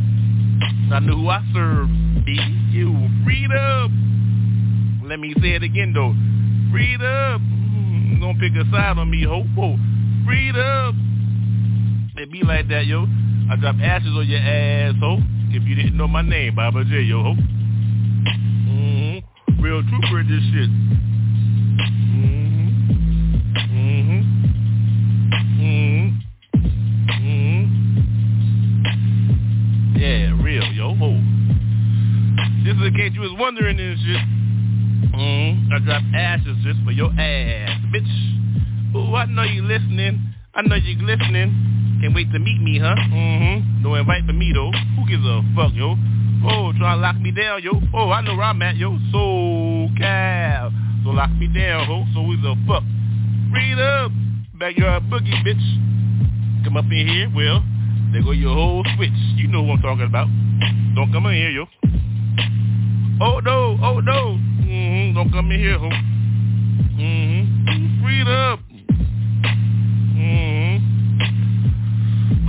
I 0.91 0.99
know 0.99 1.15
who 1.17 1.29
I 1.29 1.41
serve. 1.53 1.87
Be 2.25 2.33
you. 2.71 3.09
Freedom. 3.23 5.03
Let 5.07 5.19
me 5.19 5.33
say 5.41 5.51
it 5.55 5.63
again, 5.63 5.93
though. 5.93 6.13
Freedom. 6.71 7.54
Gonna 8.19 8.39
pick 8.39 8.53
a 8.55 8.63
side 8.71 8.97
on 8.97 9.09
me, 9.09 9.23
ho. 9.23 9.43
Freedom. 10.25 12.11
It 12.17 12.31
be 12.31 12.43
like 12.43 12.67
that, 12.69 12.85
yo. 12.85 13.07
I 13.51 13.55
drop 13.57 13.75
ashes 13.81 14.15
on 14.15 14.27
your 14.27 14.39
ass, 14.39 14.95
ho. 14.99 15.19
If 15.49 15.63
you 15.63 15.75
didn't 15.75 15.95
know 15.95 16.07
my 16.07 16.21
name, 16.21 16.55
Baba 16.55 16.83
J, 16.85 17.01
yo, 17.01 17.21
ho. 17.23 17.35
Mm-hmm. 18.67 19.61
Real 19.61 19.83
trooper 19.83 20.19
in 20.21 20.27
this 20.27 20.43
shit. 20.51 20.69
Mm-hmm. 22.11 22.69
Mm-hmm. 24.01 24.21
Mm-hmm. 27.11 27.63
Yeah, 29.97 30.43
real, 30.43 30.65
yo, 30.73 30.95
ho. 30.95 31.21
Just 32.63 32.81
in 32.81 32.93
case 32.95 33.13
you 33.13 33.21
was 33.21 33.33
wondering 33.37 33.79
and 33.79 33.99
shit. 33.99 34.21
Mm-hmm. 35.13 35.73
I 35.73 35.79
drop 35.79 36.03
ashes 36.15 36.57
just 36.63 36.79
for 36.83 36.91
your 36.91 37.11
ass, 37.11 37.79
bitch. 37.95 38.95
Oh, 38.95 39.15
I 39.15 39.25
know 39.25 39.43
you 39.43 39.63
listening. 39.63 40.33
I 40.53 40.61
know 40.61 40.75
you 40.75 40.95
listening. 41.05 41.99
Can't 42.01 42.13
wait 42.13 42.31
to 42.33 42.39
meet 42.39 42.61
me, 42.61 42.79
huh? 42.79 42.95
Mm-hmm. 42.95 43.83
No 43.83 43.95
invite 43.95 44.25
for 44.25 44.33
me, 44.33 44.51
though. 44.53 44.71
Who 44.71 45.07
gives 45.07 45.23
a 45.23 45.41
fuck, 45.55 45.71
yo? 45.73 45.95
Oh, 46.43 46.73
try 46.77 46.95
to 46.95 47.01
lock 47.01 47.17
me 47.19 47.31
down, 47.31 47.63
yo. 47.63 47.71
Oh, 47.93 48.11
I 48.11 48.21
know 48.21 48.35
where 48.35 48.45
I'm 48.45 48.61
at, 48.61 48.75
yo. 48.75 48.97
So 49.11 49.87
cal. 49.97 50.71
So 51.03 51.11
lock 51.11 51.31
me 51.31 51.47
down, 51.47 51.87
ho. 51.87 52.05
So 52.13 52.23
who's 52.23 52.43
a 52.43 52.55
fuck? 52.67 52.83
Read 53.53 53.79
up. 53.79 54.11
Backyard 54.59 55.03
boogie, 55.09 55.43
bitch. 55.45 56.63
Come 56.63 56.77
up 56.77 56.85
in 56.85 57.07
here, 57.07 57.31
well, 57.35 57.63
there 58.11 58.23
go 58.23 58.31
your 58.31 58.53
whole 58.53 58.83
switch. 58.95 59.11
You 59.35 59.47
know 59.47 59.61
what 59.61 59.77
I'm 59.77 59.81
talking 59.81 60.05
about. 60.05 60.27
Don't 60.95 61.11
come 61.11 61.25
in 61.27 61.35
here, 61.35 61.51
yo. 61.51 61.65
Oh, 63.21 63.39
no. 63.39 63.77
Oh, 63.81 63.99
no. 63.99 64.37
Mm-hmm. 64.63 65.15
Don't 65.15 65.31
come 65.31 65.51
in 65.51 65.59
here, 65.59 65.77
ho. 65.77 65.89
Mm-hmm. 66.95 67.34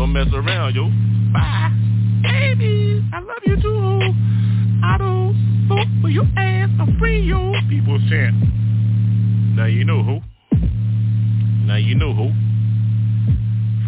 Don't 0.07 0.13
mess 0.13 0.33
around, 0.33 0.77
yo. 0.77 0.89
Bye. 1.33 1.73
Baby, 2.23 3.05
I 3.13 3.19
love 3.19 3.43
you 3.45 3.61
too. 3.61 4.15
I 4.85 4.97
don't 4.99 5.67
vote 5.69 5.89
for 6.01 6.09
your 6.09 6.23
ass. 6.37 6.71
I'm 6.79 6.97
free, 6.97 7.23
yo. 7.23 7.53
People 7.69 7.99
chant. 8.09 8.37
Now 9.57 9.65
you 9.65 9.85
know, 9.85 10.05
ho. 10.05 10.21
Now 11.67 11.75
you 11.75 11.97
know, 11.97 12.15
ho. 12.15 12.31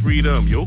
Freedom, 0.02 0.48
yo. 0.48 0.66